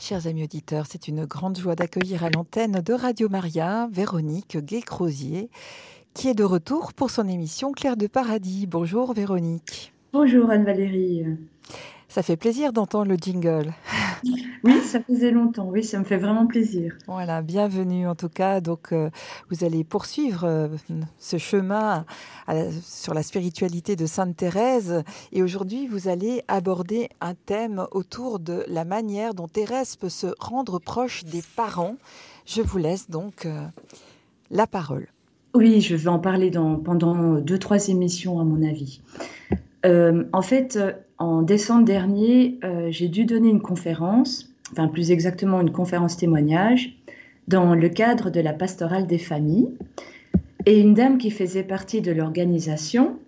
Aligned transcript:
Chers 0.00 0.26
amis 0.26 0.44
auditeurs, 0.44 0.86
c'est 0.88 1.08
une 1.08 1.26
grande 1.26 1.58
joie 1.58 1.76
d'accueillir 1.76 2.24
à 2.24 2.30
l'antenne 2.30 2.80
de 2.80 2.94
Radio 2.94 3.28
Maria 3.28 3.86
Véronique 3.92 4.56
Gay-Crozier, 4.56 5.50
qui 6.14 6.28
est 6.28 6.34
de 6.34 6.42
retour 6.42 6.94
pour 6.94 7.10
son 7.10 7.28
émission 7.28 7.72
Claire 7.72 7.98
de 7.98 8.06
Paradis. 8.06 8.66
Bonjour 8.66 9.12
Véronique. 9.12 9.92
Bonjour 10.14 10.48
Anne-Valérie. 10.48 11.26
Ça 12.10 12.24
fait 12.24 12.36
plaisir 12.36 12.72
d'entendre 12.72 13.08
le 13.08 13.16
jingle. 13.16 13.72
Oui, 14.62 14.78
ça 14.82 15.00
faisait 15.00 15.30
longtemps. 15.30 15.70
Oui, 15.70 15.82
ça 15.82 15.98
me 15.98 16.04
fait 16.04 16.18
vraiment 16.18 16.46
plaisir. 16.46 16.94
Voilà, 17.06 17.40
bienvenue 17.40 18.06
en 18.06 18.14
tout 18.14 18.28
cas. 18.28 18.60
Donc, 18.60 18.92
euh, 18.92 19.08
vous 19.48 19.64
allez 19.64 19.84
poursuivre 19.84 20.44
euh, 20.44 20.68
ce 21.18 21.38
chemin 21.38 22.04
sur 22.82 23.14
la 23.14 23.22
spiritualité 23.22 23.96
de 23.96 24.04
Sainte 24.04 24.36
Thérèse. 24.36 25.02
Et 25.32 25.42
aujourd'hui, 25.42 25.86
vous 25.86 26.08
allez 26.08 26.42
aborder 26.46 27.08
un 27.22 27.32
thème 27.32 27.86
autour 27.90 28.38
de 28.38 28.66
la 28.68 28.84
manière 28.84 29.32
dont 29.32 29.48
Thérèse 29.48 29.96
peut 29.96 30.10
se 30.10 30.26
rendre 30.38 30.78
proche 30.78 31.24
des 31.24 31.42
parents. 31.56 31.96
Je 32.44 32.60
vous 32.60 32.76
laisse 32.76 33.08
donc 33.08 33.46
euh, 33.46 33.64
la 34.50 34.66
parole. 34.66 35.06
Oui, 35.54 35.80
je 35.80 35.96
vais 35.96 36.08
en 36.08 36.18
parler 36.18 36.50
dans, 36.50 36.76
pendant 36.76 37.36
deux, 37.36 37.58
trois 37.58 37.88
émissions, 37.88 38.40
à 38.40 38.44
mon 38.44 38.62
avis. 38.62 39.00
En 39.84 40.42
fait, 40.42 40.78
en 41.18 41.42
décembre 41.42 41.84
dernier, 41.84 42.58
j'ai 42.90 43.08
dû 43.08 43.24
donner 43.24 43.48
une 43.48 43.62
conférence 43.62 44.50
enfin 44.72 44.88
plus 44.88 45.10
exactement 45.10 45.60
une 45.60 45.72
conférence 45.72 46.16
témoignage, 46.16 46.96
dans 47.48 47.74
le 47.74 47.88
cadre 47.88 48.30
de 48.30 48.40
la 48.40 48.52
pastorale 48.52 49.06
des 49.06 49.18
familles. 49.18 49.68
Et 50.66 50.78
une 50.78 50.94
dame 50.94 51.18
qui 51.18 51.30
faisait 51.30 51.62
partie 51.62 52.00
de 52.00 52.12
l'organisation 52.12 53.18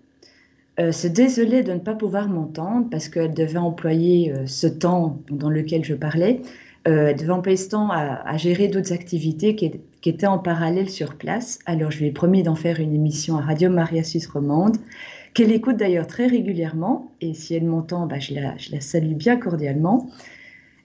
euh, 0.79 0.91
se 0.91 1.07
désolait 1.07 1.63
de 1.63 1.73
ne 1.73 1.79
pas 1.79 1.93
pouvoir 1.93 2.29
m'entendre 2.29 2.87
parce 2.89 3.09
qu'elle 3.09 3.33
devait 3.33 3.57
employer 3.57 4.31
euh, 4.31 4.45
ce 4.45 4.67
temps 4.67 5.19
dans 5.29 5.49
lequel 5.49 5.83
je 5.83 5.95
parlais, 5.95 6.41
euh, 6.87 7.07
elle 7.07 7.15
devait 7.15 7.31
employer 7.31 7.57
ce 7.57 7.69
temps 7.69 7.89
à, 7.91 8.37
gérer 8.37 8.67
d'autres 8.67 8.93
activités 8.93 9.55
qui, 9.55 9.71
étaient 10.05 10.27
en 10.27 10.37
parallèle 10.37 10.89
sur 10.89 11.15
place. 11.15 11.59
Alors 11.65 11.91
je 11.91 11.99
lui 11.99 12.07
ai 12.07 12.11
promis 12.11 12.43
d'en 12.43 12.55
faire 12.55 12.79
une 12.79 12.93
émission 12.93 13.37
à 13.37 13.41
Radio 13.41 13.69
Maria 13.69 14.03
Suisse 14.03 14.27
Romande, 14.27 14.77
qu'elle 15.33 15.51
écoute 15.51 15.77
d'ailleurs 15.77 16.07
très 16.07 16.27
régulièrement. 16.27 17.11
Et 17.21 17.33
si 17.33 17.55
elle 17.55 17.65
m'entend, 17.65 18.07
bah, 18.07 18.19
je, 18.19 18.33
la, 18.33 18.57
je 18.57 18.71
la 18.71 18.81
salue 18.81 19.13
bien 19.13 19.37
cordialement. 19.37 20.09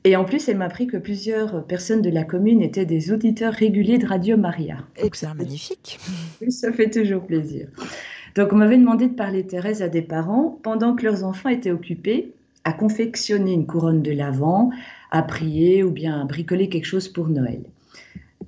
Et 0.05 0.17
en 0.17 0.25
plus, 0.25 0.49
elle 0.49 0.59
m'a 0.59 0.67
appris 0.67 0.87
que 0.87 0.97
plusieurs 0.97 1.67
personnes 1.67 2.03
de 2.03 2.11
la 2.11 2.25
commune 2.25 2.63
étaient 2.63 2.87
des 2.87 3.13
auditeurs 3.13 3.53
réguliers 3.53 3.99
de 3.99 4.07
Radio 4.07 4.37
Maria. 4.37 4.79
Et 4.97 5.11
c'est 5.13 5.35
magnifique. 5.35 5.99
Ça 6.49 6.73
fait 6.73 6.91
toujours 6.91 7.27
plaisir. 7.27 7.69
Donc, 8.35 8.53
on 8.53 8.57
m'avait 8.57 8.79
demandé 8.79 9.09
de 9.09 9.15
parler 9.15 9.45
Thérèse 9.47 9.83
à 9.83 9.89
des 9.89 10.03
parents 10.03 10.59
pendant 10.63 10.95
que 10.95 11.05
leurs 11.05 11.25
enfants 11.25 11.49
étaient 11.49 11.73
occupés 11.73 12.33
à 12.65 12.73
confectionner 12.73 13.53
une 13.53 13.67
couronne 13.67 14.03
de 14.03 14.13
l'Avent, 14.13 14.71
à 15.11 15.23
prier 15.23 15.83
ou 15.83 15.91
bien 15.91 16.21
à 16.21 16.25
bricoler 16.25 16.69
quelque 16.69 16.85
chose 16.85 17.09
pour 17.09 17.29
Noël. 17.29 17.61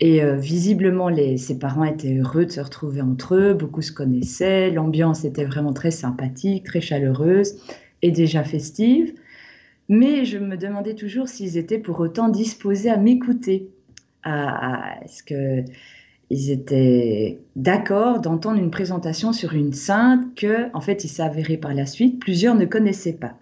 Et 0.00 0.22
euh, 0.22 0.36
visiblement, 0.36 1.10
les, 1.10 1.36
ces 1.36 1.58
parents 1.58 1.84
étaient 1.84 2.16
heureux 2.16 2.46
de 2.46 2.50
se 2.50 2.60
retrouver 2.60 3.02
entre 3.02 3.34
eux, 3.34 3.54
beaucoup 3.54 3.82
se 3.82 3.92
connaissaient, 3.92 4.70
l'ambiance 4.70 5.24
était 5.24 5.44
vraiment 5.44 5.74
très 5.74 5.90
sympathique, 5.90 6.64
très 6.64 6.80
chaleureuse 6.80 7.56
et 8.00 8.10
déjà 8.10 8.42
festive. 8.42 9.12
Mais 9.90 10.24
je 10.24 10.38
me 10.38 10.56
demandais 10.56 10.94
toujours 10.94 11.28
s'ils 11.28 11.58
étaient 11.58 11.78
pour 11.78 12.00
autant 12.00 12.28
disposés 12.28 12.88
à 12.88 12.96
m'écouter. 12.96 13.68
Est-ce 14.24 15.22
qu'ils 15.22 16.50
étaient 16.50 17.40
d'accord 17.56 18.20
d'entendre 18.20 18.58
une 18.58 18.70
présentation 18.70 19.32
sur 19.32 19.52
une 19.52 19.72
sainte 19.72 20.34
que, 20.34 20.74
en 20.74 20.80
fait, 20.80 21.04
il 21.04 21.08
s'est 21.08 21.22
avéré 21.22 21.56
par 21.56 21.74
la 21.74 21.86
suite, 21.86 22.20
plusieurs 22.20 22.54
ne 22.54 22.64
connaissaient 22.64 23.14
pas. 23.14 23.34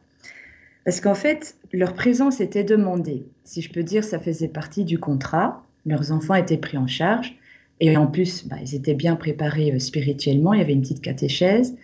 Parce 0.84 1.00
qu'en 1.00 1.14
fait, 1.14 1.56
leur 1.72 1.92
présence 1.92 2.40
était 2.40 2.64
demandée. 2.64 3.26
Si 3.44 3.60
je 3.60 3.70
peux 3.70 3.82
dire, 3.82 4.02
ça 4.02 4.18
faisait 4.18 4.48
partie 4.48 4.84
du 4.84 4.98
contrat. 4.98 5.62
Leurs 5.86 6.12
enfants 6.12 6.34
étaient 6.34 6.56
pris 6.56 6.78
en 6.78 6.86
charge. 6.86 7.36
Et 7.80 7.96
en 7.96 8.06
plus, 8.06 8.46
bah, 8.46 8.56
ils 8.60 8.74
étaient 8.74 8.94
bien 8.94 9.16
préparés 9.16 9.72
euh, 9.72 9.78
spirituellement. 9.78 10.52
Il 10.52 10.58
y 10.58 10.62
avait 10.62 10.72
une 10.72 10.82
petite 10.82 11.00
catéchèse. 11.00 11.76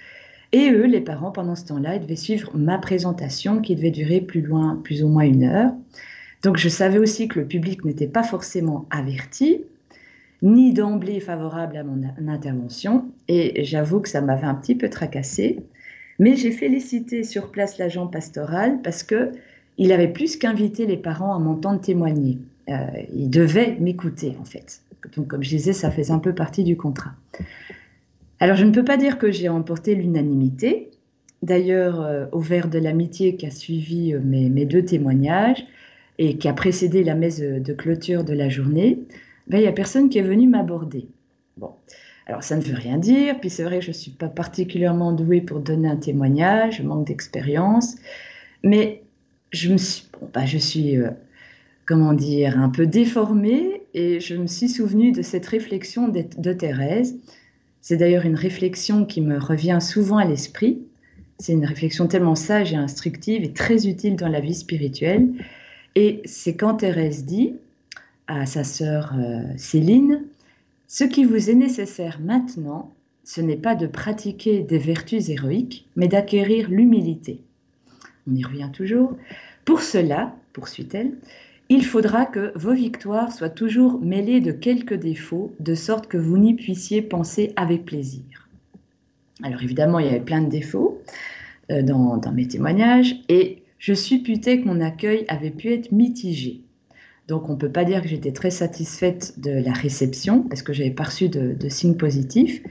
Et 0.52 0.70
eux, 0.70 0.86
les 0.86 1.00
parents, 1.00 1.32
pendant 1.32 1.56
ce 1.56 1.64
temps-là, 1.66 1.96
ils 1.96 2.02
devaient 2.02 2.16
suivre 2.16 2.50
ma 2.54 2.78
présentation 2.78 3.60
qui 3.60 3.74
devait 3.74 3.90
durer 3.90 4.20
plus 4.20 4.40
loin, 4.40 4.80
plus 4.82 5.02
ou 5.02 5.08
moins 5.08 5.24
une 5.24 5.44
heure. 5.44 5.72
Donc 6.42 6.58
je 6.58 6.68
savais 6.68 6.98
aussi 6.98 7.26
que 7.26 7.40
le 7.40 7.46
public 7.46 7.84
n'était 7.84 8.06
pas 8.06 8.22
forcément 8.22 8.86
averti, 8.90 9.62
ni 10.42 10.72
d'emblée 10.74 11.18
favorable 11.20 11.76
à 11.76 11.82
mon 11.82 12.02
intervention. 12.28 13.06
Et 13.28 13.64
j'avoue 13.64 14.00
que 14.00 14.08
ça 14.08 14.20
m'avait 14.20 14.46
un 14.46 14.54
petit 14.54 14.74
peu 14.74 14.90
tracassé. 14.90 15.60
Mais 16.18 16.36
j'ai 16.36 16.52
félicité 16.52 17.24
sur 17.24 17.50
place 17.50 17.78
l'agent 17.78 18.06
pastoral 18.06 18.80
parce 18.82 19.02
que 19.02 19.32
il 19.78 19.90
avait 19.90 20.12
plus 20.12 20.36
qu'invité 20.36 20.86
les 20.86 20.96
parents 20.96 21.34
à 21.34 21.38
m'entendre 21.38 21.80
témoigner. 21.80 22.38
Euh, 22.70 22.86
il 23.14 23.28
devait 23.28 23.76
m'écouter 23.78 24.36
en 24.40 24.44
fait. 24.44 24.80
Donc 25.16 25.28
comme 25.28 25.42
je 25.42 25.50
disais, 25.50 25.72
ça 25.72 25.90
faisait 25.90 26.12
un 26.12 26.18
peu 26.18 26.34
partie 26.34 26.64
du 26.64 26.76
contrat. 26.76 27.12
Alors, 28.40 28.56
je 28.56 28.64
ne 28.64 28.72
peux 28.72 28.84
pas 28.84 28.96
dire 28.96 29.18
que 29.18 29.30
j'ai 29.30 29.48
remporté 29.48 29.94
l'unanimité. 29.94 30.90
D'ailleurs, 31.42 32.00
euh, 32.00 32.26
au 32.32 32.40
verre 32.40 32.68
de 32.68 32.78
l'amitié 32.78 33.36
qui 33.36 33.46
a 33.46 33.50
suivi 33.50 34.14
euh, 34.14 34.20
mes, 34.22 34.64
deux 34.64 34.84
témoignages 34.84 35.64
et 36.18 36.36
qui 36.38 36.48
a 36.48 36.52
précédé 36.52 37.04
la 37.04 37.14
messe 37.14 37.40
de 37.40 37.72
clôture 37.72 38.24
de 38.24 38.32
la 38.32 38.48
journée, 38.48 39.00
ben, 39.46 39.58
il 39.58 39.62
n'y 39.62 39.66
a 39.66 39.72
personne 39.72 40.08
qui 40.08 40.18
est 40.18 40.22
venu 40.22 40.48
m'aborder. 40.48 41.06
Bon, 41.58 41.70
alors 42.26 42.42
ça 42.42 42.56
ne 42.56 42.62
veut 42.62 42.74
rien 42.74 42.98
dire, 42.98 43.38
puis 43.40 43.50
c'est 43.50 43.64
vrai 43.64 43.80
que 43.80 43.84
je 43.84 43.90
ne 43.90 43.94
suis 43.94 44.10
pas 44.10 44.28
particulièrement 44.28 45.12
douée 45.12 45.40
pour 45.40 45.60
donner 45.60 45.88
un 45.88 45.96
témoignage, 45.96 46.78
je 46.78 46.82
manque 46.82 47.06
d'expérience, 47.06 47.96
mais 48.62 49.02
je 49.52 49.72
me 49.72 49.76
suis, 49.76 50.04
bon, 50.12 50.28
ben, 50.32 50.46
je 50.46 50.58
suis 50.58 50.96
comment 51.86 52.12
dire, 52.12 52.58
un 52.58 52.68
peu 52.68 52.86
déformée 52.86 53.82
et 53.94 54.20
je 54.20 54.34
me 54.36 54.46
suis 54.46 54.68
souvenue 54.68 55.12
de 55.12 55.22
cette 55.22 55.46
réflexion 55.46 56.08
de 56.08 56.52
Thérèse 56.52 57.16
c'est 57.84 57.98
d'ailleurs 57.98 58.24
une 58.24 58.34
réflexion 58.34 59.04
qui 59.04 59.20
me 59.20 59.38
revient 59.38 59.76
souvent 59.78 60.16
à 60.16 60.24
l'esprit. 60.24 60.78
C'est 61.38 61.52
une 61.52 61.66
réflexion 61.66 62.06
tellement 62.06 62.34
sage 62.34 62.72
et 62.72 62.76
instructive 62.76 63.44
et 63.44 63.52
très 63.52 63.86
utile 63.86 64.16
dans 64.16 64.30
la 64.30 64.40
vie 64.40 64.54
spirituelle. 64.54 65.28
Et 65.94 66.22
c'est 66.24 66.56
quand 66.56 66.76
Thérèse 66.76 67.26
dit 67.26 67.52
à 68.26 68.46
sa 68.46 68.64
sœur 68.64 69.12
euh, 69.18 69.42
Céline, 69.58 70.22
ce 70.88 71.04
qui 71.04 71.26
vous 71.26 71.50
est 71.50 71.54
nécessaire 71.54 72.20
maintenant, 72.22 72.90
ce 73.22 73.42
n'est 73.42 73.58
pas 73.58 73.74
de 73.74 73.86
pratiquer 73.86 74.62
des 74.62 74.78
vertus 74.78 75.28
héroïques, 75.28 75.86
mais 75.94 76.08
d'acquérir 76.08 76.70
l'humilité. 76.70 77.42
On 78.26 78.34
y 78.34 78.42
revient 78.42 78.70
toujours. 78.72 79.14
Pour 79.66 79.82
cela, 79.82 80.34
poursuit-elle, 80.54 81.12
il 81.68 81.84
faudra 81.84 82.26
que 82.26 82.52
vos 82.56 82.74
victoires 82.74 83.32
soient 83.32 83.48
toujours 83.48 84.00
mêlées 84.00 84.40
de 84.40 84.52
quelques 84.52 84.94
défauts, 84.94 85.54
de 85.60 85.74
sorte 85.74 86.06
que 86.08 86.18
vous 86.18 86.36
n'y 86.36 86.54
puissiez 86.54 87.02
penser 87.02 87.52
avec 87.56 87.84
plaisir. 87.84 88.48
Alors 89.42 89.62
évidemment, 89.62 89.98
il 89.98 90.06
y 90.06 90.08
avait 90.08 90.20
plein 90.20 90.42
de 90.42 90.50
défauts 90.50 91.02
euh, 91.70 91.82
dans, 91.82 92.20
mes 92.32 92.46
témoignages, 92.46 93.16
et 93.28 93.62
je 93.78 93.94
supputais 93.94 94.60
que 94.60 94.66
mon 94.66 94.80
accueil 94.80 95.24
avait 95.28 95.50
pu 95.50 95.72
être 95.72 95.90
mitigé. 95.92 96.60
Donc 97.28 97.48
on 97.48 97.54
ne 97.54 97.58
peut 97.58 97.72
pas 97.72 97.84
dire 97.84 98.02
que 98.02 98.08
j'étais 98.08 98.32
très 98.32 98.50
satisfaite 98.50 99.40
de 99.40 99.50
la 99.50 99.72
réception, 99.72 100.42
parce 100.42 100.62
que 100.62 100.72
j'avais 100.72 100.90
pas 100.90 101.04
reçu 101.04 101.28
de 101.28 101.68
signes 101.68 101.96
positifs, 101.96 102.62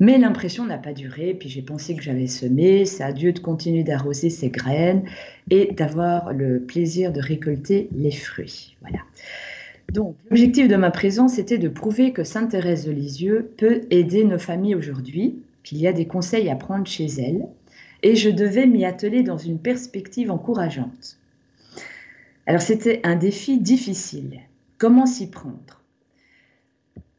mais 0.00 0.18
l'impression 0.18 0.66
n'a 0.66 0.78
pas 0.78 0.92
duré, 0.92 1.34
puis 1.34 1.48
j'ai 1.48 1.62
pensé 1.62 1.94
que 1.94 2.02
j'avais 2.02 2.26
semé, 2.26 2.84
c'est 2.84 3.04
à 3.04 3.12
Dieu 3.12 3.32
de 3.32 3.38
continuer 3.38 3.84
d'arroser 3.84 4.30
ses 4.30 4.50
graines 4.50 5.04
et 5.50 5.72
d'avoir 5.72 6.32
le 6.32 6.60
plaisir 6.60 7.12
de 7.12 7.20
récolter 7.20 7.88
les 7.94 8.10
fruits. 8.10 8.76
Voilà. 8.80 9.00
Donc, 9.92 10.16
l'objectif 10.30 10.66
de 10.66 10.76
ma 10.76 10.90
présence 10.90 11.38
était 11.38 11.58
de 11.58 11.68
prouver 11.68 12.12
que 12.12 12.24
Sainte 12.24 12.50
Thérèse 12.50 12.86
de 12.86 12.92
Lisieux 12.92 13.52
peut 13.56 13.82
aider 13.90 14.24
nos 14.24 14.38
familles 14.38 14.74
aujourd'hui, 14.74 15.36
qu'il 15.62 15.78
y 15.78 15.86
a 15.86 15.92
des 15.92 16.06
conseils 16.06 16.48
à 16.50 16.56
prendre 16.56 16.86
chez 16.86 17.06
elle, 17.06 17.46
et 18.02 18.16
je 18.16 18.30
devais 18.30 18.66
m'y 18.66 18.84
atteler 18.84 19.22
dans 19.22 19.38
une 19.38 19.58
perspective 19.58 20.30
encourageante. 20.30 21.18
Alors, 22.46 22.60
c'était 22.60 23.00
un 23.04 23.16
défi 23.16 23.58
difficile. 23.58 24.40
Comment 24.78 25.06
s'y 25.06 25.30
prendre? 25.30 25.82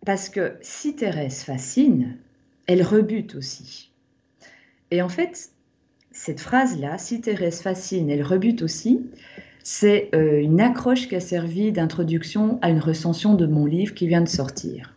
Parce 0.06 0.30
que 0.30 0.54
si 0.62 0.96
Thérèse 0.96 1.44
fascine, 1.44 2.18
elle 2.68 2.84
rebute 2.84 3.36
aussi. 3.36 3.92
Et 4.92 5.02
en 5.02 5.10
fait, 5.10 5.52
cette 6.12 6.40
phrase-là, 6.40 6.98
si 6.98 7.22
Thérèse 7.22 7.62
fascine, 7.62 8.10
elle 8.10 8.24
rebute 8.24 8.62
aussi, 8.62 9.02
c'est 9.64 10.10
euh, 10.14 10.40
une 10.42 10.62
accroche 10.62 11.08
qui 11.08 11.16
a 11.16 11.20
servi 11.20 11.72
d'introduction 11.72 12.60
à 12.62 12.70
une 12.70 12.80
recension 12.80 13.34
de 13.34 13.46
mon 13.48 13.66
livre 13.66 13.94
qui 13.94 14.08
vient 14.08 14.22
de 14.22 14.30
sortir. 14.30 14.94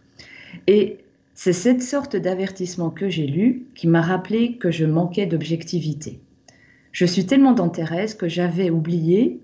Et 0.66 0.98
c'est 1.34 1.52
cette 1.52 1.82
sorte 1.82 2.16
d'avertissement 2.16 2.90
que 2.90 3.08
j'ai 3.08 3.26
lu 3.26 3.66
qui 3.74 3.86
m'a 3.86 4.02
rappelé 4.02 4.56
que 4.56 4.70
je 4.70 4.84
manquais 4.84 5.26
d'objectivité. 5.26 6.20
Je 6.92 7.06
suis 7.06 7.26
tellement 7.26 7.52
dans 7.52 7.68
Thérèse 7.68 8.14
que 8.14 8.28
j'avais 8.28 8.70
oublié 8.70 9.40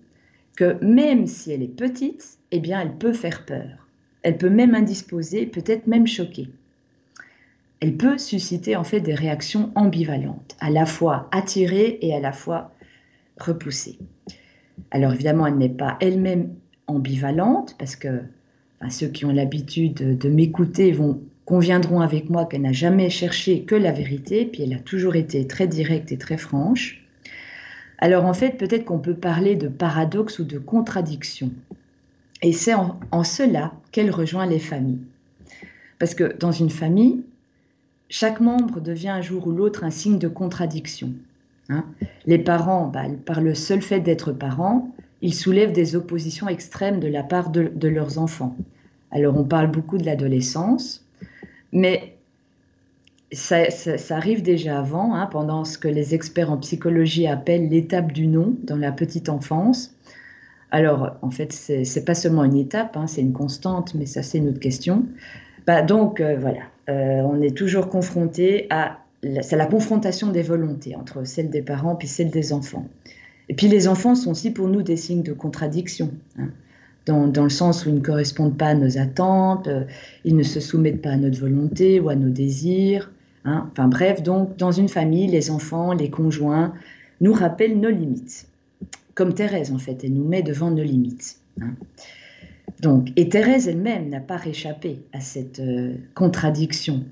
que 0.56 0.76
même 0.84 1.26
si 1.26 1.52
elle 1.52 1.62
est 1.62 1.68
petite, 1.68 2.38
eh 2.50 2.60
bien, 2.60 2.80
elle 2.80 2.94
peut 2.94 3.12
faire 3.12 3.44
peur. 3.44 3.88
Elle 4.22 4.38
peut 4.38 4.50
même 4.50 4.74
indisposer, 4.74 5.46
peut-être 5.46 5.86
même 5.86 6.06
choquer 6.06 6.48
elle 7.84 7.98
peut 7.98 8.16
susciter 8.16 8.76
en 8.76 8.84
fait 8.84 9.00
des 9.00 9.12
réactions 9.12 9.70
ambivalentes, 9.74 10.56
à 10.58 10.70
la 10.70 10.86
fois 10.86 11.28
attirées 11.32 11.98
et 12.00 12.14
à 12.14 12.18
la 12.18 12.32
fois 12.32 12.72
repoussées. 13.38 13.98
Alors 14.90 15.12
évidemment, 15.12 15.46
elle 15.46 15.58
n'est 15.58 15.68
pas 15.68 15.98
elle-même 16.00 16.48
ambivalente, 16.86 17.76
parce 17.78 17.94
que 17.94 18.22
ceux 18.88 19.08
qui 19.08 19.26
ont 19.26 19.32
l'habitude 19.32 20.16
de 20.16 20.28
m'écouter 20.30 20.92
vont 20.92 21.20
conviendront 21.44 22.00
avec 22.00 22.30
moi 22.30 22.46
qu'elle 22.46 22.62
n'a 22.62 22.72
jamais 22.72 23.10
cherché 23.10 23.64
que 23.64 23.74
la 23.74 23.92
vérité, 23.92 24.46
puis 24.46 24.62
elle 24.62 24.72
a 24.72 24.78
toujours 24.78 25.14
été 25.14 25.46
très 25.46 25.66
directe 25.66 26.10
et 26.10 26.16
très 26.16 26.38
franche. 26.38 27.04
Alors 27.98 28.24
en 28.24 28.32
fait, 28.32 28.56
peut-être 28.56 28.86
qu'on 28.86 28.98
peut 28.98 29.12
parler 29.12 29.56
de 29.56 29.68
paradoxe 29.68 30.38
ou 30.38 30.44
de 30.44 30.58
contradiction. 30.58 31.50
Et 32.40 32.52
c'est 32.54 32.72
en, 32.72 33.24
cela 33.24 33.74
qu'elle 33.92 34.10
rejoint 34.10 34.46
les 34.46 34.58
familles. 34.58 35.02
Parce 35.98 36.14
que 36.14 36.34
dans 36.38 36.52
une 36.52 36.70
famille, 36.70 37.22
chaque 38.16 38.38
membre 38.38 38.80
devient 38.80 39.08
un 39.08 39.20
jour 39.22 39.48
ou 39.48 39.50
l'autre 39.50 39.82
un 39.82 39.90
signe 39.90 40.20
de 40.20 40.28
contradiction. 40.28 41.10
Hein. 41.68 41.84
les 42.26 42.38
parents, 42.38 42.86
bah, 42.86 43.06
par 43.26 43.40
le 43.40 43.54
seul 43.56 43.82
fait 43.82 43.98
d'être 43.98 44.30
parents, 44.30 44.94
ils 45.20 45.34
soulèvent 45.34 45.72
des 45.72 45.96
oppositions 45.96 46.48
extrêmes 46.48 47.00
de 47.00 47.08
la 47.08 47.24
part 47.24 47.50
de 47.50 47.88
leurs 47.88 48.18
enfants. 48.18 48.54
Alors 49.10 49.36
on 49.36 49.42
parle 49.42 49.68
beaucoup 49.68 49.98
de 49.98 50.06
l'adolescence, 50.06 51.04
mais 51.72 52.14
ça, 53.32 53.66
arrive 54.10 54.42
déjà 54.42 54.78
avant, 54.78 55.16
hein, 55.16 55.26
pendant 55.26 55.64
ce 55.64 55.76
que 55.76 55.88
les 55.88 56.14
experts 56.14 56.52
en 56.52 56.58
psychologie 56.58 57.26
appellent 57.26 57.68
l'étape 57.68 58.12
du 58.12 58.28
non 58.28 58.54
dans 58.62 58.76
la 58.76 58.92
petite 58.92 59.28
enfance. 59.28 59.92
Alors, 60.70 61.16
en 61.22 61.32
fait, 61.32 61.52
ce 61.52 61.98
n'est 61.98 62.04
pas 62.04 62.14
seulement 62.14 62.44
une 62.44 62.58
étape, 62.58 62.96
hein, 62.96 63.08
c'est 63.08 63.22
une 63.22 63.32
constante, 63.32 63.92
mais 63.96 64.06
ça, 64.06 64.22
c'est 64.22 64.38
une 64.38 64.50
autre 64.50 64.60
question. 64.60 65.04
Bah, 65.66 65.82
donc, 65.82 66.20
euh, 66.20 66.36
voilà, 66.38 66.60
on 66.88 67.40
est 67.40 67.56
toujours 67.56 67.88
confronté 67.88 68.66
à 68.70 68.98
la 69.22 69.66
confrontation 69.66 70.30
des 70.30 70.42
volontés 70.42 70.96
entre 70.96 71.24
celle 71.24 71.50
des 71.50 71.62
parents 71.62 71.96
puis 71.96 72.08
celle 72.08 72.30
des 72.30 72.52
enfants. 72.52 72.86
Et 73.48 73.54
puis 73.54 73.68
les 73.68 73.88
enfants 73.88 74.14
sont 74.14 74.30
aussi 74.30 74.50
pour 74.50 74.68
nous 74.68 74.82
des 74.82 74.96
signes 74.96 75.22
de 75.22 75.32
contradiction. 75.32 76.10
Hein 76.38 76.48
dans, 77.06 77.44
le 77.44 77.50
sens 77.50 77.84
où 77.84 77.90
ils 77.90 77.94
ne 77.96 78.00
correspondent 78.00 78.56
pas 78.56 78.68
à 78.68 78.74
nos 78.74 78.98
attentes, 78.98 79.68
euh, 79.68 79.84
ils 80.24 80.36
ne 80.36 80.42
se 80.42 80.60
soumettent 80.60 81.02
pas 81.02 81.10
à 81.10 81.16
notre 81.16 81.38
volonté 81.38 82.00
ou 82.00 82.08
à 82.08 82.14
nos 82.14 82.30
désirs. 82.30 83.10
Hein. 83.44 83.68
Enfin 83.72 83.88
bref, 83.88 84.22
donc 84.22 84.56
dans 84.56 84.72
une 84.72 84.88
famille, 84.88 85.26
les 85.26 85.50
enfants, 85.50 85.92
les 85.92 86.10
conjoints 86.10 86.72
nous 87.20 87.32
rappellent 87.32 87.78
nos 87.78 87.90
limites. 87.90 88.46
Comme 89.14 89.34
Thérèse 89.34 89.70
en 89.70 89.78
fait, 89.78 90.02
elle 90.02 90.14
nous 90.14 90.26
met 90.26 90.42
devant 90.42 90.70
nos 90.70 90.82
limites. 90.82 91.38
Hein. 91.60 91.74
Donc, 92.80 93.08
et 93.16 93.28
Thérèse 93.28 93.68
elle-même 93.68 94.08
n'a 94.08 94.20
pas 94.20 94.36
réchappé 94.36 94.98
à 95.12 95.20
cette 95.20 95.60
euh, 95.60 95.94
contradiction. 96.14 97.04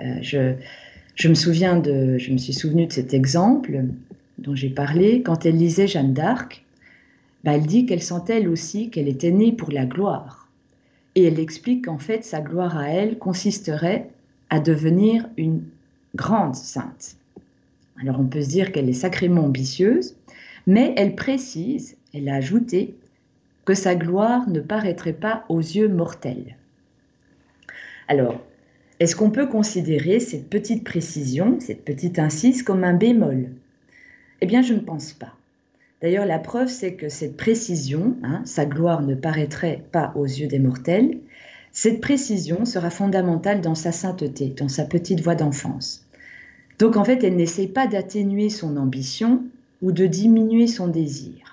Euh, 0.00 0.16
je, 0.22 1.28
me 1.28 1.34
souviens 1.34 1.76
de, 1.76 2.18
je 2.18 2.32
me 2.32 2.38
suis 2.38 2.52
souvenu 2.52 2.86
de 2.86 2.92
cet 2.92 3.14
exemple 3.14 3.84
dont 4.38 4.54
j'ai 4.54 4.70
parlé 4.70 5.22
quand 5.22 5.44
elle 5.46 5.56
lisait 5.56 5.86
Jeanne 5.86 6.14
d'Arc 6.14 6.64
bah, 7.44 7.56
elle 7.56 7.66
dit 7.66 7.86
qu'elle 7.86 8.02
sent 8.02 8.22
elle 8.28 8.48
aussi 8.48 8.90
qu'elle 8.90 9.08
était 9.08 9.32
née 9.32 9.52
pour 9.52 9.72
la 9.72 9.84
gloire. 9.84 10.48
Et 11.14 11.24
elle 11.24 11.40
explique 11.40 11.86
qu'en 11.86 11.98
fait, 11.98 12.24
sa 12.24 12.40
gloire 12.40 12.76
à 12.76 12.88
elle 12.88 13.18
consisterait 13.18 14.08
à 14.48 14.60
devenir 14.60 15.28
une 15.36 15.62
grande 16.14 16.54
sainte. 16.54 17.16
Alors 18.00 18.20
on 18.20 18.24
peut 18.24 18.42
se 18.42 18.48
dire 18.48 18.72
qu'elle 18.72 18.88
est 18.88 18.94
sacrément 18.94 19.44
ambitieuse, 19.44 20.16
mais 20.66 20.94
elle 20.96 21.14
précise, 21.14 21.96
elle 22.14 22.28
a 22.28 22.36
ajouté, 22.36 22.94
que 23.64 23.74
sa 23.74 23.94
gloire 23.94 24.48
ne 24.48 24.60
paraîtrait 24.60 25.12
pas 25.12 25.44
aux 25.48 25.60
yeux 25.60 25.88
mortels. 25.88 26.56
Alors, 28.08 28.40
est-ce 29.00 29.16
qu'on 29.16 29.30
peut 29.30 29.46
considérer 29.46 30.20
cette 30.20 30.48
petite 30.48 30.84
précision, 30.84 31.58
cette 31.60 31.84
petite 31.84 32.18
incise, 32.18 32.62
comme 32.62 32.84
un 32.84 32.94
bémol? 32.94 33.50
Eh 34.40 34.46
bien, 34.46 34.62
je 34.62 34.74
ne 34.74 34.80
pense 34.80 35.12
pas. 35.12 35.34
D'ailleurs, 36.00 36.26
la 36.26 36.40
preuve, 36.40 36.68
c'est 36.68 36.94
que 36.94 37.08
cette 37.08 37.36
précision, 37.36 38.16
hein, 38.24 38.42
sa 38.44 38.66
gloire 38.66 39.02
ne 39.02 39.14
paraîtrait 39.14 39.84
pas 39.92 40.12
aux 40.16 40.24
yeux 40.24 40.48
des 40.48 40.58
mortels, 40.58 41.18
cette 41.70 42.00
précision 42.00 42.64
sera 42.64 42.90
fondamentale 42.90 43.60
dans 43.60 43.74
sa 43.74 43.92
sainteté, 43.92 44.48
dans 44.48 44.68
sa 44.68 44.84
petite 44.84 45.20
voix 45.20 45.36
d'enfance. 45.36 46.04
Donc 46.78 46.96
en 46.96 47.04
fait, 47.04 47.24
elle 47.24 47.36
n'essaie 47.36 47.68
pas 47.68 47.86
d'atténuer 47.86 48.50
son 48.50 48.76
ambition 48.76 49.44
ou 49.80 49.92
de 49.92 50.06
diminuer 50.06 50.66
son 50.66 50.88
désir. 50.88 51.51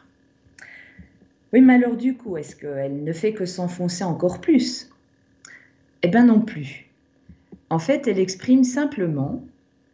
Oui, 1.51 1.61
mais 1.61 1.75
alors 1.75 1.95
du 1.95 2.15
coup, 2.15 2.37
est-ce 2.37 2.55
qu'elle 2.55 3.03
ne 3.03 3.13
fait 3.13 3.33
que 3.33 3.45
s'enfoncer 3.45 4.03
encore 4.03 4.39
plus? 4.39 4.89
Eh 6.03 6.07
bien 6.07 6.25
non 6.25 6.41
plus. 6.41 6.87
En 7.69 7.79
fait, 7.79 8.07
elle 8.07 8.19
exprime 8.19 8.63
simplement, 8.63 9.43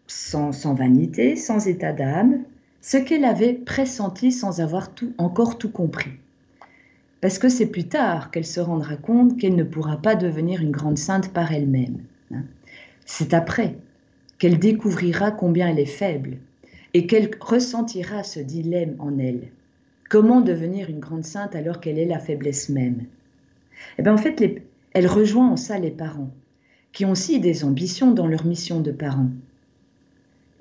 sans, 0.08 0.52
sans 0.52 0.74
vanité, 0.74 1.36
sans 1.36 1.68
état 1.68 1.94
d'âme, 1.94 2.44
ce 2.82 2.98
qu'elle 2.98 3.26
avait 3.26 3.54
pressenti 3.54 4.32
sans 4.32 4.62
avoir 4.62 4.94
tout, 4.94 5.14
encore 5.18 5.58
tout 5.58 5.72
compris. 5.72 6.12
Parce 7.22 7.40
que 7.40 7.50
c'est 7.50 7.66
plus 7.68 7.88
tard 7.88 8.30
qu'elle 8.30 8.46
se 8.46 8.60
rendra 8.60 8.98
compte 8.98 9.40
qu'elle 9.40 9.56
ne 9.56 9.64
pourra 9.64 9.98
pas 9.98 10.16
devenir 10.16 10.62
une 10.62 10.72
grande 10.72 10.98
sainte 10.98 11.34
par 11.34 11.52
elle-même. 11.52 11.98
Hein. 12.32 12.44
C'est 13.06 13.34
après 13.34 13.78
qu'elle 14.38 14.60
découvrira 14.60 15.32
combien 15.32 15.70
elle 15.70 15.80
est 15.80 15.86
faible 15.86 16.38
et 16.94 17.08
qu'elle 17.08 17.32
ressentira 17.40 18.24
ce 18.24 18.40
dilemme 18.40 18.96
en 19.00 19.18
elle. 19.18 19.48
Comment 20.10 20.42
devenir 20.42 20.90
une 20.90 21.00
grande 21.00 21.26
sainte 21.26 21.56
alors 21.56 21.80
qu'elle 21.80 21.98
est 21.98 22.06
la 22.06 22.20
faiblesse 22.20 22.70
même? 22.70 23.06
Eh 23.98 24.04
bien, 24.04 24.14
en 24.14 24.18
fait, 24.18 24.62
elle 24.94 25.08
rejoint 25.08 25.50
en 25.50 25.58
ça 25.58 25.80
les 25.80 25.92
parents, 25.92 26.30
qui 26.92 27.06
ont 27.06 27.12
aussi 27.12 27.40
des 27.40 27.64
ambitions 27.64 28.12
dans 28.12 28.28
leur 28.28 28.46
mission 28.46 28.82
de 28.82 28.92
parents. 28.92 29.32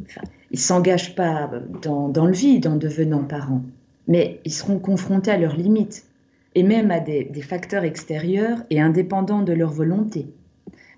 Enfin, 0.02 0.23
ils 0.50 0.58
s'engagent 0.58 1.14
pas 1.14 1.50
dans, 1.82 2.26
le 2.26 2.32
vide 2.32 2.67
en 2.67 2.76
devenant 2.76 3.23
parents, 3.23 3.62
mais 4.08 4.41
ils 4.44 4.52
seront 4.52 4.79
confrontés 4.79 5.31
à 5.31 5.38
leurs 5.38 5.56
limites 5.56 6.06
et 6.55 6.62
même 6.62 6.91
à 6.91 7.00
des, 7.00 7.43
facteurs 7.43 7.85
extérieurs 7.85 8.58
et 8.70 8.81
indépendants 8.81 9.43
de 9.43 9.52
leur 9.52 9.73
volonté. 9.73 10.26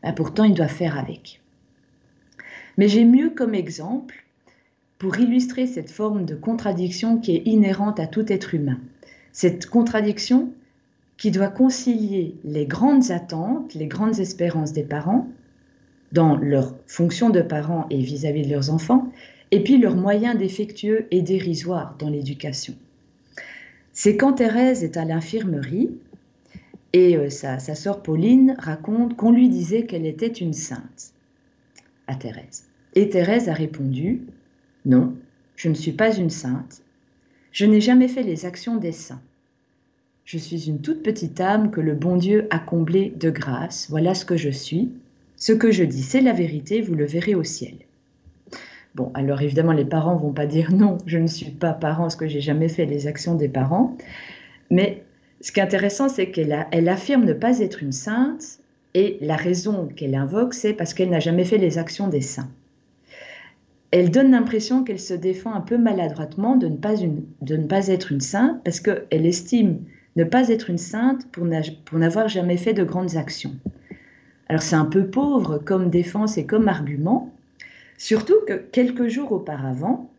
Ben, 0.02 0.12
pourtant, 0.12 0.44
ils 0.44 0.54
doivent 0.54 0.68
faire 0.68 0.98
avec. 0.98 1.40
Mais 2.78 2.88
j'ai 2.88 3.04
mieux 3.04 3.30
comme 3.30 3.54
exemple 3.54 4.25
pour 4.98 5.18
illustrer 5.18 5.66
cette 5.66 5.90
forme 5.90 6.24
de 6.24 6.34
contradiction 6.34 7.18
qui 7.18 7.36
est 7.36 7.46
inhérente 7.46 8.00
à 8.00 8.06
tout 8.06 8.30
être 8.32 8.54
humain. 8.54 8.78
Cette 9.32 9.66
contradiction 9.66 10.50
qui 11.16 11.30
doit 11.30 11.48
concilier 11.48 12.36
les 12.44 12.66
grandes 12.66 13.10
attentes, 13.10 13.74
les 13.74 13.86
grandes 13.86 14.18
espérances 14.18 14.72
des 14.72 14.84
parents 14.84 15.28
dans 16.12 16.36
leur 16.36 16.74
fonction 16.86 17.30
de 17.30 17.42
parents 17.42 17.86
et 17.90 18.00
vis 18.00 18.26
à 18.26 18.32
-vis 18.32 18.44
de 18.44 18.50
leurs 18.50 18.70
enfants, 18.70 19.10
et 19.50 19.62
puis 19.62 19.78
leurs 19.78 19.96
moyens 19.96 20.36
défectueux 20.36 21.06
et 21.10 21.22
dérisoires 21.22 21.96
dans 21.98 22.08
l'éducation. 22.08 22.74
C'est 23.92 24.16
quand 24.16 24.34
Thérèse 24.34 24.84
est 24.84 24.96
à 24.96 25.04
l'infirmerie 25.04 25.90
et 26.92 27.16
euh, 27.16 27.30
sa, 27.30 27.58
sa 27.58 27.74
sœur 27.74 28.02
Pauline 28.02 28.56
raconte 28.58 29.16
qu'on 29.16 29.32
lui 29.32 29.48
disait 29.48 29.84
qu'elle 29.84 30.06
était 30.06 30.26
une 30.26 30.52
sainte 30.52 31.12
à 32.06 32.14
Thérèse. 32.14 32.64
Et 32.94 33.08
Thérèse 33.08 33.48
a 33.48 33.54
répondu 33.54 34.22
Non, 34.86 35.14
je 35.56 35.68
ne 35.68 35.74
suis 35.74 35.92
pas 35.92 36.14
une 36.14 36.30
sainte. 36.30 36.80
Je 37.50 37.66
n'ai 37.66 37.80
jamais 37.80 38.06
fait 38.06 38.22
les 38.22 38.46
actions 38.46 38.76
des 38.76 38.92
saints. 38.92 39.20
Je 40.24 40.38
suis 40.38 40.68
une 40.68 40.80
toute 40.80 41.02
petite 41.02 41.40
âme 41.40 41.70
que 41.70 41.80
le 41.80 41.94
bon 41.94 42.16
Dieu 42.16 42.46
a 42.50 42.60
comblée 42.60 43.12
de 43.16 43.30
grâce. 43.30 43.88
Voilà 43.90 44.14
ce 44.14 44.24
que 44.24 44.36
je 44.36 44.50
suis. 44.50 44.92
Ce 45.36 45.52
que 45.52 45.72
je 45.72 45.82
dis, 45.82 46.02
c'est 46.02 46.20
la 46.20 46.32
vérité, 46.32 46.80
vous 46.80 46.94
le 46.94 47.04
verrez 47.04 47.34
au 47.34 47.42
ciel. 47.42 47.74
Bon, 48.94 49.10
alors 49.14 49.42
évidemment, 49.42 49.72
les 49.72 49.84
parents 49.84 50.16
vont 50.16 50.32
pas 50.32 50.46
dire 50.46 50.72
non, 50.72 50.98
je 51.04 51.18
ne 51.18 51.26
suis 51.26 51.50
pas 51.50 51.72
parent, 51.72 52.04
parce 52.04 52.16
que 52.16 52.28
j'ai 52.28 52.40
jamais 52.40 52.68
fait 52.68 52.86
les 52.86 53.08
actions 53.08 53.34
des 53.34 53.48
parents. 53.48 53.96
Mais 54.70 55.02
ce 55.40 55.52
qui 55.52 55.60
est 55.60 55.64
intéressant, 55.64 56.08
c'est 56.08 56.30
qu'elle 56.30 56.66
elle 56.70 56.88
affirme 56.88 57.24
ne 57.24 57.32
pas 57.32 57.58
être 57.58 57.82
une 57.82 57.92
sainte, 57.92 58.60
et 58.94 59.18
la 59.20 59.36
raison 59.36 59.88
qu'elle 59.94 60.14
invoque, 60.14 60.54
c'est 60.54 60.72
parce 60.72 60.94
qu'elle 60.94 61.10
n'a 61.10 61.20
jamais 61.20 61.44
fait 61.44 61.58
les 61.58 61.76
actions 61.76 62.08
des 62.08 62.22
saints. 62.22 62.48
Elle 63.98 64.10
donne 64.10 64.32
l'impression 64.32 64.84
qu'elle 64.84 65.00
se 65.00 65.14
défend 65.14 65.54
un 65.54 65.62
peu 65.62 65.78
maladroitement 65.78 66.56
de 66.56 66.68
ne 66.68 67.66
pas, 67.66 67.88
être 67.88 68.12
une 68.12 68.20
sainte, 68.20 68.62
parce 68.62 68.80
qu'elle 68.80 69.26
estime 69.26 69.78
ne 70.16 70.24
pas 70.24 70.48
être 70.48 70.68
une 70.68 70.78
sainte 70.78 71.26
pour 71.32 71.98
n'avoir 71.98 72.28
jamais 72.28 72.56
fait 72.56 72.74
de 72.74 72.84
grandes 72.84 73.16
actions. 73.16 73.54
Alors 74.48 74.62
c'est 74.62 74.76
un 74.76 74.84
peu 74.84 75.06
pauvre 75.06 75.58
comme 75.58 75.90
défense 75.90 76.36
et 76.36 76.44
comme 76.44 76.68
argument, 76.68 77.32
Surtout 77.98 78.36
que 78.46 78.52
quelques 78.54 79.08
jours 79.08 79.32
auparavant, 79.32 80.10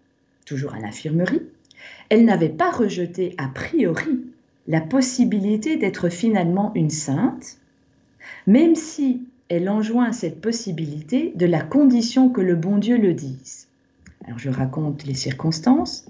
toujours 0.46 0.74
à 0.74 0.80
l'infirmerie, 0.80 1.44
elle 2.10 2.26
n'avait 2.26 2.50
pas 2.50 2.72
rejeté 2.72 3.36
a 3.38 3.48
priori 3.48 4.26
la 4.68 4.82
possibilité 4.82 5.78
d'être 5.78 6.10
finalement 6.10 6.72
une 6.76 6.90
sainte, 6.90 7.60
même 8.48 8.76
si 8.76 9.22
elle 9.50 9.70
enjoint 9.70 10.12
cette 10.12 10.42
possibilité 10.42 11.32
de 11.36 11.46
la 11.46 11.62
condition 11.62 12.30
que 12.30 12.42
le 12.42 12.56
bon 12.56 12.78
Dieu 12.78 12.98
le 12.98 13.14
dise. 13.14 13.67
Alors 14.28 14.40
je 14.40 14.50
raconte 14.50 15.06
les 15.06 15.14
circonstances. 15.14 16.06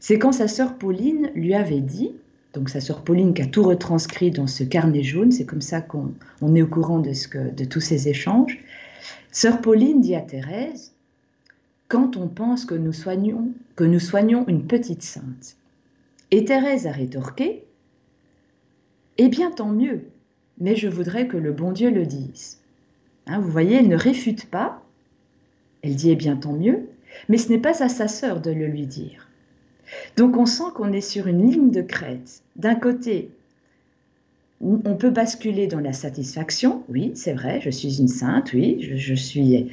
C'est 0.00 0.18
quand 0.18 0.32
sa 0.32 0.48
sœur 0.48 0.76
Pauline 0.76 1.30
lui 1.34 1.54
avait 1.54 1.80
dit, 1.80 2.12
donc 2.52 2.68
sa 2.68 2.80
sœur 2.80 3.02
Pauline 3.02 3.34
qui 3.34 3.42
a 3.42 3.46
tout 3.46 3.62
retranscrit 3.62 4.30
dans 4.30 4.46
ce 4.46 4.64
carnet 4.64 5.02
jaune, 5.02 5.32
c'est 5.32 5.46
comme 5.46 5.60
ça 5.60 5.80
qu'on 5.80 6.54
est 6.54 6.62
au 6.62 6.66
courant 6.66 6.98
de, 6.98 7.12
ce 7.12 7.28
que, 7.28 7.50
de 7.50 7.64
tous 7.64 7.80
ces 7.80 8.08
échanges, 8.08 8.58
Sœur 9.30 9.60
Pauline 9.60 10.00
dit 10.00 10.14
à 10.14 10.22
Thérèse, 10.22 10.94
quand 11.88 12.16
on 12.16 12.26
pense 12.26 12.64
que 12.64 12.74
nous 12.74 12.94
soignons, 12.94 13.52
que 13.76 13.84
nous 13.84 14.00
soignons 14.00 14.46
une 14.48 14.66
petite 14.66 15.02
sainte. 15.02 15.56
Et 16.30 16.46
Thérèse 16.46 16.86
a 16.86 16.92
rétorqué, 16.92 17.64
Eh 19.18 19.28
bien, 19.28 19.50
tant 19.50 19.68
mieux, 19.68 20.08
mais 20.58 20.74
je 20.74 20.88
voudrais 20.88 21.28
que 21.28 21.36
le 21.36 21.52
bon 21.52 21.72
Dieu 21.72 21.90
le 21.90 22.06
dise. 22.06 22.60
Hein, 23.26 23.38
vous 23.40 23.50
voyez, 23.50 23.76
elle 23.76 23.88
ne 23.88 23.96
réfute 23.96 24.46
pas. 24.46 24.82
Elle 25.82 25.96
dit, 25.96 26.10
eh 26.10 26.16
bien, 26.16 26.36
tant 26.36 26.54
mieux, 26.54 26.88
mais 27.28 27.38
ce 27.38 27.50
n'est 27.50 27.58
pas 27.58 27.82
à 27.82 27.88
sa 27.88 28.08
sœur 28.08 28.40
de 28.40 28.50
le 28.50 28.66
lui 28.66 28.86
dire. 28.86 29.28
Donc 30.16 30.36
on 30.36 30.46
sent 30.46 30.70
qu'on 30.74 30.92
est 30.92 31.00
sur 31.00 31.26
une 31.26 31.50
ligne 31.50 31.70
de 31.70 31.82
crête. 31.82 32.42
D'un 32.56 32.74
côté, 32.74 33.30
on 34.60 34.96
peut 34.96 35.10
basculer 35.10 35.66
dans 35.66 35.80
la 35.80 35.92
satisfaction, 35.92 36.82
oui, 36.88 37.12
c'est 37.14 37.34
vrai, 37.34 37.60
je 37.60 37.70
suis 37.70 37.98
une 38.00 38.08
sainte, 38.08 38.52
oui, 38.54 38.78
je, 38.80 39.14
suis, 39.14 39.70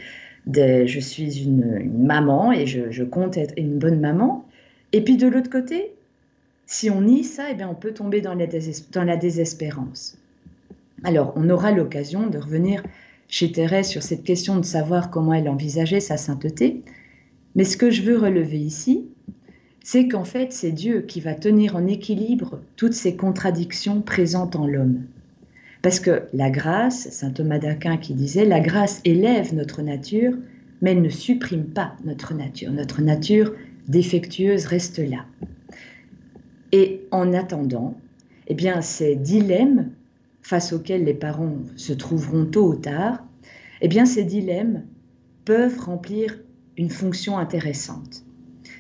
je 0.54 1.00
suis 1.00 1.44
une, 1.44 1.90
maman 2.06 2.52
et 2.52 2.68
je, 2.68 3.04
compte 3.04 3.38
être 3.38 3.54
une 3.58 3.80
bonne 3.80 4.00
maman. 4.00 4.46
Et 4.92 5.02
puis 5.02 5.16
de 5.16 5.28
l'autre 5.28 5.50
côté, 5.50 5.94
si 6.66 6.90
on 6.90 7.02
nie 7.02 7.24
ça, 7.24 7.46
eh 7.52 7.56
bien, 7.56 7.70
on 7.70 7.75
peut 7.75 7.94
tomber 7.94 8.22
dans 8.22 8.34
la, 8.34 8.46
dans 8.92 9.04
la 9.04 9.18
désespérance. 9.18 10.18
Alors, 11.04 11.34
on 11.36 11.50
aura 11.50 11.72
l'occasion 11.72 12.28
de 12.28 12.38
revenir 12.38 12.84
chez 13.28 13.52
Thérèse 13.52 13.88
sur 13.88 14.04
cette 14.04 14.24
question 14.24 14.58
de 14.58 14.66
savoir 14.66 15.10
comment 15.10 15.34
elle 15.34 15.50
envisageait 15.50 16.00
sa 16.00 16.18
sainteté. 16.18 16.82
Mais 17.55 17.63
ce 17.63 17.77
que 17.77 17.91
je 17.91 18.01
veux 18.01 18.17
relever 18.17 18.60
ici, 18.60 19.05
c'est 19.83 20.07
qu'en 20.07 20.24
fait, 20.24 20.53
c'est 20.53 20.72
Dieu 20.72 21.01
qui 21.01 21.19
va 21.19 21.36
tenir 21.36 21.75
en 21.75 21.86
équilibre 21.86 22.62
toutes 22.77 22.93
ces 22.93 23.15
contradictions 23.15 24.01
présentes 24.01 24.55
en 24.55 24.65
l'homme. 24.65 25.03
Parce 25.81 26.00
que 26.00 26.24
la 26.33 26.50
grâce, 26.50 27.10
saint 27.10 27.31
Thomas 27.31 27.60
d'Aquin 27.60 27.98
qui 27.98 28.13
disait, 28.13 28.45
la 28.45 28.62
grâce 28.62 29.01
élève 29.03 29.53
notre 29.53 29.81
nature, 29.81 30.33
mais 30.81 30.91
elle 30.91 31.01
ne 31.01 31.10
supprime 31.10 31.65
pas 31.65 31.95
notre 32.05 32.33
nature. 32.33 32.72
Notre 32.72 33.01
nature 33.01 33.53
défectueuse 33.89 34.65
reste 34.65 35.00
là. 35.00 35.25
Et 36.72 37.01
en 37.12 37.33
attendant, 37.33 37.95
eh 38.48 38.53
bien, 38.55 38.81
ces 38.81 39.15
dilemmes 39.15 39.89
face 40.41 40.74
auxquels 40.74 41.03
les 41.03 41.13
parents 41.13 41.57
se 41.75 41.93
trouveront 41.93 42.45
tôt 42.45 42.69
ou 42.69 42.75
tard, 42.75 43.24
eh 43.81 43.88
bien, 43.89 44.05
ces 44.05 44.24
dilemmes 44.24 44.83
peuvent 45.45 45.79
remplir 45.79 46.39
une 46.77 46.89
fonction 46.89 47.38
intéressante. 47.38 48.24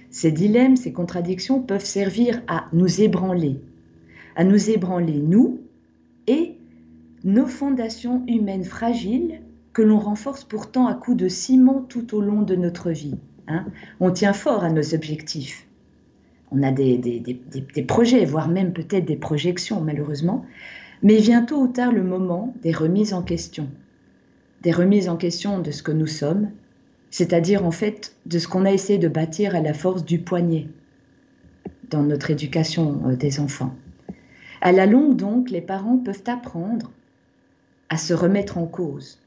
Ces 0.09 0.31
dilemmes, 0.31 0.75
ces 0.75 0.93
contradictions 0.93 1.61
peuvent 1.61 1.85
servir 1.85 2.41
à 2.47 2.67
nous 2.73 3.01
ébranler, 3.01 3.59
à 4.35 4.43
nous 4.43 4.69
ébranler 4.69 5.17
nous 5.17 5.61
et 6.27 6.55
nos 7.23 7.47
fondations 7.47 8.23
humaines 8.27 8.63
fragiles 8.63 9.41
que 9.73 9.81
l'on 9.81 9.99
renforce 9.99 10.43
pourtant 10.43 10.87
à 10.87 10.93
coups 10.93 11.17
de 11.17 11.27
ciment 11.27 11.81
tout 11.81 12.15
au 12.15 12.21
long 12.21 12.43
de 12.43 12.55
notre 12.55 12.91
vie. 12.91 13.15
Hein. 13.47 13.65
On 13.99 14.11
tient 14.11 14.33
fort 14.33 14.63
à 14.63 14.69
nos 14.69 14.93
objectifs. 14.93 15.67
On 16.51 16.61
a 16.61 16.71
des, 16.71 16.97
des 16.97 17.83
projets, 17.83 18.25
voire 18.25 18.47
même 18.47 18.73
peut-être 18.73 19.05
des 19.05 19.15
projections 19.15 19.81
malheureusement, 19.81 20.45
mais 21.01 21.17
vient 21.17 21.43
tôt 21.43 21.61
ou 21.61 21.67
tard 21.67 21.91
le 21.91 22.03
moment 22.03 22.53
des 22.61 22.71
remises 22.71 23.13
en 23.13 23.23
question, 23.23 23.67
des 24.61 24.71
remises 24.71 25.09
en 25.09 25.17
question 25.17 25.59
de 25.59 25.71
ce 25.71 25.81
que 25.81 25.91
nous 25.91 26.07
sommes, 26.07 26.51
c'est-à-dire 27.13 27.63
en 27.63 27.69
fait 27.69 28.15
de 28.25 28.39
ce 28.39 28.47
qu'on 28.47 28.65
a 28.65 28.71
essayé 28.71 28.97
de 28.97 29.07
bâtir 29.07 29.55
à 29.55 29.61
la 29.61 29.75
force 29.75 30.03
du 30.03 30.17
poignet 30.17 30.67
dans 31.91 32.01
notre 32.01 32.31
éducation 32.31 33.03
euh, 33.05 33.15
des 33.15 33.39
enfants. 33.39 33.75
À 34.61 34.71
la 34.71 34.87
longue 34.87 35.15
donc, 35.15 35.51
les 35.51 35.61
parents 35.61 35.99
peuvent 35.99 36.23
apprendre 36.25 36.89
à 37.89 37.97
se 37.97 38.15
remettre 38.15 38.57
en 38.57 38.65
cause, 38.65 39.19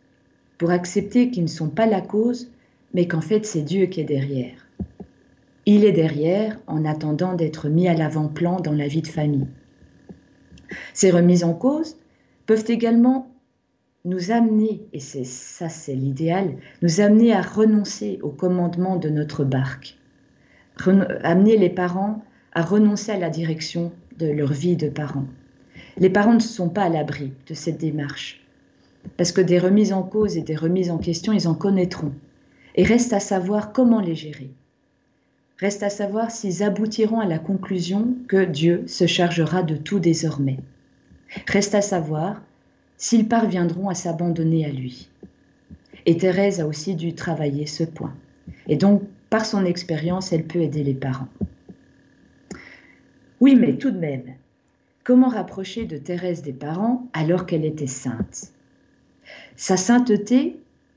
pour 0.58 0.72
accepter 0.72 1.30
qu'ils 1.30 1.44
ne 1.44 1.48
sont 1.48 1.68
pas 1.68 1.86
la 1.86 2.00
cause, 2.00 2.50
mais 2.92 3.06
qu'en 3.06 3.20
fait 3.20 3.46
c'est 3.46 3.62
Dieu 3.62 3.86
qui 3.86 4.00
est 4.00 4.04
derrière. 4.04 4.66
Il 5.64 5.84
est 5.84 5.92
derrière 5.92 6.58
en 6.66 6.84
attendant 6.84 7.34
d'être 7.34 7.68
mis 7.68 7.86
à 7.86 7.94
l'avant-plan 7.94 8.58
dans 8.58 8.72
la 8.72 8.88
vie 8.88 9.02
de 9.02 9.06
famille. 9.06 9.46
Ces 10.92 11.12
remises 11.12 11.44
en 11.44 11.54
cause 11.54 11.94
peuvent 12.46 12.64
également 12.66 13.30
nous 14.06 14.30
amener, 14.30 14.86
et 14.92 15.00
c'est 15.00 15.24
ça 15.24 15.68
c'est 15.68 15.94
l'idéal, 15.94 16.54
nous 16.80 17.00
amener 17.00 17.32
à 17.32 17.42
renoncer 17.42 18.20
au 18.22 18.30
commandement 18.30 18.96
de 18.96 19.08
notre 19.08 19.44
barque, 19.44 19.98
amener 21.22 21.56
les 21.56 21.70
parents 21.70 22.22
à 22.52 22.62
renoncer 22.62 23.12
à 23.12 23.18
la 23.18 23.30
direction 23.30 23.92
de 24.18 24.26
leur 24.26 24.52
vie 24.52 24.76
de 24.76 24.88
parents. 24.88 25.26
Les 25.98 26.08
parents 26.08 26.34
ne 26.34 26.38
sont 26.38 26.68
pas 26.68 26.84
à 26.84 26.88
l'abri 26.88 27.32
de 27.48 27.54
cette 27.54 27.78
démarche, 27.78 28.46
parce 29.16 29.32
que 29.32 29.40
des 29.40 29.58
remises 29.58 29.92
en 29.92 30.04
cause 30.04 30.36
et 30.36 30.42
des 30.42 30.56
remises 30.56 30.90
en 30.90 30.98
question, 30.98 31.32
ils 31.32 31.48
en 31.48 31.54
connaîtront. 31.54 32.12
Et 32.76 32.84
reste 32.84 33.12
à 33.12 33.20
savoir 33.20 33.72
comment 33.72 34.00
les 34.00 34.14
gérer. 34.14 34.50
Reste 35.58 35.82
à 35.82 35.90
savoir 35.90 36.30
s'ils 36.30 36.62
aboutiront 36.62 37.20
à 37.20 37.26
la 37.26 37.38
conclusion 37.38 38.14
que 38.28 38.44
Dieu 38.44 38.84
se 38.86 39.06
chargera 39.06 39.62
de 39.62 39.76
tout 39.76 39.98
désormais. 39.98 40.58
Reste 41.48 41.74
à 41.74 41.80
savoir 41.80 42.42
s'ils 42.98 43.28
parviendront 43.28 43.88
à 43.88 43.94
s'abandonner 43.94 44.64
à 44.64 44.70
lui. 44.70 45.08
Et 46.06 46.16
Thérèse 46.16 46.60
a 46.60 46.66
aussi 46.66 46.94
dû 46.94 47.14
travailler 47.14 47.66
ce 47.66 47.84
point. 47.84 48.14
Et 48.68 48.76
donc, 48.76 49.02
par 49.28 49.44
son 49.44 49.64
expérience, 49.64 50.32
elle 50.32 50.44
peut 50.44 50.60
aider 50.60 50.84
les 50.84 50.94
parents. 50.94 51.28
Oui, 53.40 53.54
mais 53.54 53.76
tout 53.76 53.90
de 53.90 53.98
même, 53.98 54.34
comment 55.04 55.28
rapprocher 55.28 55.84
de 55.84 55.98
Thérèse 55.98 56.42
des 56.42 56.52
parents 56.52 57.08
alors 57.12 57.44
qu'elle 57.44 57.64
était 57.64 57.86
sainte? 57.86 58.52
Sa 59.56 59.76
sainteté 59.76 60.56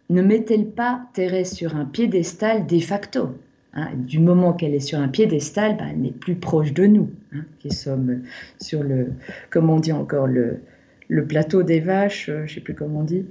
ne 0.10 0.22
met-elle 0.22 0.68
pas 0.68 1.08
Thérèse 1.14 1.54
sur 1.54 1.76
un 1.76 1.86
piédestal 1.86 2.66
de 2.66 2.80
facto 2.80 3.36
hein? 3.74 3.90
Du 3.96 4.20
moment 4.20 4.54
qu'elle 4.54 4.74
est 4.74 4.80
sur 4.80 5.00
un 5.00 5.08
piédestal, 5.08 5.76
ben, 5.78 5.88
elle 5.92 6.02
n'est 6.02 6.12
plus 6.12 6.36
proche 6.36 6.74
de 6.74 6.86
nous, 6.86 7.10
hein, 7.34 7.44
qui 7.60 7.72
sommes 7.72 8.22
sur 8.62 8.84
le, 8.84 9.14
comment 9.50 9.76
on 9.76 9.80
dit 9.80 9.92
encore, 9.92 10.28
le, 10.28 10.62
le 11.10 11.26
plateau 11.26 11.64
des 11.64 11.82
vaches, 11.82 12.30
euh, 12.30 12.46
je 12.46 12.52
ne 12.52 12.56
sais 12.56 12.62
plus 12.62 12.76
comment 12.76 13.00
on 13.00 13.04
dit. 13.04 13.26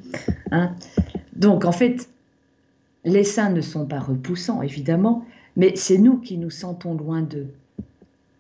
Hein. 0.51 0.75
Donc 1.35 1.65
en 1.65 1.73
fait, 1.73 2.09
les 3.05 3.25
saints 3.25 3.51
ne 3.51 3.61
sont 3.63 3.87
pas 3.87 4.01
repoussants, 4.01 4.61
évidemment, 4.61 5.25
mais 5.57 5.75
c'est 5.77 5.99
nous 5.99 6.19
qui 6.19 6.37
nous 6.37 6.51
sentons 6.51 6.95
loin 6.95 7.23
d'eux. 7.23 7.49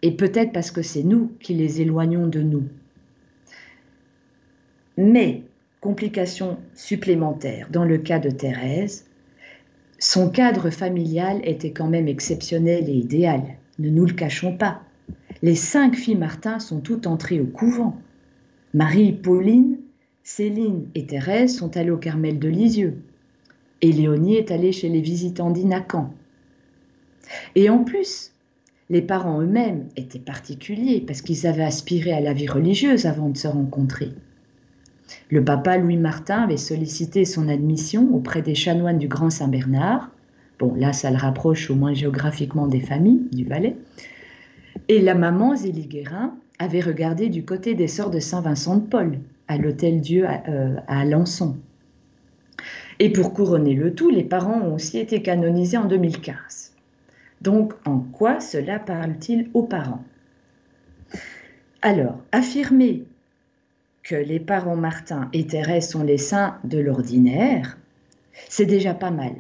Et 0.02 0.12
peut-être 0.12 0.52
parce 0.52 0.70
que 0.70 0.82
c'est 0.82 1.02
nous 1.02 1.32
qui 1.40 1.54
les 1.54 1.80
éloignons 1.80 2.26
de 2.26 2.40
nous. 2.42 2.64
Mais, 4.96 5.42
complication 5.80 6.58
supplémentaire, 6.74 7.68
dans 7.70 7.84
le 7.84 7.98
cas 7.98 8.18
de 8.18 8.30
Thérèse, 8.30 9.06
son 10.00 10.30
cadre 10.30 10.70
familial 10.70 11.40
était 11.44 11.72
quand 11.72 11.88
même 11.88 12.08
exceptionnel 12.08 12.88
et 12.88 12.94
idéal, 12.94 13.42
ne 13.78 13.90
nous 13.90 14.06
le 14.06 14.12
cachons 14.12 14.56
pas. 14.56 14.82
Les 15.42 15.54
cinq 15.54 15.94
filles 15.94 16.16
Martin 16.16 16.58
sont 16.58 16.80
toutes 16.80 17.06
entrées 17.06 17.40
au 17.40 17.46
couvent. 17.46 17.96
Marie, 18.74 19.12
Pauline, 19.12 19.78
Céline 20.22 20.88
et 20.94 21.06
Thérèse 21.06 21.56
sont 21.56 21.76
allées 21.76 21.90
au 21.90 21.96
Carmel 21.96 22.38
de 22.38 22.48
Lisieux. 22.48 22.98
Et 23.80 23.92
Léonie 23.92 24.36
est 24.36 24.50
allée 24.50 24.72
chez 24.72 24.88
les 24.88 25.00
visitants 25.00 25.50
d'Inacan. 25.50 26.12
Et 27.54 27.70
en 27.70 27.84
plus, 27.84 28.32
les 28.90 29.02
parents 29.02 29.40
eux-mêmes 29.40 29.88
étaient 29.96 30.18
particuliers 30.18 31.02
parce 31.06 31.22
qu'ils 31.22 31.46
avaient 31.46 31.64
aspiré 31.64 32.12
à 32.12 32.20
la 32.20 32.32
vie 32.32 32.46
religieuse 32.46 33.06
avant 33.06 33.30
de 33.30 33.36
se 33.38 33.48
rencontrer. 33.48 34.12
Le 35.30 35.42
papa 35.42 35.78
Louis 35.78 35.96
Martin 35.96 36.42
avait 36.42 36.58
sollicité 36.58 37.24
son 37.24 37.48
admission 37.48 38.14
auprès 38.14 38.42
des 38.42 38.54
chanoines 38.54 38.98
du 38.98 39.08
Grand 39.08 39.30
Saint-Bernard. 39.30 40.10
Bon, 40.58 40.74
là, 40.74 40.92
ça 40.92 41.10
le 41.10 41.16
rapproche 41.16 41.70
au 41.70 41.74
moins 41.74 41.94
géographiquiquement 41.94 42.66
des 42.66 42.80
familles 42.80 43.28
du 43.32 43.44
Valais. 43.44 43.76
Et 44.88 45.00
la 45.00 45.14
maman 45.14 45.56
Zélie 45.56 45.86
Guérin 45.86 46.34
avait 46.58 46.80
regardé 46.80 47.28
du 47.28 47.44
côté 47.44 47.74
des 47.74 47.88
sœurs 47.88 48.10
de 48.10 48.20
Saint-Vincent 48.20 48.76
de 48.76 48.86
Paul, 48.86 49.18
à 49.46 49.58
l'Hôtel 49.58 50.00
Dieu 50.00 50.26
à, 50.26 50.42
euh, 50.48 50.76
à 50.86 51.00
Alençon. 51.00 51.56
Et 52.98 53.10
pour 53.10 53.32
couronner 53.32 53.74
le 53.74 53.94
tout, 53.94 54.10
les 54.10 54.24
parents 54.24 54.60
ont 54.60 54.74
aussi 54.74 54.98
été 54.98 55.22
canonisés 55.22 55.76
en 55.76 55.84
2015. 55.84 56.72
Donc, 57.40 57.74
en 57.84 58.00
quoi 58.00 58.40
cela 58.40 58.78
parle-t-il 58.78 59.48
aux 59.54 59.62
parents? 59.62 60.02
Alors, 61.82 62.20
affirmer 62.32 63.04
que 64.02 64.16
les 64.16 64.40
parents 64.40 64.76
Martin 64.76 65.28
et 65.32 65.46
Thérèse 65.46 65.90
sont 65.90 66.02
les 66.02 66.18
saints 66.18 66.58
de 66.64 66.78
l'ordinaire, 66.78 67.78
c'est 68.48 68.66
déjà 68.66 68.94
pas 68.94 69.10
mal. 69.10 69.32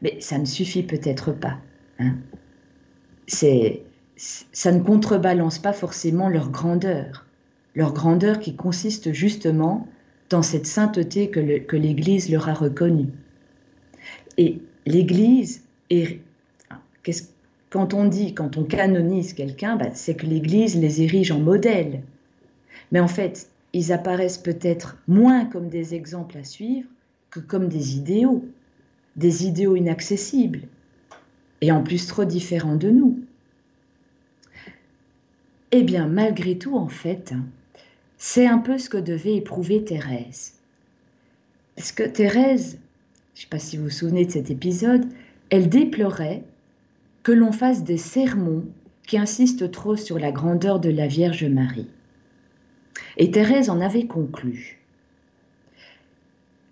Mais 0.00 0.20
ça 0.20 0.38
ne 0.38 0.44
suffit 0.44 0.82
peut-être 0.82 1.32
pas. 1.32 1.58
Hein. 1.98 2.14
C'est 3.26 3.82
ça 4.52 4.70
ne 4.70 4.80
contrebalance 4.80 5.58
pas 5.58 5.72
forcément 5.72 6.28
leur 6.28 6.50
grandeur, 6.50 7.26
leur 7.74 7.92
grandeur 7.92 8.38
qui 8.38 8.54
consiste 8.54 9.12
justement 9.12 9.88
dans 10.30 10.42
cette 10.42 10.66
sainteté 10.66 11.28
que 11.28 11.76
l'Église 11.76 12.30
leur 12.30 12.48
a 12.48 12.54
reconnue. 12.54 13.08
Et 14.38 14.60
l'Église 14.86 15.64
est... 15.90 16.20
Quand 17.70 17.94
on 17.94 18.04
dit, 18.04 18.34
quand 18.34 18.58
on 18.58 18.64
canonise 18.64 19.32
quelqu'un, 19.32 19.76
bah, 19.76 19.88
c'est 19.94 20.14
que 20.14 20.26
l'Église 20.26 20.76
les 20.76 21.02
érige 21.02 21.32
en 21.32 21.40
modèle. 21.40 22.02
Mais 22.92 23.00
en 23.00 23.08
fait, 23.08 23.48
ils 23.72 23.92
apparaissent 23.92 24.38
peut-être 24.38 24.98
moins 25.08 25.46
comme 25.46 25.68
des 25.68 25.94
exemples 25.94 26.38
à 26.38 26.44
suivre 26.44 26.88
que 27.30 27.40
comme 27.40 27.68
des 27.68 27.96
idéaux, 27.96 28.44
des 29.16 29.46
idéaux 29.46 29.74
inaccessibles, 29.74 30.60
et 31.60 31.72
en 31.72 31.82
plus 31.82 32.06
trop 32.06 32.24
différents 32.24 32.76
de 32.76 32.90
nous. 32.90 33.20
Eh 35.72 35.82
bien, 35.82 36.06
malgré 36.06 36.58
tout, 36.58 36.76
en 36.76 36.88
fait, 36.88 37.32
c'est 38.18 38.46
un 38.46 38.58
peu 38.58 38.76
ce 38.76 38.90
que 38.90 38.98
devait 38.98 39.36
éprouver 39.36 39.82
Thérèse. 39.82 40.54
Parce 41.76 41.92
que 41.92 42.02
Thérèse, 42.02 42.78
je 43.34 43.40
ne 43.40 43.42
sais 43.42 43.48
pas 43.48 43.58
si 43.58 43.78
vous 43.78 43.84
vous 43.84 43.90
souvenez 43.90 44.26
de 44.26 44.30
cet 44.30 44.50
épisode, 44.50 45.06
elle 45.48 45.70
déplorait 45.70 46.44
que 47.22 47.32
l'on 47.32 47.52
fasse 47.52 47.84
des 47.84 47.96
sermons 47.96 48.64
qui 49.06 49.16
insistent 49.16 49.70
trop 49.70 49.96
sur 49.96 50.18
la 50.18 50.30
grandeur 50.30 50.78
de 50.78 50.90
la 50.90 51.06
Vierge 51.06 51.44
Marie. 51.44 51.88
Et 53.16 53.30
Thérèse 53.30 53.70
en 53.70 53.80
avait 53.80 54.06
conclu. 54.06 54.78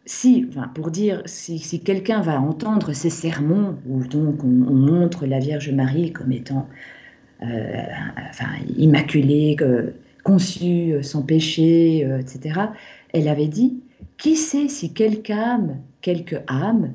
Si, 0.05 0.47
pour 0.75 0.91
dire, 0.91 1.23
si, 1.25 1.81
quelqu'un 1.81 2.21
va 2.21 2.41
entendre 2.41 2.93
ces 2.93 3.11
sermons, 3.11 3.79
où 3.87 4.05
donc 4.05 4.45
on, 4.45 4.49
montre 4.49 5.25
la 5.25 5.39
Vierge 5.39 5.71
Marie 5.71 6.13
comme 6.13 6.33
étant 6.33 6.69
euh, 7.43 7.83
immaculée, 8.77 9.57
conçue 10.23 11.03
sans 11.03 11.23
péché, 11.23 12.05
euh, 12.05 12.19
etc., 12.19 12.61
elle 13.13 13.29
avait 13.29 13.49
dit, 13.49 13.81
qui 14.19 14.37
sait 14.37 14.69
si 14.69 14.93
quelque 14.93 15.33
âme, 15.33 15.79
quelque 16.01 16.37
âme, 16.47 16.93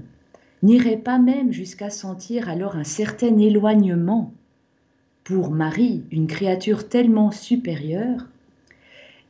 n'irait 0.63 0.97
pas 0.97 1.19
même 1.19 1.51
jusqu'à 1.51 1.89
sentir 1.89 2.49
alors 2.49 2.75
un 2.75 2.83
certain 2.83 3.37
éloignement 3.37 4.33
pour 5.23 5.49
Marie, 5.49 6.03
une 6.11 6.27
créature 6.27 6.87
tellement 6.87 7.31
supérieure, 7.31 8.27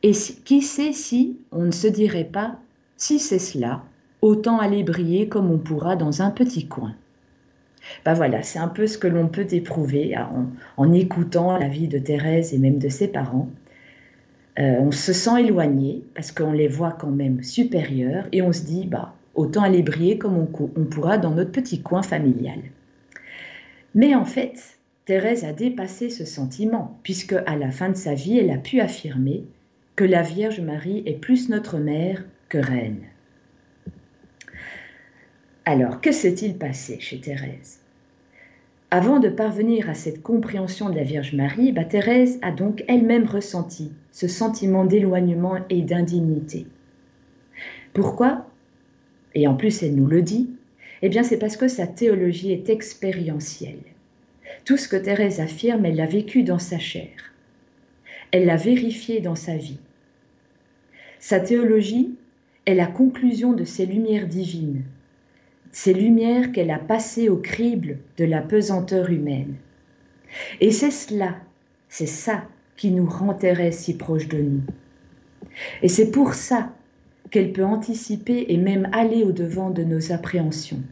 et 0.02 0.12
qui 0.12 0.62
sait 0.62 0.92
si 0.92 1.38
on 1.50 1.64
ne 1.64 1.70
se 1.70 1.86
dirait 1.88 2.24
pas, 2.24 2.58
si 2.96 3.18
c'est 3.18 3.38
cela, 3.38 3.82
autant 4.22 4.58
aller 4.58 4.82
briller 4.82 5.28
comme 5.28 5.50
on 5.50 5.58
pourra 5.58 5.96
dans 5.96 6.22
un 6.22 6.30
petit 6.30 6.66
coin? 6.66 6.94
Voilà, 8.04 8.42
c'est 8.42 8.58
un 8.58 8.68
peu 8.68 8.86
ce 8.86 8.98
que 8.98 9.08
l'on 9.08 9.28
peut 9.28 9.46
éprouver 9.50 10.16
en, 10.16 10.46
en, 10.76 10.92
écoutant 10.92 11.58
la 11.58 11.68
vie 11.68 11.88
de 11.88 11.98
Thérèse 11.98 12.54
et 12.54 12.58
même 12.58 12.78
de 12.78 12.88
ses 12.88 13.08
parents. 13.08 13.48
Euh, 14.58 14.76
on 14.80 14.90
se 14.90 15.12
sent 15.12 15.40
éloigné 15.40 16.02
parce 16.14 16.32
qu'on 16.32 16.52
les 16.52 16.68
voit 16.68 16.92
quand 16.92 17.10
même 17.10 17.42
supérieurs 17.42 18.26
et 18.32 18.42
on 18.42 18.52
se 18.52 18.62
dit, 18.62 18.86
bah, 18.86 19.14
autant 19.34 19.62
aller 19.62 19.82
briller 19.82 20.18
comme 20.18 20.36
on 20.36 20.84
pourra 20.84 21.18
dans 21.18 21.32
notre 21.32 21.52
petit 21.52 21.82
coin 21.82 22.02
familial. 22.02 22.60
Mais 23.94 24.14
en 24.14 24.24
fait, 24.24 24.76
Thérèse 25.06 25.44
a 25.44 25.52
dépassé 25.52 26.10
ce 26.10 26.24
sentiment, 26.24 26.98
puisque 27.02 27.34
à 27.46 27.56
la 27.56 27.70
fin 27.70 27.88
de 27.88 27.96
sa 27.96 28.14
vie, 28.14 28.38
elle 28.38 28.50
a 28.50 28.58
pu 28.58 28.80
affirmer 28.80 29.44
que 29.94 30.04
la 30.04 30.22
Vierge 30.22 30.60
Marie 30.60 31.02
est 31.06 31.14
plus 31.20 31.48
notre 31.48 31.78
mère 31.78 32.24
que 32.48 32.58
reine. 32.58 33.00
Alors, 35.68 36.00
que 36.00 36.12
s'est-il 36.12 36.56
passé 36.58 37.00
chez 37.00 37.20
Thérèse? 37.20 37.80
Avant 38.92 39.18
de 39.18 39.28
parvenir 39.28 39.90
à 39.90 39.94
cette 39.94 40.22
compréhension 40.22 40.90
de 40.90 40.94
la 40.94 41.02
Vierge 41.02 41.34
Marie, 41.34 41.72
bah, 41.72 41.84
Thérèse 41.84 42.38
a 42.40 42.52
donc 42.52 42.84
elle-même 42.86 43.26
ressenti 43.26 43.90
ce 44.12 44.28
sentiment 44.28 44.84
d'éloignement 44.84 45.58
et 45.68 45.82
d'indignité. 45.82 46.66
Pourquoi? 47.94 48.46
Et 49.34 49.48
en 49.48 49.56
plus, 49.56 49.82
elle 49.82 49.96
nous 49.96 50.06
le 50.06 50.22
dit, 50.22 50.48
eh 51.02 51.08
bien 51.08 51.24
c'est 51.24 51.36
parce 51.36 51.56
que 51.56 51.66
sa 51.66 51.88
théologie 51.88 52.52
est 52.52 52.70
expérientielle. 52.70 53.82
Tout 54.64 54.76
ce 54.76 54.86
que 54.86 54.94
Thérèse 54.94 55.40
affirme, 55.40 55.84
elle 55.84 55.96
l'a 55.96 56.06
vécu 56.06 56.44
dans 56.44 56.60
sa 56.60 56.78
chair. 56.78 57.10
Elle 58.30 58.46
l'a 58.46 58.56
vérifié 58.56 59.20
dans 59.20 59.34
sa 59.34 59.56
vie. 59.56 59.80
Sa 61.18 61.40
théologie 61.40 62.14
est 62.66 62.74
la 62.76 62.86
conclusion 62.86 63.52
de 63.52 63.64
ces 63.64 63.84
lumières 63.84 64.28
divines, 64.28 64.84
ces 65.72 65.94
lumières 65.94 66.52
qu'elle 66.52 66.70
a 66.70 66.78
passées 66.78 67.28
au 67.28 67.36
crible 67.36 67.98
de 68.16 68.24
la 68.24 68.40
pesanteur 68.40 69.10
humaine. 69.10 69.54
Et 70.60 70.70
c'est 70.70 70.90
cela, 70.90 71.36
c'est 71.88 72.06
ça 72.06 72.44
qui 72.76 72.90
nous 72.90 73.06
rend 73.06 73.34
Thérèse 73.34 73.78
si 73.78 73.96
proche 73.96 74.28
de 74.28 74.38
nous. 74.38 74.62
Et 75.82 75.88
c'est 75.88 76.10
pour 76.10 76.34
ça 76.34 76.72
qu'elle 77.30 77.52
peut 77.52 77.64
anticiper 77.64 78.46
et 78.48 78.56
même 78.56 78.88
aller 78.92 79.24
au-devant 79.24 79.70
de 79.70 79.82
nos 79.82 80.12
appréhensions. 80.12 80.82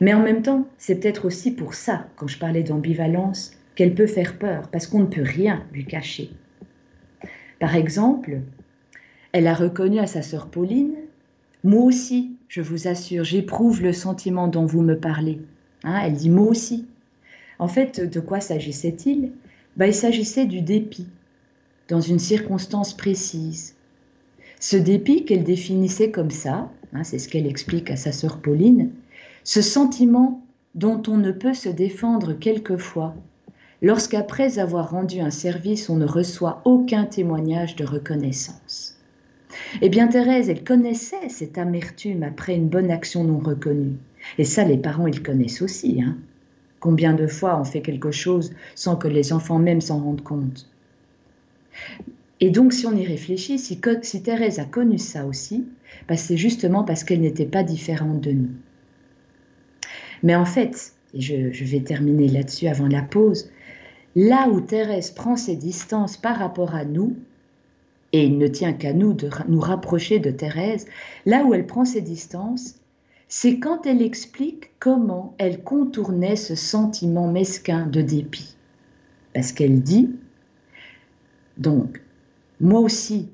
Mais 0.00 0.14
en 0.14 0.22
même 0.22 0.42
temps, 0.42 0.66
c'est 0.78 1.00
peut-être 1.00 1.24
aussi 1.24 1.50
pour 1.50 1.74
ça, 1.74 2.06
quand 2.16 2.28
je 2.28 2.38
parlais 2.38 2.62
d'ambivalence, 2.62 3.52
qu'elle 3.74 3.94
peut 3.94 4.06
faire 4.06 4.38
peur, 4.38 4.68
parce 4.68 4.86
qu'on 4.86 5.00
ne 5.00 5.06
peut 5.06 5.22
rien 5.22 5.64
lui 5.72 5.86
cacher. 5.86 6.30
Par 7.58 7.74
exemple, 7.74 8.40
elle 9.32 9.46
a 9.46 9.54
reconnu 9.54 9.98
à 9.98 10.06
sa 10.06 10.20
sœur 10.20 10.48
Pauline, 10.48 10.94
moi 11.64 11.84
aussi, 11.84 12.31
je 12.52 12.60
vous 12.60 12.86
assure, 12.86 13.24
j'éprouve 13.24 13.80
le 13.80 13.94
sentiment 13.94 14.46
dont 14.46 14.66
vous 14.66 14.82
me 14.82 14.98
parlez. 14.98 15.40
Hein, 15.84 16.02
elle 16.04 16.12
dit 16.12 16.28
moi 16.28 16.48
aussi. 16.48 16.86
En 17.58 17.66
fait, 17.66 17.98
de 17.98 18.20
quoi 18.20 18.40
s'agissait-il? 18.40 19.32
Ben, 19.78 19.86
Il 19.86 19.94
s'agissait 19.94 20.44
du 20.44 20.60
dépit, 20.60 21.06
dans 21.88 22.02
une 22.02 22.18
circonstance 22.18 22.94
précise. 22.94 23.74
Ce 24.60 24.76
dépit 24.76 25.24
qu'elle 25.24 25.44
définissait 25.44 26.10
comme 26.10 26.30
ça, 26.30 26.70
hein, 26.92 27.04
c'est 27.04 27.18
ce 27.18 27.30
qu'elle 27.30 27.46
explique 27.46 27.90
à 27.90 27.96
sa 27.96 28.12
sœur 28.12 28.42
Pauline, 28.42 28.90
ce 29.44 29.62
sentiment 29.62 30.44
dont 30.74 31.02
on 31.08 31.16
ne 31.16 31.32
peut 31.32 31.54
se 31.54 31.70
défendre 31.70 32.34
quelquefois, 32.34 33.14
lorsqu'après 33.80 34.58
avoir 34.58 34.90
rendu 34.90 35.20
un 35.20 35.30
service, 35.30 35.88
on 35.88 35.96
ne 35.96 36.06
reçoit 36.06 36.60
aucun 36.66 37.06
témoignage 37.06 37.76
de 37.76 37.86
reconnaissance. 37.86 38.91
Eh 39.80 39.88
bien, 39.88 40.08
Thérèse, 40.08 40.48
elle 40.48 40.64
connaissait 40.64 41.28
cette 41.28 41.58
amertume 41.58 42.22
après 42.22 42.54
une 42.54 42.68
bonne 42.68 42.90
action 42.90 43.24
non 43.24 43.38
reconnue. 43.38 43.96
Et 44.38 44.44
ça, 44.44 44.64
les 44.64 44.78
parents, 44.78 45.06
ils 45.06 45.22
connaissent 45.22 45.62
aussi. 45.62 46.02
Hein. 46.02 46.16
Combien 46.80 47.14
de 47.14 47.26
fois 47.26 47.60
on 47.60 47.64
fait 47.64 47.80
quelque 47.80 48.10
chose 48.10 48.52
sans 48.74 48.96
que 48.96 49.08
les 49.08 49.32
enfants 49.32 49.58
même 49.58 49.80
s'en 49.80 49.98
rendent 49.98 50.22
compte 50.22 50.68
Et 52.40 52.50
donc, 52.50 52.72
si 52.72 52.86
on 52.86 52.96
y 52.96 53.06
réfléchit, 53.06 53.58
si, 53.58 53.78
Thérèse 53.78 54.58
a 54.58 54.64
connu 54.64 54.98
ça 54.98 55.26
aussi, 55.26 55.64
bah, 56.08 56.16
c'est 56.16 56.36
justement 56.36 56.84
parce 56.84 57.04
qu'elle 57.04 57.20
n'était 57.20 57.46
pas 57.46 57.62
différente 57.62 58.20
de 58.20 58.32
nous. 58.32 58.50
Mais 60.22 60.34
en 60.34 60.44
fait, 60.44 60.94
et 61.14 61.20
je, 61.20 61.64
vais 61.64 61.80
terminer 61.80 62.28
là-dessus 62.28 62.68
avant 62.68 62.88
la 62.88 63.02
pause, 63.02 63.50
là 64.16 64.48
où 64.48 64.60
Thérèse 64.60 65.10
prend 65.10 65.36
ses 65.36 65.56
distances 65.56 66.16
par 66.16 66.36
rapport 66.38 66.74
à 66.74 66.84
nous, 66.84 67.16
et 68.12 68.24
il 68.24 68.38
ne 68.38 68.46
tient 68.46 68.72
qu'à 68.72 68.92
nous 68.92 69.12
de 69.14 69.28
nous 69.48 69.60
rapprocher 69.60 70.18
de 70.18 70.30
Thérèse, 70.30 70.86
là 71.26 71.44
où 71.44 71.54
elle 71.54 71.66
prend 71.66 71.84
ses 71.84 72.02
distances, 72.02 72.76
c'est 73.28 73.58
quand 73.58 73.86
elle 73.86 74.02
explique 74.02 74.70
comment 74.78 75.34
elle 75.38 75.62
contournait 75.62 76.36
ce 76.36 76.54
sentiment 76.54 77.30
mesquin 77.30 77.86
de 77.86 78.02
dépit. 78.02 78.56
Parce 79.32 79.52
qu'elle 79.52 79.80
dit, 79.80 80.10
donc, 81.56 82.02
moi 82.60 82.80
aussi, 82.80 83.30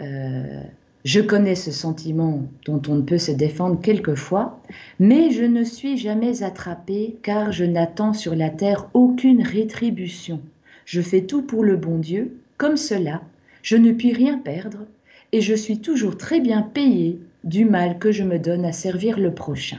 euh, 0.00 0.62
je 1.04 1.20
connais 1.20 1.54
ce 1.54 1.70
sentiment 1.70 2.42
dont 2.64 2.82
on 2.88 2.96
ne 2.96 3.02
peut 3.02 3.18
se 3.18 3.30
défendre 3.30 3.80
quelquefois, 3.80 4.60
mais 4.98 5.30
je 5.30 5.44
ne 5.44 5.62
suis 5.62 5.96
jamais 5.96 6.42
attrapé 6.42 7.16
car 7.22 7.52
je 7.52 7.64
n'attends 7.64 8.14
sur 8.14 8.34
la 8.34 8.50
terre 8.50 8.88
aucune 8.94 9.42
rétribution. 9.42 10.40
Je 10.84 11.00
fais 11.00 11.22
tout 11.22 11.42
pour 11.42 11.62
le 11.62 11.76
bon 11.76 11.98
Dieu, 11.98 12.38
comme 12.56 12.76
cela, 12.76 13.22
je 13.62 13.76
ne 13.76 13.92
puis 13.92 14.12
rien 14.12 14.38
perdre, 14.38 14.86
et 15.32 15.40
je 15.40 15.54
suis 15.54 15.78
toujours 15.80 16.16
très 16.16 16.40
bien 16.40 16.62
payé 16.62 17.18
du 17.44 17.64
mal 17.64 17.98
que 17.98 18.12
je 18.12 18.22
me 18.22 18.38
donne 18.38 18.64
à 18.64 18.72
servir 18.72 19.18
le 19.18 19.34
prochain. 19.34 19.78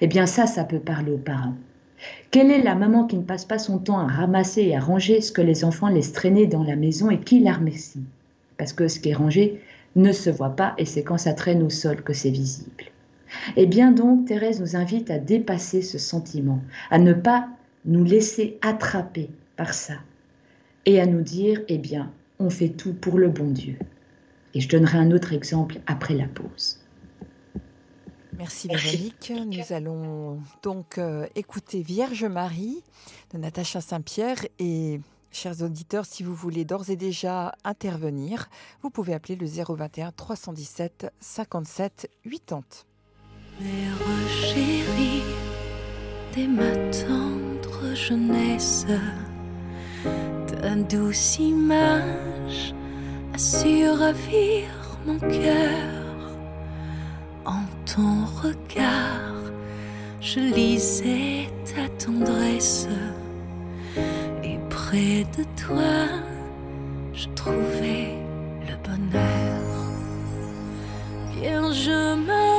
Eh 0.00 0.06
bien 0.06 0.26
ça, 0.26 0.46
ça 0.46 0.64
peut 0.64 0.80
parler 0.80 1.12
aux 1.12 1.18
parents. 1.18 1.56
Quelle 2.30 2.50
est 2.50 2.62
la 2.62 2.74
maman 2.74 3.06
qui 3.06 3.16
ne 3.16 3.22
passe 3.22 3.44
pas 3.44 3.58
son 3.58 3.78
temps 3.78 3.98
à 3.98 4.06
ramasser 4.06 4.62
et 4.62 4.76
à 4.76 4.80
ranger 4.80 5.20
ce 5.20 5.32
que 5.32 5.42
les 5.42 5.64
enfants 5.64 5.88
laissent 5.88 6.12
traîner 6.12 6.46
dans 6.46 6.62
la 6.62 6.76
maison 6.76 7.10
et 7.10 7.20
qui 7.20 7.40
la 7.40 7.52
remercie? 7.52 8.04
Parce 8.56 8.72
que 8.72 8.88
ce 8.88 9.00
qui 9.00 9.10
est 9.10 9.14
rangé, 9.14 9.60
ne 9.96 10.12
se 10.12 10.30
voit 10.30 10.54
pas 10.54 10.74
et 10.78 10.84
c'est 10.84 11.02
quand 11.02 11.18
ça 11.18 11.32
traîne 11.32 11.62
au 11.62 11.70
sol 11.70 12.02
que 12.02 12.12
c'est 12.12 12.30
visible. 12.30 12.84
Eh 13.56 13.66
bien 13.66 13.90
donc, 13.90 14.26
Thérèse 14.26 14.60
nous 14.60 14.76
invite 14.76 15.10
à 15.10 15.18
dépasser 15.18 15.82
ce 15.82 15.98
sentiment, 15.98 16.60
à 16.90 16.98
ne 16.98 17.12
pas 17.12 17.48
nous 17.84 18.04
laisser 18.04 18.58
attraper 18.62 19.30
par 19.56 19.74
ça 19.74 19.94
et 20.86 21.00
à 21.00 21.06
nous 21.06 21.22
dire, 21.22 21.60
eh 21.68 21.78
bien, 21.78 22.12
on 22.38 22.50
fait 22.50 22.70
tout 22.70 22.94
pour 22.94 23.18
le 23.18 23.28
bon 23.28 23.50
Dieu. 23.50 23.78
Et 24.54 24.60
je 24.60 24.68
donnerai 24.68 24.98
un 24.98 25.10
autre 25.10 25.32
exemple 25.32 25.80
après 25.86 26.14
la 26.14 26.26
pause. 26.26 26.78
Merci 28.36 28.68
Véronique. 28.68 29.32
Nous 29.46 29.72
allons 29.72 30.40
donc 30.62 30.98
euh, 30.98 31.26
écouter 31.34 31.82
Vierge 31.82 32.24
Marie 32.24 32.82
de 33.32 33.38
Natacha 33.38 33.80
Saint-Pierre 33.80 34.44
et 34.58 35.00
Chers 35.30 35.62
auditeurs, 35.62 36.06
si 36.06 36.22
vous 36.22 36.34
voulez 36.34 36.64
d'ores 36.64 36.88
et 36.88 36.96
déjà 36.96 37.54
intervenir, 37.62 38.48
vous 38.82 38.90
pouvez 38.90 39.12
appeler 39.12 39.36
le 39.36 39.46
021 39.46 40.10
317 40.12 41.12
57 41.20 42.10
80. 42.24 42.62
Mère 43.60 44.28
chérie, 44.28 45.22
dès 46.34 46.46
ma 46.46 46.70
tendre 46.90 47.94
jeunesse, 47.94 48.86
ta 50.46 50.74
douce 50.74 51.38
image 51.38 52.74
a 53.34 53.38
suravir 53.38 54.68
mon 55.06 55.18
cœur. 55.18 56.04
En 57.44 57.62
ton 57.86 58.26
regard, 58.42 59.42
je 60.20 60.40
lisais 60.40 61.48
ta 61.64 61.88
tendresse. 62.04 62.88
Et 64.42 64.58
près 64.70 65.24
de 65.36 65.44
toi, 65.62 66.08
je 67.14 67.26
trouvais 67.34 68.18
le 68.68 68.76
bonheur. 68.86 69.58
Bien, 71.34 71.72
je 71.72 72.16
me 72.16 72.57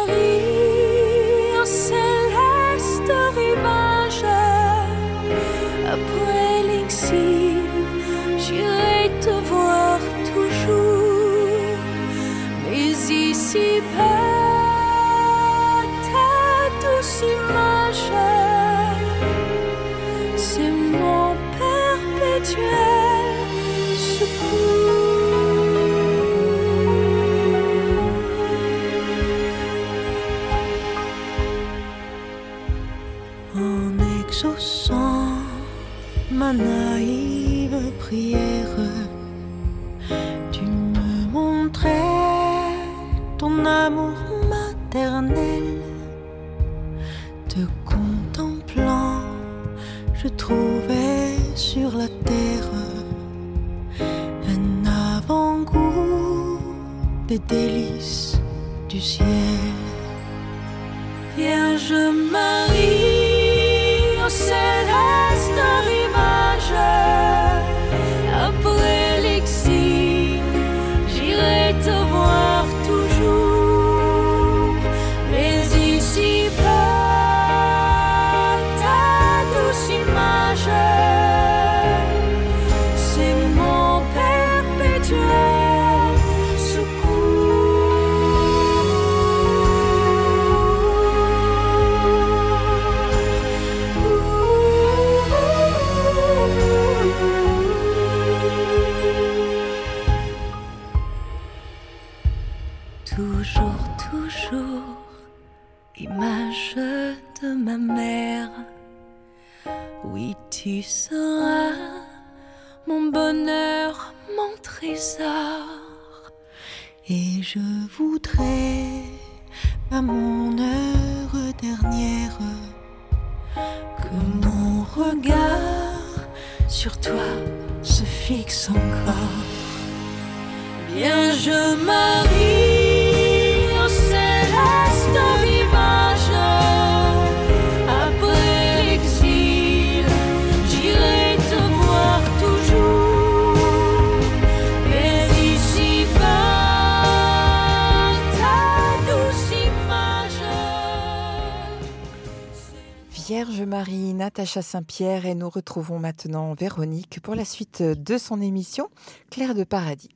Natacha 154.50 154.62
Saint-Pierre 154.64 155.26
et 155.28 155.36
nous 155.36 155.48
retrouvons 155.50 156.00
maintenant 156.00 156.56
Véronique 156.56 157.20
pour 157.22 157.36
la 157.36 157.46
suite 157.46 157.84
de 157.84 158.18
son 158.18 158.42
émission 158.42 158.88
Claire 159.30 159.54
de 159.54 159.64
Paradis. 159.64 160.10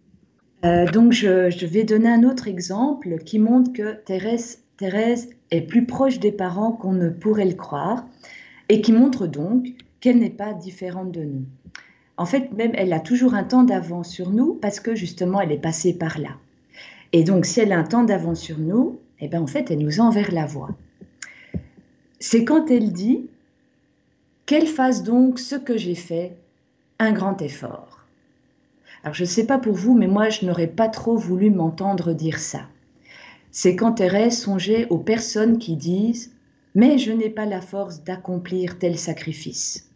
Euh, 0.66 0.86
donc 0.88 1.12
je, 1.12 1.66
vais 1.66 1.84
donner 1.84 2.10
un 2.10 2.24
autre 2.24 2.48
exemple 2.48 3.20
qui 3.20 3.38
montre 3.38 3.72
que 3.74 3.94
Thérèse, 3.94 4.64
Thérèse 4.78 5.30
est 5.52 5.62
plus 5.62 5.86
proche 5.86 6.20
des 6.20 6.32
parents 6.32 6.72
qu'on 6.72 6.94
ne 6.94 7.10
pourrait 7.10 7.46
le 7.46 7.54
croire 7.54 8.08
et 8.70 8.82
qui 8.82 8.92
montre 8.92 9.28
donc 9.28 9.68
qu'elle 10.00 10.18
n'est 10.18 10.32
pas 10.32 10.54
différente 10.54 11.12
de 11.12 11.26
nous. 11.26 11.46
En 12.18 12.26
fait, 12.26 12.52
même 12.54 12.72
elle 12.74 12.94
a 12.94 13.00
toujours 13.00 13.36
un 13.36 13.44
temps 13.44 13.64
d'avance 13.64 14.10
sur 14.10 14.32
nous 14.32 14.56
parce 14.56 14.80
que 14.80 14.96
justement 14.96 15.42
elle 15.42 15.52
est 15.52 15.62
passée 15.62 15.94
par 15.94 16.18
là. 16.18 16.32
Et 17.12 17.24
donc 17.24 17.46
si 17.46 17.60
elle 17.60 17.72
a 17.72 17.78
un 17.78 17.84
temps 17.84 18.04
d'avance 18.04 18.40
sur 18.40 18.58
nous, 18.58 19.00
eh 19.20 19.28
ben 19.28 19.44
en 19.44 19.48
fait 19.48 19.70
elle 19.70 19.80
nous 19.80 20.00
envers 20.00 20.32
la 20.32 20.48
voie. 20.48 20.70
C'est 22.20 22.46
quand 22.46 22.72
elle 22.72 22.94
dit 22.94 23.28
qu'elle 24.46 24.68
fasse 24.68 25.04
donc 25.04 25.40
ce 25.40 25.56
que 25.56 25.78
j'ai 25.78 25.96
fait, 25.96 26.38
un 27.00 27.12
grand 27.12 27.42
effort. 27.42 28.00
Alors 29.04 29.14
je 29.14 29.24
ne 29.24 29.28
sais 29.28 29.46
pas 29.46 29.58
pour 29.58 29.74
vous, 29.74 29.96
mais 29.96 30.08
moi 30.08 30.30
je 30.30 30.46
n'aurais 30.46 30.68
pas 30.68 30.90
trop 30.90 31.18
voulu 31.18 31.50
m'entendre 31.50 32.14
dire 32.14 32.40
ça. 32.40 32.62
C'est 33.52 33.76
quand 33.76 33.94
Thérèse 33.94 34.42
songeait 34.42 34.88
aux 34.90 34.98
personnes 34.98 35.60
qui 35.60 35.76
disent⁇ 35.76 36.28
Mais 36.76 36.98
je 36.98 37.12
n'ai 37.12 37.30
pas 37.30 37.46
la 37.46 37.62
force 37.62 38.04
d'accomplir 38.04 38.80
tel 38.80 38.98
sacrifice 38.98 39.90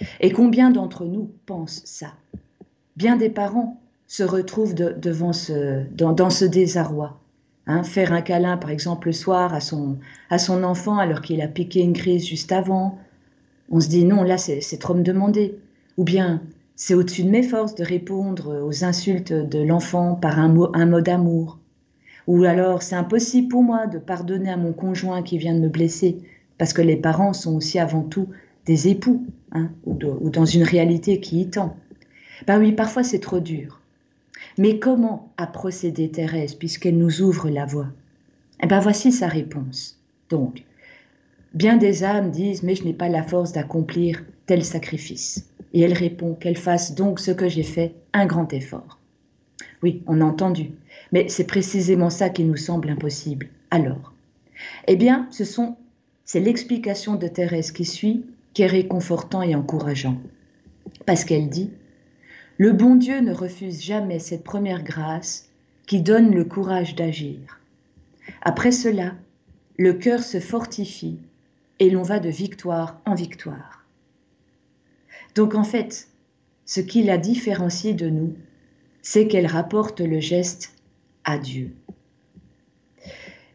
⁇Et 0.20 0.30
combien 0.32 0.70
d'entre 0.70 1.04
nous 1.04 1.30
pensent 1.46 1.82
ça? 1.84 2.14
Bien 2.96 3.16
des 3.16 3.30
parents 3.30 3.80
se 4.06 4.22
retrouvent 4.22 4.74
devant 4.74 5.32
ce, 5.32 5.84
dans, 5.94 6.30
ce 6.30 6.44
désarroi. 6.44 7.18
Hein, 7.66 7.82
faire 7.82 8.12
un 8.12 8.20
câlin, 8.20 8.58
par 8.58 8.70
exemple, 8.70 9.08
le 9.08 9.12
soir 9.12 9.54
à 9.54 9.60
son, 9.60 9.98
à 10.28 10.38
son 10.38 10.62
enfant 10.64 10.98
alors 10.98 11.22
qu'il 11.22 11.40
a 11.40 11.48
piqué 11.48 11.80
une 11.80 11.94
crise 11.94 12.26
juste 12.26 12.52
avant, 12.52 12.98
on 13.72 13.80
se 13.80 13.88
dit 13.88 14.04
non, 14.04 14.22
là 14.22 14.38
c'est 14.38 14.78
trop 14.78 14.94
me 14.94 15.02
demander. 15.02 15.58
Ou 15.96 16.04
bien 16.04 16.42
c'est 16.76 16.94
au-dessus 16.94 17.24
de 17.24 17.30
mes 17.30 17.42
forces 17.42 17.74
de 17.74 17.84
répondre 17.84 18.62
aux 18.64 18.84
insultes 18.84 19.32
de 19.32 19.58
l'enfant 19.62 20.14
par 20.14 20.38
un 20.38 20.48
mot, 20.48 21.00
d'amour. 21.00 21.58
Ou 22.26 22.44
alors 22.44 22.82
c'est 22.82 22.94
impossible 22.94 23.48
pour 23.48 23.62
moi 23.62 23.86
de 23.86 23.98
pardonner 23.98 24.50
à 24.50 24.56
mon 24.56 24.72
conjoint 24.72 25.22
qui 25.22 25.38
vient 25.38 25.54
de 25.54 25.60
me 25.60 25.68
blesser, 25.68 26.18
parce 26.58 26.72
que 26.72 26.82
les 26.82 26.96
parents 26.96 27.32
sont 27.32 27.56
aussi 27.56 27.78
avant 27.78 28.02
tout 28.02 28.28
des 28.66 28.88
époux, 28.88 29.26
hein, 29.52 29.70
ou, 29.84 29.96
dans 30.30 30.44
une 30.44 30.62
réalité 30.62 31.18
qui 31.20 31.40
y 31.40 31.48
tend. 31.48 31.76
Ben 32.46 32.60
oui, 32.60 32.72
parfois 32.72 33.02
c'est 33.02 33.20
trop 33.20 33.40
dur. 33.40 33.80
Mais 34.58 34.78
comment 34.78 35.32
a 35.38 35.46
procédé 35.46 36.10
Thérèse 36.10 36.54
puisqu'elle 36.54 36.98
nous 36.98 37.22
ouvre 37.22 37.48
la 37.48 37.64
voie? 37.64 37.88
Eh 38.62 38.66
bien 38.66 38.80
voici 38.80 39.12
sa 39.12 39.28
réponse. 39.28 39.98
Donc, 40.30 40.62
Bien 41.54 41.76
des 41.76 42.02
âmes 42.02 42.30
disent 42.30 42.62
Mais 42.62 42.74
je 42.74 42.84
n'ai 42.84 42.94
pas 42.94 43.08
la 43.08 43.22
force 43.22 43.52
d'accomplir 43.52 44.24
tel 44.46 44.64
sacrifice. 44.64 45.50
Et 45.74 45.80
elle 45.80 45.92
répond 45.92 46.34
Qu'elle 46.34 46.56
fasse 46.56 46.94
donc 46.94 47.20
ce 47.20 47.30
que 47.30 47.48
j'ai 47.48 47.62
fait, 47.62 47.94
un 48.12 48.26
grand 48.26 48.52
effort. 48.52 48.98
Oui, 49.82 50.02
on 50.06 50.20
a 50.20 50.24
entendu, 50.24 50.70
mais 51.10 51.28
c'est 51.28 51.46
précisément 51.46 52.10
ça 52.10 52.30
qui 52.30 52.44
nous 52.44 52.56
semble 52.56 52.90
impossible. 52.90 53.48
Alors? 53.70 54.12
Eh 54.86 54.96
bien, 54.96 55.26
ce 55.30 55.44
sont, 55.44 55.76
c'est 56.24 56.40
l'explication 56.40 57.16
de 57.16 57.26
Thérèse 57.26 57.72
qui 57.72 57.84
suit 57.84 58.24
qui 58.54 58.62
est 58.62 58.66
réconfortant 58.66 59.42
et 59.42 59.54
encourageant. 59.54 60.18
Parce 61.06 61.24
qu'elle 61.24 61.48
dit 61.48 61.70
Le 62.58 62.72
bon 62.72 62.94
Dieu 62.94 63.20
ne 63.20 63.32
refuse 63.32 63.82
jamais 63.82 64.18
cette 64.18 64.44
première 64.44 64.84
grâce 64.84 65.48
qui 65.86 66.00
donne 66.00 66.32
le 66.32 66.44
courage 66.44 66.94
d'agir. 66.94 67.60
Après 68.42 68.72
cela, 68.72 69.14
le 69.78 69.94
cœur 69.94 70.22
se 70.22 70.38
fortifie 70.38 71.18
et 71.82 71.90
l'on 71.90 72.02
va 72.02 72.20
de 72.20 72.28
victoire 72.28 73.00
en 73.06 73.16
victoire. 73.16 73.84
Donc 75.34 75.56
en 75.56 75.64
fait, 75.64 76.06
ce 76.64 76.80
qui 76.80 77.02
la 77.02 77.18
différencie 77.18 77.96
de 77.96 78.08
nous, 78.08 78.36
c'est 79.02 79.26
qu'elle 79.26 79.48
rapporte 79.48 80.00
le 80.00 80.20
geste 80.20 80.76
à 81.24 81.38
Dieu. 81.38 81.74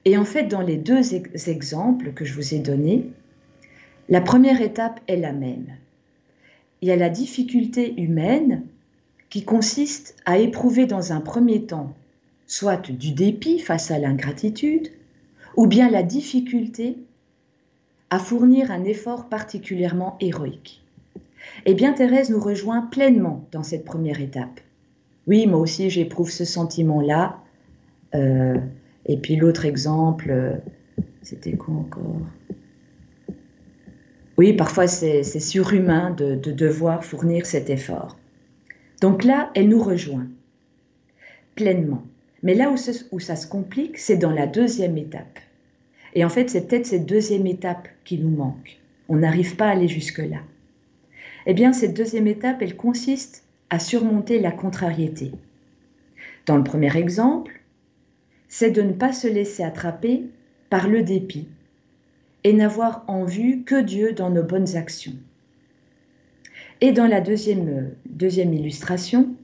Et 0.04 0.18
en 0.18 0.26
fait, 0.26 0.44
dans 0.44 0.60
les 0.60 0.76
deux 0.76 1.16
exemples 1.48 2.12
que 2.12 2.26
je 2.26 2.34
vous 2.34 2.54
ai 2.54 2.60
donnés, 2.60 3.10
la 4.10 4.20
première 4.20 4.62
étape 4.62 5.00
est 5.08 5.16
la 5.16 5.32
même. 5.32 5.78
Il 6.82 6.90
y 6.90 6.92
a 6.92 6.98
la 6.98 7.10
difficulté 7.10 7.98
humaine 7.98 8.63
qui 9.30 9.46
consiste 9.46 10.18
à 10.26 10.38
éprouver 10.38 10.86
dans 10.86 11.13
un 11.13 11.22
premier 11.22 11.66
temps 11.66 11.96
soit 12.46 12.92
du 12.92 13.13
dépit 13.13 13.60
face 13.60 13.90
à 13.90 14.00
l'ingratitude, 14.00 14.90
ou 15.56 15.66
bien 15.66 15.90
la 15.90 16.04
difficulté 16.04 16.98
à 18.10 18.20
fournir 18.20 18.72
un 18.72 18.84
effort 18.84 19.30
particulièrement 19.30 20.17
héroïque. 20.20 20.84
Eh 21.65 21.74
bien, 21.74 21.93
Thérèse 21.93 22.30
nous 22.30 22.39
rejoint 22.39 22.82
pleinement 22.82 23.46
dans 23.52 23.63
cette 23.63 23.86
première 23.86 24.22
étape. 24.22 24.60
Oui, 25.28 25.48
moi 25.48 25.60
aussi, 25.60 25.89
j'éprouve 25.89 26.32
ce 26.32 26.46
sentiment-là. 26.46 27.39
Euh, 28.15 28.58
et 29.06 29.17
puis 29.17 29.36
l'autre 29.36 29.65
exemple, 29.65 30.28
euh, 30.30 30.54
c'était 31.22 31.54
quoi 31.54 31.76
encore? 31.76 32.22
Oui, 34.38 34.54
parfois 34.54 34.88
c'est 34.88 35.24
surhumain 35.24 36.12
de, 36.12 36.36
de 36.36 36.52
devoir 36.52 37.04
fournir 37.04 37.46
cet 37.46 37.70
effort. 37.70 38.17
Donc 39.02 39.24
là, 39.24 39.52
elle 39.56 39.70
nous 39.70 39.82
rejoint 39.82 40.28
pleinement. 41.56 42.04
Mais 42.43 42.54
là 42.54 42.72
où, 42.72 43.20
ça 43.20 43.36
se 43.36 43.48
complique, 43.48 43.98
c'est 43.98 44.17
dans 44.17 44.32
la 44.32 44.48
deuxième 44.48 44.98
étape. 44.98 45.39
Et 46.18 46.26
en 46.26 46.30
fait, 46.30 46.50
c'est 46.50 46.68
peut-être 46.68 46.88
cette 46.88 47.06
deuxième 47.06 47.46
étape 47.46 47.88
qui 48.04 48.18
nous 48.18 48.32
manque. 48.32 48.80
On 49.08 49.18
n'arrive 49.18 49.56
pas 49.56 49.68
à 49.68 49.74
aller 49.74 49.88
jusque-là. 49.88 50.40
Eh 51.46 51.54
bien, 51.54 51.74
cette 51.74 51.94
deuxième 51.94 52.26
étape, 52.26 52.64
elle 52.64 52.76
consiste 52.76 53.44
à 53.70 53.78
surmonter 53.78 54.40
la 54.40 54.50
contrariété. 54.50 55.32
Dans 56.48 56.58
le 56.58 56.64
premier 56.64 56.98
exemple, 56.98 57.62
c'est 58.48 58.72
de 58.72 58.82
ne 58.82 58.94
pas 58.94 59.14
se 59.14 59.28
laisser 59.28 59.62
attraper 59.62 60.24
par 60.72 60.88
le 60.88 61.04
dépit 61.04 61.50
et 62.44 62.52
n'avoir 62.52 63.04
en 63.08 63.24
vue 63.24 63.62
que 63.64 63.80
Dieu 63.80 64.14
dans 64.14 64.32
nos 64.32 64.42
bonnes 64.42 64.76
actions. 64.76 65.14
Et 66.82 66.94
dans 66.94 67.06
la 67.06 67.22
deuxième, 67.22 67.92
deuxième 68.08 68.56
illustration, 68.56 69.36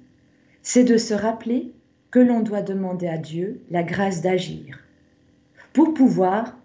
c'est 0.64 0.86
de 0.86 0.98
se 0.98 1.14
rappeler 1.14 1.72
que 2.10 2.18
l'on 2.18 2.40
doit 2.40 2.64
demander 2.64 3.10
à 3.10 3.20
Dieu 3.20 3.62
la 3.70 3.84
grâce 3.84 4.24
d'agir 4.24 4.80
pour 5.72 5.94
pouvoir 5.94 6.58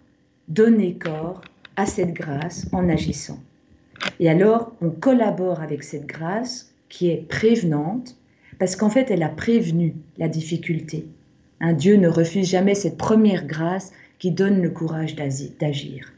donner 0.49 0.95
corps 0.95 1.41
à 1.75 1.85
cette 1.85 2.13
grâce 2.13 2.67
en 2.71 2.89
agissant. 2.89 3.39
Et 4.19 4.29
alors, 4.29 4.73
on 4.81 4.89
collabore 4.89 5.61
avec 5.61 5.83
cette 5.83 6.05
grâce 6.05 6.73
qui 6.89 7.09
est 7.09 7.27
prévenante, 7.27 8.17
parce 8.57 8.75
qu'en 8.75 8.89
fait, 8.89 9.09
elle 9.11 9.23
a 9.23 9.29
prévenu 9.29 9.95
la 10.17 10.27
difficulté. 10.27 11.07
Un 11.61 11.73
Dieu 11.73 11.95
ne 11.95 12.07
refuse 12.07 12.49
jamais 12.49 12.75
cette 12.75 12.97
première 12.97 13.45
grâce 13.45 13.91
qui 14.17 14.31
donne 14.31 14.61
le 14.61 14.69
courage 14.69 15.15
d'agir. 15.15 16.11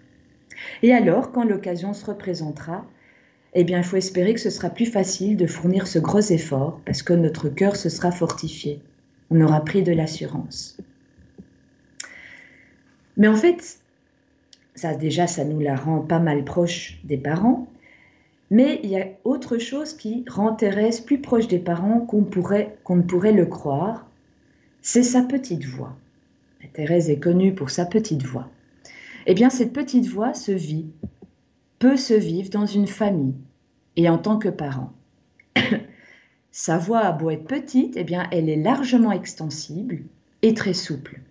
Et 0.81 0.93
alors, 0.93 1.31
quand 1.31 1.43
l'occasion 1.43 1.93
se 1.93 2.05
représentera, 2.05 2.85
eh 3.53 3.63
bien, 3.63 3.79
il 3.79 3.83
faut 3.83 3.97
espérer 3.97 4.33
que 4.33 4.39
ce 4.39 4.49
sera 4.49 4.69
plus 4.69 4.85
facile 4.85 5.37
de 5.37 5.45
fournir 5.45 5.87
ce 5.87 5.99
gros 5.99 6.19
effort, 6.19 6.79
parce 6.85 7.03
que 7.03 7.13
notre 7.13 7.49
cœur 7.49 7.75
se 7.75 7.89
sera 7.89 8.11
fortifié 8.11 8.81
on 9.31 9.39
aura 9.41 9.63
pris 9.63 9.81
de 9.81 9.93
l'assurance. 9.93 10.77
Mais 13.17 13.29
en 13.29 13.35
fait, 13.35 13.79
ça 14.75 14.93
déjà, 14.93 15.27
ça 15.27 15.43
nous 15.45 15.59
la 15.59 15.75
rend 15.75 15.99
pas 15.99 16.19
mal 16.19 16.43
proche 16.43 16.99
des 17.03 17.17
parents, 17.17 17.67
mais 18.49 18.79
il 18.83 18.89
y 18.89 18.99
a 18.99 19.07
autre 19.23 19.57
chose 19.57 19.93
qui 19.93 20.25
rend 20.29 20.53
Thérèse 20.53 20.99
plus 20.99 21.19
proche 21.19 21.47
des 21.47 21.59
parents 21.59 22.01
qu'on 22.01 22.23
pourrait, 22.23 22.77
qu'on 22.83 22.97
ne 22.97 23.01
pourrait 23.01 23.31
le 23.31 23.45
croire, 23.45 24.07
c'est 24.81 25.03
sa 25.03 25.21
petite 25.21 25.63
voix. 25.63 25.95
Thérèse 26.73 27.09
est 27.09 27.19
connue 27.19 27.53
pour 27.53 27.69
sa 27.69 27.85
petite 27.85 28.23
voix. 28.23 28.49
Eh 29.25 29.33
bien, 29.33 29.49
cette 29.49 29.73
petite 29.73 30.07
voix 30.07 30.33
se 30.33 30.51
vit, 30.51 30.87
peut 31.79 31.97
se 31.97 32.13
vivre 32.13 32.49
dans 32.49 32.65
une 32.65 32.87
famille 32.87 33.35
et 33.95 34.09
en 34.09 34.17
tant 34.17 34.37
que 34.37 34.49
parent. 34.49 34.93
Sa 36.51 36.77
voix 36.77 36.99
a 36.99 37.11
beau 37.13 37.29
être 37.29 37.45
petite, 37.45 37.95
eh 37.95 38.03
bien, 38.03 38.27
elle 38.31 38.49
est 38.49 38.61
largement 38.61 39.11
extensible 39.11 40.01
et 40.41 40.53
très 40.53 40.73
souple. 40.73 41.21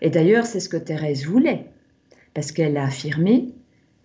Et 0.00 0.10
d'ailleurs, 0.10 0.46
c'est 0.46 0.60
ce 0.60 0.68
que 0.68 0.76
Thérèse 0.76 1.26
voulait, 1.26 1.66
parce 2.38 2.52
qu'elle 2.52 2.76
a 2.76 2.84
affirmé 2.84 3.48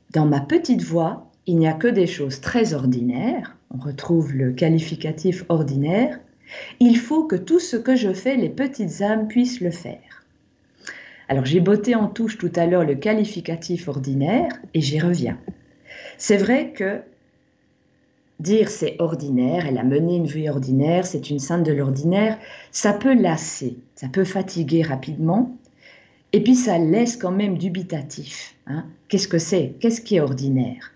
Dans 0.09 0.25
ma 0.25 0.39
petite 0.39 0.81
voix, 0.81 1.29
il 1.45 1.55
n'y 1.59 1.67
a 1.67 1.73
que 1.73 1.87
des 1.87 2.07
choses 2.07 2.41
très 2.41 2.73
ordinaires, 2.73 3.55
on 3.69 3.77
retrouve 3.77 4.33
le 4.33 4.53
qualificatif 4.53 5.45
ordinaire, 5.49 6.19
il 6.79 6.97
faut 6.97 7.25
que 7.25 7.35
tout 7.35 7.59
ce 7.59 7.77
que 7.77 7.95
je 7.95 8.11
fais, 8.11 8.35
les 8.35 8.49
petites 8.49 9.03
âmes 9.03 9.27
puissent 9.27 9.61
le 9.61 9.69
faire. 9.69 10.25
Alors 11.29 11.45
j'ai 11.45 11.59
botté 11.59 11.93
en 11.93 12.07
touche 12.07 12.39
tout 12.39 12.51
à 12.55 12.65
l'heure 12.65 12.85
le 12.85 12.95
qualificatif 12.95 13.87
ordinaire 13.87 14.49
et 14.73 14.81
j'y 14.81 14.99
reviens. 14.99 15.37
C'est 16.17 16.37
vrai 16.37 16.71
que 16.71 17.01
Dire 18.39 18.69
c'est 18.69 18.95
ordinaire, 18.97 19.67
elle 19.67 19.77
a 19.77 19.83
mené 19.83 20.15
une 20.15 20.25
vie 20.25 20.49
ordinaire, 20.49 21.05
c'est 21.05 21.29
une 21.29 21.37
sainte 21.37 21.63
de 21.63 21.71
l'ordinaire, 21.71 22.39
ça 22.71 22.91
peut 22.91 23.13
lasser, 23.13 23.77
ça 23.93 24.07
peut 24.07 24.23
fatiguer 24.25 24.81
rapidement, 24.81 25.55
et 26.33 26.41
puis 26.41 26.55
ça 26.55 26.79
laisse 26.79 27.15
quand 27.15 27.31
même 27.31 27.57
dubitatif. 27.57 28.55
Hein. 28.65 28.85
Qu'est-ce 29.07 29.27
que 29.27 29.37
c'est? 29.37 29.75
Qu'est-ce 29.79 30.01
qui 30.01 30.15
est 30.15 30.19
ordinaire? 30.19 30.91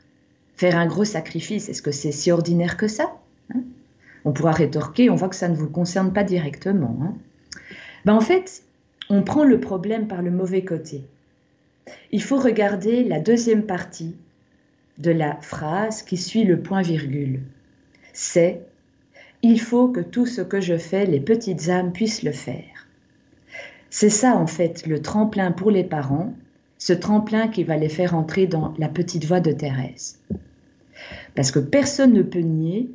Faire 0.55 0.75
un 0.75 0.87
gros 0.87 1.05
sacrifice, 1.05 1.69
est-ce 1.69 1.83
que 1.83 1.91
c'est 1.91 2.11
si 2.11 2.31
ordinaire 2.31 2.75
que 2.75 2.87
ça 2.87 3.15
hein? 3.53 3.61
On 4.25 4.33
pourra 4.33 4.51
rétorquer, 4.51 5.11
on 5.11 5.15
voit 5.15 5.29
que 5.29 5.35
ça 5.35 5.47
ne 5.47 5.55
vous 5.55 5.69
concerne 5.69 6.11
pas 6.11 6.23
directement. 6.23 6.97
Hein. 7.03 7.13
Ben 8.03 8.15
en 8.15 8.21
fait, 8.21 8.63
on 9.09 9.21
prend 9.21 9.43
le 9.43 9.59
problème 9.59 10.07
par 10.07 10.23
le 10.23 10.31
mauvais 10.31 10.65
côté. 10.65 11.05
Il 12.11 12.23
faut 12.23 12.37
regarder 12.39 13.03
la 13.03 13.19
deuxième 13.19 13.63
partie 13.63 14.15
de 14.97 15.11
la 15.11 15.37
phrase 15.41 16.01
qui 16.01 16.17
suit 16.17 16.43
le 16.43 16.59
point-virgule. 16.59 17.41
C'est 18.13 18.61
Il 19.43 19.61
faut 19.61 19.89
que 19.89 19.99
tout 19.99 20.25
ce 20.25 20.41
que 20.41 20.59
je 20.59 20.77
fais, 20.77 21.05
les 21.05 21.19
petites 21.19 21.69
âmes 21.69 21.93
puissent 21.93 22.23
le 22.23 22.31
faire. 22.31 22.76
C'est 23.89 24.09
ça 24.09 24.35
en 24.35 24.47
fait 24.47 24.85
le 24.85 25.01
tremplin 25.01 25.51
pour 25.51 25.71
les 25.71 25.83
parents, 25.83 26.33
ce 26.77 26.93
tremplin 26.93 27.47
qui 27.47 27.63
va 27.63 27.77
les 27.77 27.89
faire 27.89 28.15
entrer 28.15 28.47
dans 28.47 28.73
la 28.77 28.89
petite 28.89 29.25
voix 29.25 29.39
de 29.39 29.51
Thérèse. 29.51 30.19
Parce 31.35 31.51
que 31.51 31.59
personne 31.59 32.13
ne 32.13 32.23
peut 32.23 32.39
nier 32.39 32.89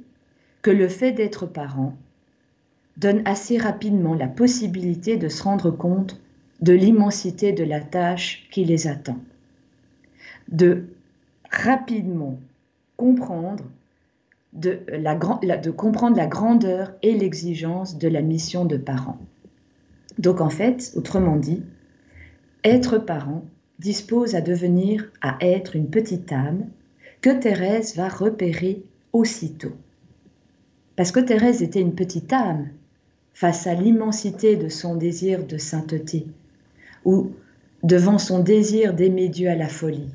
que 0.63 0.71
le 0.71 0.89
fait 0.89 1.13
d'être 1.13 1.47
parent 1.47 1.97
donne 2.97 3.23
assez 3.25 3.59
rapidement 3.59 4.15
la 4.15 4.29
possibilité 4.29 5.17
de 5.17 5.29
se 5.29 5.43
rendre 5.43 5.71
compte 5.71 6.21
de 6.61 6.73
l'immensité 6.73 7.53
de 7.53 7.65
la 7.65 7.81
tâche 7.81 8.47
qui 8.51 8.65
les 8.65 8.87
attend, 8.87 9.19
de 10.49 10.85
rapidement 11.51 12.39
comprendre 12.97 13.65
la, 14.53 15.15
de 15.15 15.71
comprendre 15.71 16.17
la 16.17 16.27
grandeur 16.27 16.93
et 17.03 17.15
l'exigence 17.15 17.99
de 17.99 18.09
la 18.09 18.23
mission 18.23 18.65
de 18.65 18.77
parent. 18.77 19.19
Donc 20.18 20.40
en 20.40 20.51
fait, 20.51 20.92
autrement 20.94 21.37
dit, 21.37 21.62
être 22.64 22.98
parent 22.98 23.44
dispose 23.79 24.35
à 24.35 24.40
devenir, 24.40 25.11
à 25.20 25.37
être 25.40 25.75
une 25.75 25.90
petite 25.90 26.33
âme 26.33 26.68
que 27.20 27.31
Thérèse 27.31 27.96
va 27.96 28.09
repérer 28.09 28.83
aussitôt. 29.12 29.72
Parce 30.96 31.12
que 31.12 31.20
Thérèse 31.20 31.62
était 31.62 31.81
une 31.81 31.94
petite 31.94 32.33
âme 32.33 32.68
face 33.35 33.66
à 33.66 33.75
l'immensité 33.75 34.57
de 34.57 34.68
son 34.68 34.94
désir 34.94 35.46
de 35.46 35.59
sainteté, 35.59 36.27
ou 37.05 37.33
devant 37.83 38.18
son 38.18 38.40
désir 38.40 38.94
d'aimer 38.94 39.29
Dieu 39.29 39.48
à 39.48 39.57
la 39.57 39.68
folie. 39.68 40.11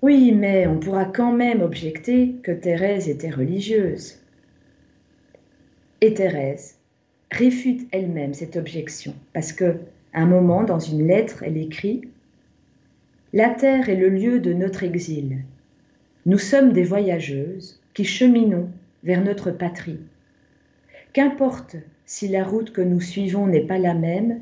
Oui, 0.00 0.30
mais 0.32 0.66
on 0.68 0.78
pourra 0.78 1.06
quand 1.06 1.32
même 1.32 1.60
objecter 1.60 2.36
que 2.44 2.52
Thérèse 2.52 3.08
était 3.08 3.30
religieuse. 3.30 4.20
Et 6.00 6.14
Thérèse 6.14 6.77
réfute 7.30 7.86
elle-même 7.92 8.34
cette 8.34 8.56
objection, 8.56 9.14
parce 9.32 9.52
que, 9.52 9.76
un 10.14 10.26
moment, 10.26 10.64
dans 10.64 10.78
une 10.78 11.06
lettre, 11.06 11.42
elle 11.42 11.58
écrit 11.58 12.02
La 13.32 13.50
terre 13.50 13.88
est 13.88 13.96
le 13.96 14.08
lieu 14.08 14.40
de 14.40 14.52
notre 14.52 14.84
exil. 14.84 15.38
Nous 16.26 16.38
sommes 16.38 16.72
des 16.72 16.84
voyageuses 16.84 17.80
qui 17.94 18.04
cheminons 18.04 18.70
vers 19.04 19.22
notre 19.22 19.50
patrie. 19.50 20.00
Qu'importe 21.12 21.76
si 22.06 22.28
la 22.28 22.44
route 22.44 22.72
que 22.72 22.80
nous 22.80 23.00
suivons 23.00 23.46
n'est 23.46 23.66
pas 23.66 23.78
la 23.78 23.94
même, 23.94 24.40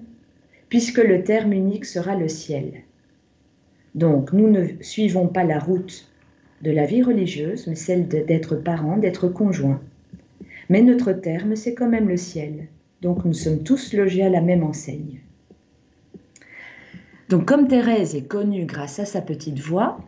puisque 0.69 0.99
le 0.99 1.25
terme 1.25 1.53
unique 1.53 1.85
sera 1.85 2.15
le 2.15 2.29
ciel. 2.29 2.83
Donc, 3.95 4.33
nous 4.33 4.49
ne 4.49 4.67
suivons 4.81 5.27
pas 5.27 5.45
la 5.45 5.59
route 5.59 6.09
de 6.63 6.71
la 6.71 6.87
vie 6.87 7.03
religieuse, 7.03 7.67
mais 7.67 7.75
celle 7.75 8.09
d'être 8.09 8.57
parents, 8.57 8.97
d'être 8.97 9.29
conjoints. 9.29 9.81
Mais 10.69 10.83
notre 10.83 11.13
terme, 11.13 11.57
c'est 11.57 11.75
quand 11.75 11.89
même 11.89 12.09
le 12.09 12.17
ciel. 12.17 12.69
Donc, 13.03 13.25
nous 13.25 13.35
sommes 13.35 13.63
tous 13.63 13.93
logés 13.93 14.25
à 14.25 14.31
la 14.31 14.41
même 14.41 14.65
enseigne. 14.65 15.21
Donc, 17.29 17.47
comme 17.47 17.69
Thérèse 17.69 18.15
est 18.15 18.27
connue 18.27 18.65
grâce 18.65 18.99
à 18.99 19.05
sa 19.05 19.21
petite 19.21 19.59
voix, 19.59 19.99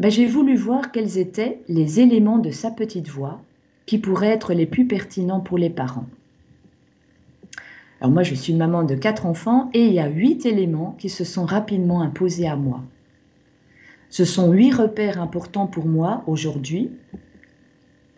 ben, 0.00 0.10
j'ai 0.10 0.26
voulu 0.26 0.56
voir 0.56 0.92
quels 0.92 1.18
étaient 1.18 1.60
les 1.68 2.00
éléments 2.00 2.38
de 2.38 2.50
sa 2.50 2.70
petite 2.70 3.08
voix 3.08 3.40
qui 3.86 3.98
pourraient 3.98 4.28
être 4.28 4.52
les 4.52 4.66
plus 4.66 4.86
pertinents 4.86 5.40
pour 5.40 5.58
les 5.58 5.70
parents. 5.70 6.06
Alors 8.00 8.12
moi, 8.12 8.22
je 8.22 8.34
suis 8.34 8.54
maman 8.54 8.84
de 8.84 8.94
quatre 8.94 9.26
enfants 9.26 9.70
et 9.74 9.86
il 9.86 9.92
y 9.92 9.98
a 9.98 10.08
huit 10.08 10.46
éléments 10.46 10.94
qui 10.98 11.08
se 11.08 11.24
sont 11.24 11.44
rapidement 11.44 12.02
imposés 12.02 12.46
à 12.46 12.54
moi. 12.54 12.84
Ce 14.10 14.24
sont 14.24 14.52
huit 14.52 14.72
repères 14.72 15.20
importants 15.20 15.66
pour 15.66 15.86
moi 15.86 16.22
aujourd'hui. 16.26 16.90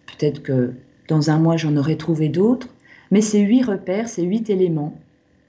Peut-être 0.07 0.43
que 0.43 0.75
dans 1.11 1.29
un 1.29 1.39
mois, 1.41 1.57
j'en 1.57 1.77
aurai 1.77 1.97
trouvé 1.97 2.29
d'autres, 2.29 2.69
Mais 3.11 3.21
ces 3.21 3.41
huit 3.41 3.65
repères, 3.65 4.09
ces 4.09 4.23
huit 4.23 4.49
éléments, 4.49 4.97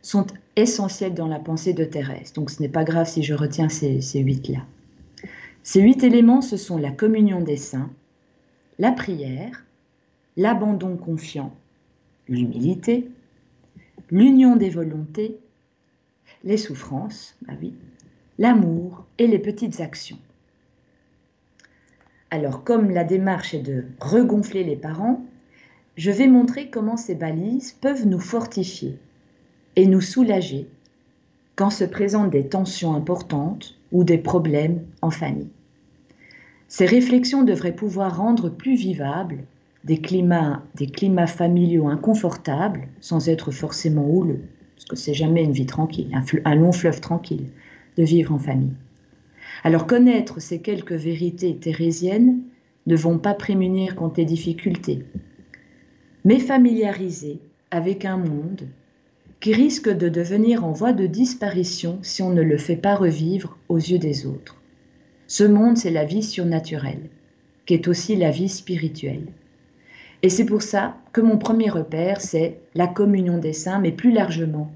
sont 0.01 0.25
essentiels 0.55 1.13
dans 1.13 1.27
la 1.27 1.37
pensée 1.37 1.73
de 1.73 1.85
Thérèse. 1.85 2.33
Donc 2.33 2.49
ce 2.49 2.59
n'est 2.59 2.67
pas 2.69 2.83
grave 2.83 3.07
si 3.07 3.21
je 3.21 3.35
retiens 3.35 3.69
ces, 3.69 4.01
huit-là. 4.15 4.65
Ces 5.61 5.81
huit 5.81 6.03
éléments, 6.03 6.41
ce 6.41 6.57
sont 6.57 6.77
la 6.77 6.89
communion 6.89 7.39
des 7.39 7.57
saints, 7.57 7.91
la 8.79 8.91
prière, 8.91 9.63
l'abandon 10.35 10.97
confiant, 10.97 11.53
l'humilité, 12.27 13.07
l'union 14.09 14.55
des 14.55 14.71
volontés, 14.71 15.37
les 16.43 16.57
souffrances, 16.57 17.35
bah 17.47 17.53
oui, 17.61 17.75
l'amour 18.39 19.05
et 19.19 19.27
les 19.27 19.37
petites 19.37 19.79
actions. 19.81 20.17
Alors, 22.31 22.63
comme 22.63 22.89
la 22.89 23.03
démarche 23.03 23.53
est 23.53 23.61
de 23.61 23.85
regonfler 23.99 24.63
les 24.63 24.77
parents, 24.77 25.23
je 25.97 26.11
vais 26.11 26.27
montrer 26.27 26.69
comment 26.69 26.97
ces 26.97 27.15
balises 27.15 27.73
peuvent 27.73 28.07
nous 28.07 28.19
fortifier 28.19 28.97
et 29.75 29.87
nous 29.87 30.01
soulager 30.01 30.67
quand 31.55 31.69
se 31.69 31.83
présentent 31.83 32.31
des 32.31 32.47
tensions 32.47 32.95
importantes 32.95 33.77
ou 33.91 34.03
des 34.03 34.17
problèmes 34.17 34.81
en 35.01 35.11
famille. 35.11 35.49
Ces 36.67 36.85
réflexions 36.85 37.43
devraient 37.43 37.75
pouvoir 37.75 38.17
rendre 38.17 38.49
plus 38.49 38.75
vivables 38.75 39.43
des 39.83 39.97
climats, 39.97 40.63
des 40.75 40.87
climats 40.87 41.27
familiaux 41.27 41.87
inconfortables, 41.87 42.87
sans 43.01 43.27
être 43.27 43.51
forcément 43.51 44.09
houleux, 44.09 44.41
parce 44.75 44.85
que 44.85 44.95
c'est 44.95 45.13
jamais 45.13 45.43
une 45.43 45.51
vie 45.51 45.65
tranquille, 45.65 46.09
un, 46.13 46.23
un 46.45 46.55
long 46.55 46.71
fleuve 46.71 47.01
tranquille 47.01 47.47
de 47.97 48.03
vivre 48.03 48.33
en 48.33 48.39
famille. 48.39 48.73
Alors 49.63 49.87
connaître 49.87 50.39
ces 50.39 50.61
quelques 50.61 50.93
vérités 50.93 51.57
thérésiennes 51.57 52.39
ne 52.87 52.95
vont 52.95 53.17
pas 53.17 53.33
prémunir 53.33 53.95
contre 53.95 54.19
les 54.19 54.25
difficultés, 54.25 55.03
mais 56.23 56.39
familiariser 56.39 57.39
avec 57.71 58.05
un 58.05 58.17
monde 58.17 58.67
qui 59.39 59.53
risque 59.53 59.89
de 59.89 60.07
devenir 60.07 60.63
en 60.63 60.71
voie 60.71 60.93
de 60.93 61.07
disparition 61.07 61.99
si 62.03 62.21
on 62.21 62.29
ne 62.29 62.43
le 62.43 62.57
fait 62.57 62.75
pas 62.75 62.95
revivre 62.95 63.57
aux 63.69 63.77
yeux 63.77 63.97
des 63.97 64.27
autres. 64.27 64.61
Ce 65.27 65.43
monde, 65.43 65.77
c'est 65.77 65.89
la 65.91 66.05
vie 66.05 66.23
surnaturelle, 66.23 67.09
qui 67.65 67.73
est 67.73 67.87
aussi 67.87 68.15
la 68.15 68.29
vie 68.29 68.49
spirituelle. 68.49 69.27
Et 70.21 70.29
c'est 70.29 70.45
pour 70.45 70.61
ça 70.61 70.97
que 71.13 71.21
mon 71.21 71.37
premier 71.37 71.69
repère, 71.69 72.21
c'est 72.21 72.59
la 72.75 72.87
communion 72.87 73.39
des 73.39 73.53
saints, 73.53 73.79
mais 73.79 73.91
plus 73.91 74.11
largement, 74.11 74.71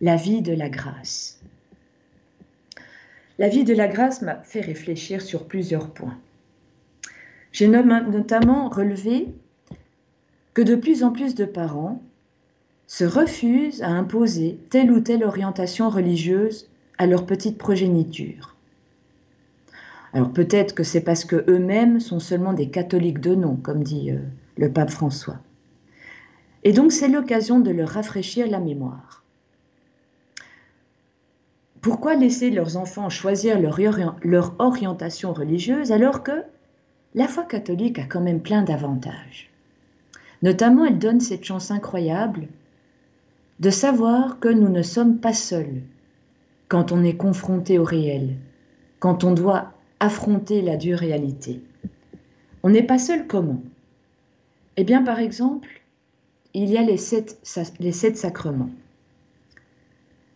la 0.00 0.16
vie 0.16 0.40
de 0.40 0.54
la 0.54 0.70
grâce. 0.70 1.40
La 3.38 3.48
vie 3.48 3.64
de 3.64 3.74
la 3.74 3.88
grâce 3.88 4.22
m'a 4.22 4.36
fait 4.36 4.62
réfléchir 4.62 5.20
sur 5.20 5.46
plusieurs 5.46 5.90
points. 5.90 6.16
J'ai 7.52 7.68
notamment 7.68 8.70
relevé 8.70 9.28
que 10.56 10.62
de 10.62 10.74
plus 10.74 11.04
en 11.04 11.12
plus 11.12 11.34
de 11.34 11.44
parents 11.44 12.00
se 12.86 13.04
refusent 13.04 13.82
à 13.82 13.90
imposer 13.90 14.58
telle 14.70 14.90
ou 14.90 15.00
telle 15.00 15.22
orientation 15.22 15.90
religieuse 15.90 16.70
à 16.96 17.06
leur 17.06 17.26
petite 17.26 17.58
progéniture. 17.58 18.56
Alors 20.14 20.32
peut-être 20.32 20.74
que 20.74 20.82
c'est 20.82 21.02
parce 21.02 21.26
que 21.26 21.44
eux-mêmes 21.46 22.00
sont 22.00 22.20
seulement 22.20 22.54
des 22.54 22.70
catholiques 22.70 23.20
de 23.20 23.34
nom, 23.34 23.56
comme 23.56 23.82
dit 23.82 24.10
euh, 24.10 24.20
le 24.56 24.72
pape 24.72 24.88
François. 24.88 25.36
Et 26.64 26.72
donc 26.72 26.90
c'est 26.90 27.08
l'occasion 27.08 27.60
de 27.60 27.70
leur 27.70 27.90
rafraîchir 27.90 28.48
la 28.48 28.58
mémoire. 28.58 29.24
Pourquoi 31.82 32.14
laisser 32.14 32.48
leurs 32.48 32.78
enfants 32.78 33.10
choisir 33.10 33.60
leur, 33.60 33.78
leur 34.22 34.54
orientation 34.58 35.34
religieuse 35.34 35.92
alors 35.92 36.22
que 36.22 36.44
la 37.14 37.28
foi 37.28 37.44
catholique 37.44 37.98
a 37.98 38.04
quand 38.04 38.22
même 38.22 38.40
plein 38.40 38.62
d'avantages? 38.62 39.50
Notamment, 40.42 40.84
elle 40.84 40.98
donne 40.98 41.20
cette 41.20 41.44
chance 41.44 41.70
incroyable 41.70 42.48
de 43.60 43.70
savoir 43.70 44.38
que 44.38 44.48
nous 44.48 44.68
ne 44.68 44.82
sommes 44.82 45.18
pas 45.18 45.32
seuls 45.32 45.82
quand 46.68 46.92
on 46.92 47.02
est 47.04 47.16
confronté 47.16 47.78
au 47.78 47.84
réel, 47.84 48.36
quand 48.98 49.24
on 49.24 49.32
doit 49.32 49.72
affronter 50.00 50.60
la 50.62 50.76
dure 50.76 50.98
réalité. 50.98 51.62
On 52.62 52.70
n'est 52.70 52.82
pas 52.82 52.98
seul 52.98 53.26
comment? 53.26 53.62
Eh 54.76 54.84
bien, 54.84 55.02
par 55.02 55.20
exemple, 55.20 55.68
il 56.52 56.70
y 56.70 56.76
a 56.76 56.82
les 56.82 56.96
sept, 56.96 57.38
les 57.78 57.92
sept 57.92 58.16
sacrements. 58.16 58.70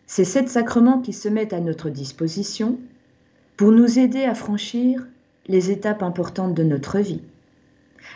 Ces 0.07 0.25
sept 0.25 0.49
sacrements 0.49 0.99
qui 0.99 1.13
se 1.13 1.29
mettent 1.29 1.53
à 1.53 1.61
notre 1.61 1.89
disposition 1.89 2.79
pour 3.55 3.71
nous 3.71 3.99
aider 3.99 4.23
à 4.23 4.33
franchir 4.33 5.07
les 5.47 5.71
étapes 5.71 6.03
importantes 6.03 6.53
de 6.53 6.63
notre 6.63 6.99
vie. 6.99 7.21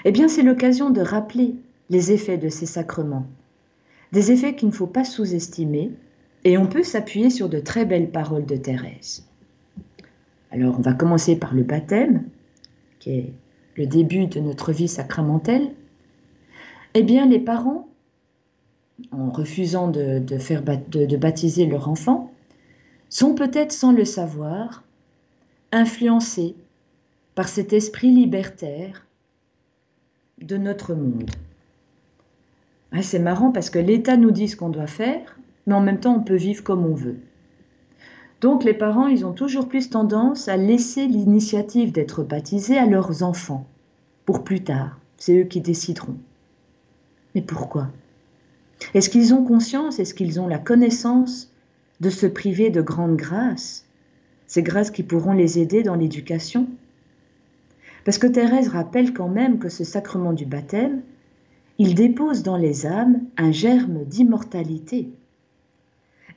Eh 0.04 0.12
bien, 0.12 0.28
c'est 0.28 0.41
l'occasion 0.41 0.89
de 0.89 1.02
rappeler 1.02 1.56
les 1.89 2.12
effets 2.12 2.38
de 2.38 2.50
ces 2.50 2.65
sacrements. 2.65 3.28
Des 4.12 4.32
effets 4.32 4.56
qu'il 4.56 4.69
ne 4.69 4.74
faut 4.74 4.88
pas 4.88 5.04
sous-estimer, 5.04 5.91
et 6.43 6.58
on 6.58 6.67
peut 6.67 6.84
s'appuyer 6.84 7.30
sur 7.30 7.50
de 7.50 7.60
très 7.60 7.86
belles 7.86 8.12
paroles 8.12 8.45
de 8.45 8.56
Thérèse. 8.56 9.28
Alors, 10.52 10.78
on 10.78 10.82
va 10.82 10.93
commencer 10.93 11.36
par 11.36 11.54
le 11.54 11.63
baptême, 11.63 12.24
qui 13.00 13.12
est 13.12 13.34
le 13.76 13.88
début 13.88 14.28
de 14.28 14.39
notre 14.39 14.71
vie 14.71 14.88
sacramentelle. 14.88 15.71
Eh 16.93 17.04
bien, 17.04 17.26
les 17.26 17.39
parents, 17.39 17.89
en 19.12 19.32
refusant 19.32 19.89
de, 19.89 20.19
de 20.19 21.17
baptiser 21.17 21.65
leur 21.65 21.89
enfant, 21.89 22.32
sont 23.10 23.36
peut-être 23.36 23.71
sans 23.71 23.91
le 23.91 24.06
savoir 24.06 24.84
influencés 25.71 26.56
par 27.34 27.50
cet 27.50 27.74
esprit 27.74 28.12
libertaire 28.12 29.06
de 30.41 30.58
notre 30.58 30.93
monde. 30.93 31.30
Ah, 32.98 33.02
c'est 33.02 33.20
marrant 33.20 33.52
parce 33.52 33.70
que 33.70 33.80
l'État 33.80 34.16
nous 34.16 34.32
dit 34.32 34.48
ce 34.48 34.56
qu'on 34.56 34.70
doit 34.70 34.88
faire, 34.88 35.38
mais 35.68 35.74
en 35.74 35.82
même 35.82 36.00
temps 36.00 36.16
on 36.16 36.24
peut 36.24 36.36
vivre 36.36 36.64
comme 36.64 36.86
on 36.86 36.96
veut. 36.96 37.18
Donc 38.40 38.64
les 38.64 38.74
parents, 38.74 39.08
ils 39.08 39.26
ont 39.26 39.34
toujours 39.34 39.68
plus 39.68 39.90
tendance 39.90 40.48
à 40.48 40.56
laisser 40.56 41.06
l'initiative 41.06 41.92
d'être 41.92 42.24
baptisés 42.24 42.78
à 42.78 42.86
leurs 42.86 43.22
enfants, 43.22 43.68
pour 44.26 44.46
plus 44.46 44.64
tard. 44.64 44.98
C'est 45.18 45.42
eux 45.42 45.44
qui 45.44 45.60
décideront. 45.60 46.16
Mais 47.34 47.42
pourquoi? 47.42 47.90
Est-ce 48.94 49.10
qu'ils 49.10 49.34
ont 49.34 49.44
conscience, 49.44 50.00
est-ce 50.00 50.14
qu'ils 50.14 50.40
ont 50.40 50.48
la 50.48 50.60
connaissance 50.60 51.52
de 52.00 52.10
se 52.10 52.28
priver 52.28 52.70
de 52.70 52.82
grandes 52.82 53.18
grâces? 53.18 53.86
Ces 54.48 54.64
grâces 54.64 54.92
qui 54.92 55.04
pourront 55.04 55.34
les 55.34 55.60
aider 55.60 55.84
dans 55.84 55.96
l'éducation? 55.96 56.70
Parce 58.06 58.20
que 58.20 58.28
Thérèse 58.28 58.70
rappelle 58.70 59.14
quand 59.14 59.28
même 59.28 59.60
que 59.60 59.68
ce 59.68 59.84
sacrement 59.84 60.32
du 60.32 60.46
baptême, 60.46 61.02
il 61.78 61.96
dépose 61.96 62.44
dans 62.44 62.58
les 62.58 62.86
âmes 62.86 63.22
un 63.38 63.52
germe 63.52 64.06
d'immortalité. 64.06 65.10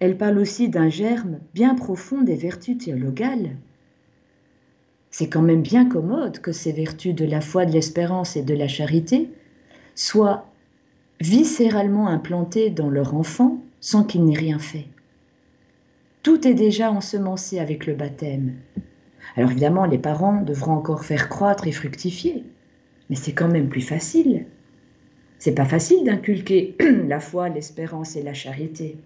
Elle 0.01 0.17
parle 0.17 0.39
aussi 0.39 0.69
d'un 0.69 0.89
germe 0.89 1.39
bien 1.55 1.75
profond 1.75 2.23
des 2.23 2.35
vertus 2.35 2.79
théologales. 2.79 3.57
C'est 5.11 5.29
quand 5.29 5.43
même 5.43 5.63
bien 5.63 5.89
commode 5.89 6.41
que 6.41 6.53
ces 6.53 6.73
vertus 6.73 7.15
de 7.15 7.25
la 7.25 7.41
foi, 7.41 7.67
de 7.67 7.73
l'espérance 7.73 8.37
et 8.37 8.43
de 8.43 8.55
la 8.55 8.69
charité 8.69 9.31
soient 9.95 10.47
viscéralement 11.21 12.09
implantées 12.09 12.71
dans 12.71 12.91
leur 12.91 13.15
enfant 13.15 13.59
sans 13.81 14.05
qu'il 14.05 14.25
n'ait 14.25 14.39
rien 14.39 14.59
fait. 14.59 14.87
Tout 16.23 16.47
est 16.47 16.55
déjà 16.55 16.91
ensemencé 16.91 17.59
avec 17.59 17.87
le 17.87 17.95
baptême. 17.95 18.55
Alors 19.37 19.51
évidemment, 19.51 19.87
les 19.87 19.99
parents 19.99 20.43
devront 20.43 20.73
encore 20.73 21.05
faire 21.05 21.29
croître 21.29 21.67
et 21.67 21.73
fructifier, 21.73 22.45
mais 23.09 23.17
c'est 23.17 23.33
quand 23.33 23.49
même 23.49 23.69
plus 23.69 23.81
facile. 23.81 24.47
C'est 25.39 25.55
pas 25.55 25.65
facile 25.65 26.05
d'inculquer 26.05 26.77
la 27.07 27.21
foi, 27.21 27.49
l'espérance 27.49 28.17
et 28.17 28.23
la 28.23 28.35
charité. 28.35 28.97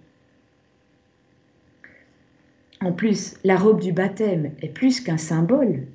En 2.81 2.93
plus, 2.93 3.35
la 3.45 3.57
robe 3.57 3.81
du 3.81 3.93
baptême 3.93 4.53
est 4.61 4.69
plus 4.69 5.01
qu'un 5.01 5.19
symbole. 5.19 5.87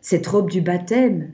Cette 0.00 0.26
robe 0.26 0.50
du 0.50 0.60
baptême 0.60 1.30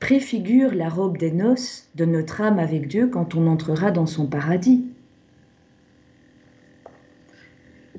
préfigure 0.00 0.74
la 0.74 0.88
robe 0.88 1.18
des 1.18 1.32
noces 1.32 1.88
de 1.94 2.04
notre 2.04 2.40
âme 2.40 2.58
avec 2.58 2.88
Dieu 2.88 3.08
quand 3.08 3.34
on 3.34 3.46
entrera 3.46 3.90
dans 3.90 4.06
son 4.06 4.26
paradis. 4.26 4.84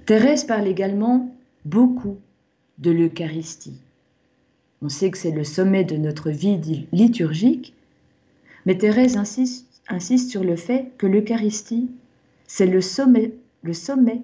Thérèse 0.05 0.45
parle 0.45 0.67
également 0.67 1.35
beaucoup 1.65 2.17
de 2.79 2.89
l'Eucharistie. 2.89 3.79
On 4.81 4.89
sait 4.89 5.11
que 5.11 5.17
c'est 5.17 5.31
le 5.31 5.43
sommet 5.43 5.83
de 5.83 5.97
notre 5.97 6.31
vie 6.31 6.87
liturgique, 6.93 7.75
mais 8.69 8.77
Thérèse 8.77 9.17
insiste, 9.17 10.29
sur 10.29 10.43
le 10.43 10.55
fait 10.55 10.91
que 10.99 11.07
l'Eucharistie, 11.07 11.89
c'est 12.45 12.67
le 12.67 12.81
sommet, 12.81 13.33
le 13.63 13.73
sommet 13.73 14.21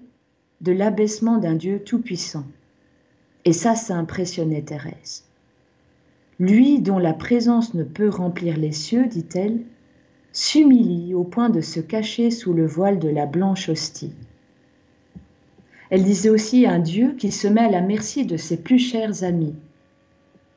de 0.61 0.71
l'abaissement 0.71 1.39
d'un 1.39 1.55
Dieu 1.55 1.79
tout-puissant. 1.83 2.45
Et 3.43 3.53
ça, 3.53 3.73
ça 3.73 3.95
impressionnait 3.95 4.61
Thérèse. 4.61 5.23
Lui 6.37 6.79
dont 6.79 6.99
la 6.99 7.13
présence 7.13 7.73
ne 7.73 7.83
peut 7.83 8.07
remplir 8.07 8.55
les 8.55 8.71
cieux, 8.71 9.07
dit-elle, 9.07 9.61
s'humilie 10.31 11.15
au 11.15 11.23
point 11.23 11.49
de 11.49 11.61
se 11.61 11.79
cacher 11.79 12.29
sous 12.29 12.53
le 12.53 12.67
voile 12.67 12.99
de 12.99 13.09
la 13.09 13.25
blanche 13.25 13.67
hostie. 13.67 14.13
Elle 15.89 16.03
disait 16.03 16.29
aussi 16.29 16.67
un 16.67 16.77
Dieu 16.77 17.15
qui 17.17 17.31
se 17.31 17.47
met 17.47 17.61
à 17.61 17.71
la 17.71 17.81
merci 17.81 18.27
de 18.27 18.37
ses 18.37 18.57
plus 18.57 18.77
chers 18.77 19.23
amis, 19.23 19.55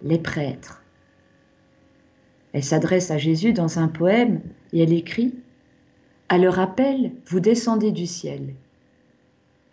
les 0.02 0.18
prêtres. 0.18 0.77
Elle 2.52 2.64
s'adresse 2.64 3.10
à 3.10 3.18
Jésus 3.18 3.52
dans 3.52 3.78
un 3.78 3.88
poème 3.88 4.40
et 4.72 4.82
elle 4.82 4.92
écrit 4.92 5.34
À 6.28 6.38
leur 6.38 6.58
appel, 6.58 7.12
vous 7.26 7.40
descendez 7.40 7.92
du 7.92 8.06
ciel. 8.06 8.54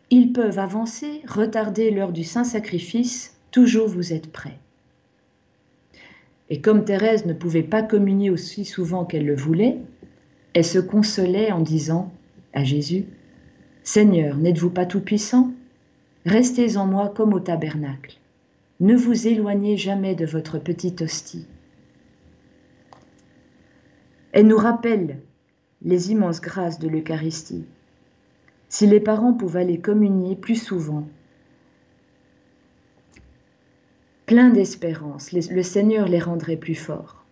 Ils 0.09 0.33
peuvent 0.33 0.59
avancer, 0.59 1.21
retarder 1.27 1.91
l'heure 1.91 2.11
du 2.11 2.23
saint 2.23 2.43
sacrifice, 2.43 3.37
toujours 3.51 3.87
vous 3.87 4.13
êtes 4.13 4.31
prêts. 4.31 4.59
Et 6.49 6.61
comme 6.61 6.85
Thérèse 6.85 7.25
ne 7.25 7.33
pouvait 7.33 7.63
pas 7.63 7.81
communier 7.81 8.29
aussi 8.29 8.65
souvent 8.65 9.05
qu'elle 9.05 9.25
le 9.25 9.35
voulait, 9.35 9.77
elle 10.53 10.65
se 10.65 10.79
consolait 10.79 11.51
en 11.51 11.61
disant 11.61 12.13
à 12.53 12.63
Jésus, 12.63 13.05
Seigneur, 13.83 14.37
n'êtes-vous 14.37 14.69
pas 14.69 14.85
tout-puissant? 14.85 15.51
Restez 16.25 16.77
en 16.77 16.85
moi 16.85 17.13
comme 17.15 17.33
au 17.33 17.39
tabernacle. 17.39 18.17
Ne 18.79 18.95
vous 18.95 19.27
éloignez 19.27 19.77
jamais 19.77 20.15
de 20.15 20.25
votre 20.25 20.59
petite 20.59 21.01
hostie. 21.01 21.45
Elle 24.35 24.47
nous 24.47 24.57
rappelle 24.57 25.21
les 25.81 26.11
immenses 26.11 26.41
grâces 26.41 26.77
de 26.77 26.89
l'Eucharistie. 26.89 27.63
Si 28.67 28.85
les 28.85 28.99
parents 28.99 29.31
pouvaient 29.31 29.63
les 29.63 29.79
communier 29.79 30.35
plus 30.35 30.61
souvent, 30.61 31.07
plein 34.25 34.49
d'espérance, 34.49 35.31
le 35.31 35.63
Seigneur 35.63 36.09
les 36.09 36.19
rendrait 36.19 36.57
plus 36.57 36.75
forts. 36.75 37.23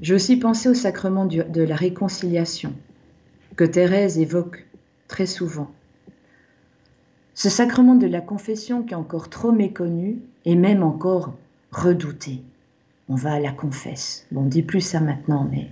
J'ai 0.00 0.14
aussi 0.14 0.38
pensé 0.38 0.70
au 0.70 0.74
sacrement 0.74 1.26
de 1.26 1.62
la 1.62 1.76
réconciliation 1.76 2.72
que 3.56 3.64
Thérèse 3.64 4.18
évoque 4.18 4.66
très 5.06 5.26
souvent. 5.26 5.70
Ce 7.34 7.50
sacrement 7.50 7.94
de 7.94 8.06
la 8.06 8.22
confession 8.22 8.84
qui 8.84 8.94
est 8.94 8.96
encore 8.96 9.28
trop 9.28 9.52
méconnu 9.52 10.22
et 10.46 10.56
même 10.56 10.82
encore 10.82 11.34
redouté. 11.72 12.42
On 13.12 13.16
va 13.16 13.32
à 13.32 13.40
la 13.40 13.50
confesse. 13.50 14.24
Bon, 14.30 14.42
on 14.42 14.46
dit 14.46 14.62
plus 14.62 14.80
ça 14.80 15.00
maintenant, 15.00 15.44
mais 15.50 15.66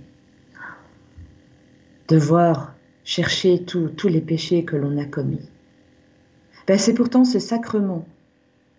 devoir 2.09 2.75
chercher 3.05 3.63
tous 3.63 4.07
les 4.09 4.19
péchés 4.19 4.65
que 4.65 4.75
l'on 4.75 4.97
a 4.97 5.05
commis. 5.05 5.49
Ben, 6.67 6.77
c'est 6.77 6.93
pourtant 6.93 7.23
ce 7.23 7.39
sacrement 7.39 8.05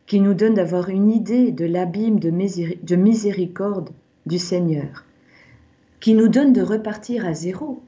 qui 0.04 0.20
nous 0.20 0.34
donne 0.34 0.54
d'avoir 0.54 0.90
une 0.90 1.10
idée 1.10 1.52
de 1.52 1.64
l'abîme 1.64 2.20
de, 2.20 2.30
de 2.30 2.96
miséricorde 2.96 3.90
du 4.26 4.38
Seigneur, 4.38 5.06
qui 5.98 6.12
nous 6.12 6.28
donne 6.28 6.52
de 6.52 6.60
repartir 6.60 7.24
à 7.24 7.32
zéro. 7.32 7.82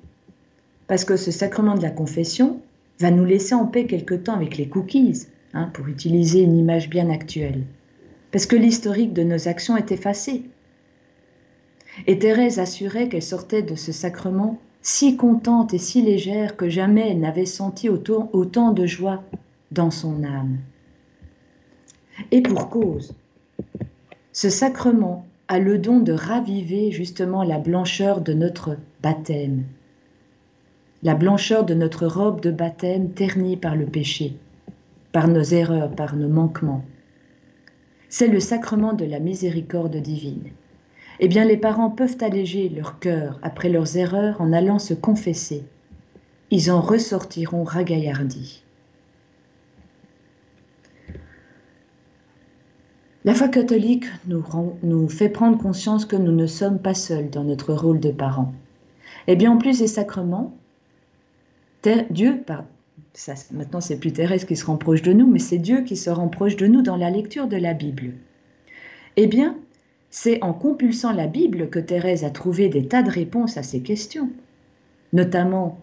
Parce 0.86 1.04
que 1.04 1.16
ce 1.16 1.30
sacrement 1.30 1.74
de 1.74 1.82
la 1.82 1.90
confession 1.90 2.62
va 2.98 3.10
nous 3.10 3.26
laisser 3.26 3.54
en 3.54 3.66
paix 3.66 3.86
quelque 3.86 4.14
temps 4.14 4.36
avec 4.36 4.56
les 4.56 4.68
cookies, 4.68 5.26
hein, 5.52 5.68
pour 5.74 5.86
utiliser 5.88 6.40
une 6.40 6.56
image 6.56 6.88
bien 6.88 7.10
actuelle. 7.10 7.64
Parce 8.30 8.46
que 8.46 8.56
l'historique 8.56 9.12
de 9.12 9.22
nos 9.22 9.48
actions 9.48 9.76
est 9.76 9.92
effacé. 9.92 10.44
Et 12.06 12.18
Thérèse 12.18 12.58
assurait 12.58 13.08
qu'elle 13.08 13.22
sortait 13.22 13.62
de 13.62 13.74
ce 13.74 13.92
sacrement 13.92 14.58
si 14.80 15.16
contente 15.16 15.74
et 15.74 15.78
si 15.78 16.02
légère 16.02 16.56
que 16.56 16.68
jamais 16.68 17.10
elle 17.10 17.20
n'avait 17.20 17.46
senti 17.46 17.88
autant, 17.88 18.72
de 18.72 18.86
joie 18.86 19.22
dans 19.70 19.90
son 19.90 20.24
âme. 20.24 20.58
Et 22.30 22.42
pour 22.42 22.68
cause, 22.68 23.14
ce 24.32 24.50
sacrement 24.50 25.24
a 25.48 25.58
le 25.58 25.78
don 25.78 26.00
de 26.00 26.12
raviver 26.12 26.90
justement 26.90 27.44
la 27.44 27.58
blancheur 27.58 28.20
de 28.20 28.32
notre 28.32 28.76
baptême, 29.02 29.64
la 31.02 31.14
blancheur 31.14 31.64
de 31.64 31.74
notre 31.74 32.06
robe 32.06 32.40
de 32.40 32.50
baptême 32.50 33.10
ternie 33.10 33.56
par 33.56 33.76
le 33.76 33.86
péché, 33.86 34.36
par 35.12 35.28
nos 35.28 35.42
erreurs, 35.42 35.90
par 35.90 36.16
nos 36.16 36.28
manquements. 36.28 36.84
C'est 38.08 38.28
le 38.28 38.40
sacrement 38.40 38.92
de 38.92 39.04
la 39.04 39.20
miséricorde 39.20 39.96
divine. 39.96 40.50
Eh 41.20 41.28
bien, 41.28 41.44
les 41.44 41.56
parents 41.56 41.90
peuvent 41.90 42.16
alléger 42.20 42.68
leur 42.68 42.98
cœur 42.98 43.38
après 43.42 43.68
leurs 43.68 43.96
erreurs 43.96 44.40
en 44.40 44.52
allant 44.52 44.78
se 44.78 44.94
confesser. 44.94 45.64
Ils 46.50 46.70
en 46.70 46.80
ressortiront 46.80 47.64
ragaillardis. 47.64 48.62
La 53.24 53.34
foi 53.34 53.48
catholique 53.48 54.06
nous, 54.26 55.08
fait 55.08 55.28
prendre 55.28 55.56
conscience 55.56 56.04
que 56.04 56.16
nous 56.16 56.32
ne 56.32 56.48
sommes 56.48 56.80
pas 56.80 56.94
seuls 56.94 57.30
dans 57.30 57.44
notre 57.44 57.72
rôle 57.72 58.00
de 58.00 58.10
parents. 58.10 58.52
Et 59.28 59.36
bien 59.36 59.52
en 59.52 59.58
plus 59.58 59.78
des 59.78 59.86
sacrements, 59.86 60.56
Dieu, 62.10 62.42
ça, 63.14 63.34
maintenant 63.52 63.80
c'est 63.80 63.98
plus 63.98 64.12
Thérèse 64.12 64.44
qui 64.44 64.56
se 64.56 64.66
rapproche 64.66 65.02
de 65.02 65.12
nous, 65.12 65.30
mais 65.30 65.38
c'est 65.38 65.58
Dieu 65.58 65.82
qui 65.82 65.96
se 65.96 66.10
rapproche 66.10 66.56
de 66.56 66.66
nous 66.66 66.82
dans 66.82 66.96
la 66.96 67.10
lecture 67.10 67.46
de 67.46 67.56
la 67.56 67.74
Bible. 67.74 68.14
Eh 69.16 69.28
bien, 69.28 69.56
c'est 70.14 70.44
en 70.44 70.52
compulsant 70.52 71.12
la 71.12 71.26
Bible 71.26 71.70
que 71.70 71.78
Thérèse 71.78 72.22
a 72.22 72.30
trouvé 72.30 72.68
des 72.68 72.86
tas 72.86 73.02
de 73.02 73.10
réponses 73.10 73.56
à 73.56 73.62
ces 73.62 73.80
questions. 73.80 74.28
Notamment, 75.14 75.80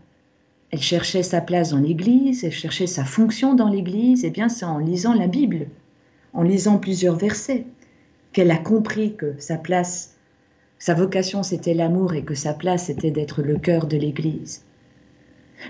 elle 0.69 0.83
cherchait 0.83 1.23
sa 1.23 1.41
place 1.41 1.71
dans 1.71 1.79
l'Église, 1.79 2.43
elle 2.43 2.51
cherchait 2.51 2.85
sa 2.85 3.03
fonction 3.03 3.55
dans 3.55 3.67
l'Église, 3.67 4.23
et 4.23 4.27
eh 4.27 4.31
bien 4.31 4.47
c'est 4.47 4.65
en 4.65 4.77
lisant 4.77 5.15
la 5.15 5.27
Bible 5.27 5.65
en 6.33 6.43
lisant 6.43 6.77
plusieurs 6.77 7.15
versets, 7.15 7.65
qu'elle 8.31 8.51
a 8.51 8.57
compris 8.57 9.15
que 9.15 9.33
sa 9.39 9.57
place, 9.57 10.15
sa 10.77 10.93
vocation 10.93 11.41
c'était 11.41 11.73
l'amour 11.73 12.13
et 12.13 12.23
que 12.23 12.35
sa 12.35 12.53
place 12.53 12.85
c'était 12.85 13.09
d'être 13.09 13.41
le 13.41 13.57
cœur 13.57 13.87
de 13.87 13.97
l'Église. 13.97 14.63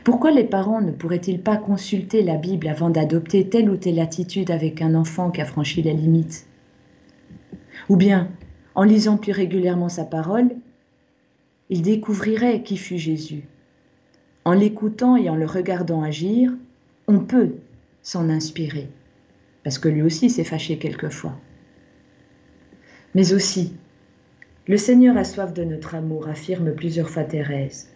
Pourquoi 0.03 0.32
les 0.32 0.43
parents 0.43 0.82
ne 0.82 0.91
pourraient-ils 0.91 1.41
pas 1.41 1.55
consulter 1.55 2.24
la 2.24 2.36
Bible 2.36 2.68
avant 2.68 2.89
d'adopter 2.89 3.47
telle 3.47 3.70
ou 3.70 3.78
telle 3.78 4.01
attitude 4.01 4.51
avec 4.51 4.82
un 4.82 4.95
enfant 4.95 5.32
qui 5.32 5.39
a 5.39 5.45
franchi 5.45 5.82
la 5.82 5.93
limite? 5.93 6.45
Ou 7.88 7.95
bien, 7.95 8.30
en 8.76 8.84
lisant 8.84 9.17
plus 9.17 9.32
régulièrement 9.32 9.89
sa 9.89 10.05
parole, 10.05 10.49
ils 11.70 11.82
découvriraient 11.82 12.63
qui 12.63 12.78
fut 12.78 12.97
Jésus. 12.97 13.43
En 14.45 14.53
l'écoutant 14.53 15.15
et 15.15 15.30
en 15.30 15.36
le 15.36 15.45
regardant 15.45 16.01
agir, 16.01 16.53
on 17.07 17.20
peut 17.20 17.55
s'en 18.01 18.30
inspirer 18.30 18.89
parce 19.63 19.78
que 19.78 19.89
lui 19.89 20.01
aussi 20.01 20.30
s'est 20.30 20.43
fâché 20.43 20.78
quelquefois. 20.78 21.38
Mais 23.15 23.34
aussi, 23.34 23.74
le 24.67 24.78
Seigneur 24.78 25.17
a 25.17 25.24
soif 25.24 25.53
de 25.53 25.63
notre 25.63 25.95
amour, 25.95 26.28
affirme 26.28 26.74
plusieurs 26.74 27.09
fois 27.09 27.24
Thérèse. 27.24 27.89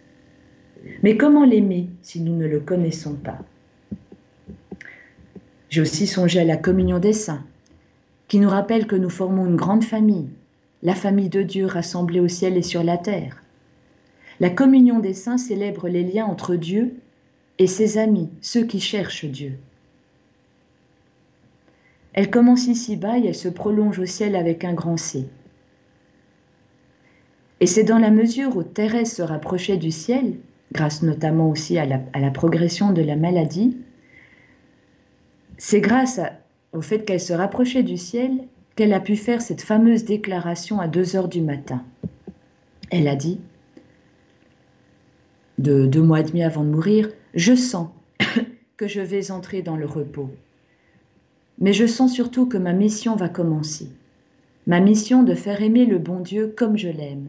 Mais 1.02 1.16
comment 1.16 1.44
l'aimer 1.44 1.88
si 2.02 2.20
nous 2.20 2.36
ne 2.36 2.46
le 2.46 2.60
connaissons 2.60 3.14
pas? 3.14 3.38
J'ai 5.70 5.80
aussi 5.80 6.06
songé 6.06 6.40
à 6.40 6.44
la 6.44 6.56
communion 6.56 6.98
des 6.98 7.12
saints, 7.12 7.44
qui 8.28 8.38
nous 8.38 8.48
rappelle 8.48 8.86
que 8.86 8.96
nous 8.96 9.10
formons 9.10 9.46
une 9.46 9.56
grande 9.56 9.84
famille, 9.84 10.28
la 10.84 10.94
famille 10.94 11.30
de 11.30 11.42
Dieu 11.42 11.66
rassemblée 11.66 12.20
au 12.20 12.28
ciel 12.28 12.56
et 12.56 12.62
sur 12.62 12.84
la 12.84 12.98
terre. 12.98 13.42
La 14.38 14.50
communion 14.50 14.98
des 14.98 15.14
saints 15.14 15.38
célèbre 15.38 15.88
les 15.88 16.04
liens 16.04 16.26
entre 16.26 16.54
Dieu 16.54 16.94
et 17.58 17.66
ses 17.66 17.98
amis, 17.98 18.28
ceux 18.40 18.64
qui 18.64 18.80
cherchent 18.80 19.24
Dieu. 19.24 19.58
Elle 22.12 22.30
commence 22.30 22.66
ici-bas 22.66 23.18
et 23.18 23.26
elle 23.26 23.34
se 23.34 23.48
prolonge 23.48 23.98
au 23.98 24.06
ciel 24.06 24.36
avec 24.36 24.64
un 24.64 24.74
grand 24.74 24.96
C. 24.96 25.26
Et 27.60 27.66
c'est 27.66 27.84
dans 27.84 27.98
la 27.98 28.10
mesure 28.10 28.56
où 28.56 28.62
Thérèse 28.62 29.12
se 29.12 29.22
rapprochait 29.22 29.78
du 29.78 29.90
ciel, 29.90 30.34
grâce 30.72 31.02
notamment 31.02 31.48
aussi 31.48 31.78
à 31.78 31.86
la, 31.86 32.30
progression 32.30 32.92
de 32.92 33.02
la 33.02 33.16
maladie, 33.16 33.78
c'est 35.56 35.80
grâce 35.80 36.20
au 36.72 36.82
fait 36.82 37.04
qu'elle 37.04 37.20
se 37.20 37.32
rapprochait 37.32 37.84
du 37.84 37.96
ciel 37.96 38.32
qu'elle 38.76 38.92
a 38.92 39.00
pu 39.00 39.16
faire 39.16 39.42
cette 39.42 39.62
fameuse 39.62 40.04
déclaration 40.04 40.80
à 40.80 40.88
2 40.88 41.16
heures 41.16 41.28
du 41.28 41.40
matin. 41.40 41.84
Elle 42.90 43.08
a 43.08 43.16
dit, 43.16 43.40
de 45.58 45.86
deux 45.86 46.02
mois 46.02 46.20
et 46.20 46.24
demi 46.24 46.42
avant 46.42 46.64
de 46.64 46.70
mourir, 46.70 47.08
Je 47.34 47.54
sens 47.54 47.88
que 48.76 48.88
je 48.88 49.00
vais 49.00 49.30
entrer 49.30 49.62
dans 49.62 49.76
le 49.76 49.86
repos 49.86 50.30
mais 51.58 51.72
je 51.72 51.86
sens 51.86 52.12
surtout 52.12 52.46
que 52.46 52.58
ma 52.58 52.72
mission 52.72 53.16
va 53.16 53.28
commencer. 53.28 53.88
Ma 54.66 54.80
mission 54.80 55.22
de 55.22 55.34
faire 55.34 55.62
aimer 55.62 55.86
le 55.86 55.98
bon 55.98 56.20
Dieu 56.20 56.52
comme 56.56 56.76
je 56.76 56.88
l'aime, 56.88 57.28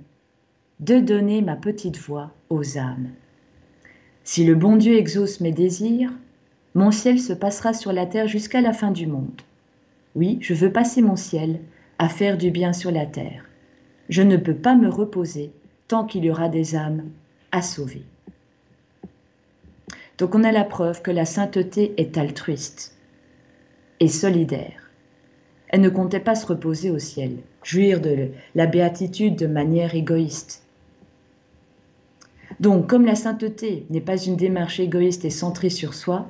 de 0.79 0.99
donner 0.99 1.41
ma 1.41 1.55
petite 1.55 1.97
voix 1.97 2.31
aux 2.49 2.77
âmes. 2.77 3.09
Si 4.23 4.45
le 4.45 4.55
bon 4.55 4.77
Dieu 4.77 4.95
exauce 4.95 5.41
mes 5.41 5.51
désirs, 5.51 6.11
mon 6.73 6.91
ciel 6.91 7.19
se 7.19 7.33
passera 7.33 7.73
sur 7.73 7.93
la 7.93 8.05
terre 8.05 8.27
jusqu'à 8.27 8.61
la 8.61 8.73
fin 8.73 8.91
du 8.91 9.05
monde. 9.07 9.41
Oui, 10.15 10.37
je 10.41 10.53
veux 10.53 10.71
passer 10.71 11.01
mon 11.01 11.17
ciel 11.17 11.59
à 11.99 12.07
faire 12.07 12.37
du 12.37 12.49
bien 12.49 12.71
sur 12.71 12.89
la 12.89 13.05
terre. 13.05 13.45
Je 14.07 14.21
ne 14.21 14.37
peux 14.37 14.55
pas 14.55 14.75
me 14.75 14.89
reposer 14.89 15.51
tant 15.87 16.05
qu'il 16.05 16.23
y 16.23 16.31
aura 16.31 16.47
des 16.47 16.75
âmes 16.75 17.03
à 17.51 17.61
sauver. 17.61 18.03
Donc 20.17 20.33
on 20.33 20.45
a 20.45 20.53
la 20.53 20.63
preuve 20.63 21.01
que 21.01 21.11
la 21.11 21.25
sainteté 21.25 21.93
est 21.97 22.17
altruiste 22.17 22.97
et 23.99 24.07
solidaire. 24.07 24.89
Elle 25.67 25.81
ne 25.81 25.89
comptait 25.89 26.21
pas 26.21 26.35
se 26.35 26.45
reposer 26.45 26.91
au 26.91 26.99
ciel, 26.99 27.37
jouir 27.63 27.99
de 27.99 28.29
la 28.53 28.67
béatitude 28.67 29.35
de 29.35 29.47
manière 29.47 29.95
égoïste. 29.95 30.63
Donc, 32.61 32.87
comme 32.87 33.05
la 33.05 33.15
sainteté 33.15 33.85
n'est 33.89 33.99
pas 33.99 34.15
une 34.17 34.37
démarche 34.37 34.79
égoïste 34.79 35.25
et 35.25 35.29
centrée 35.29 35.69
sur 35.69 35.93
soi, 35.93 36.29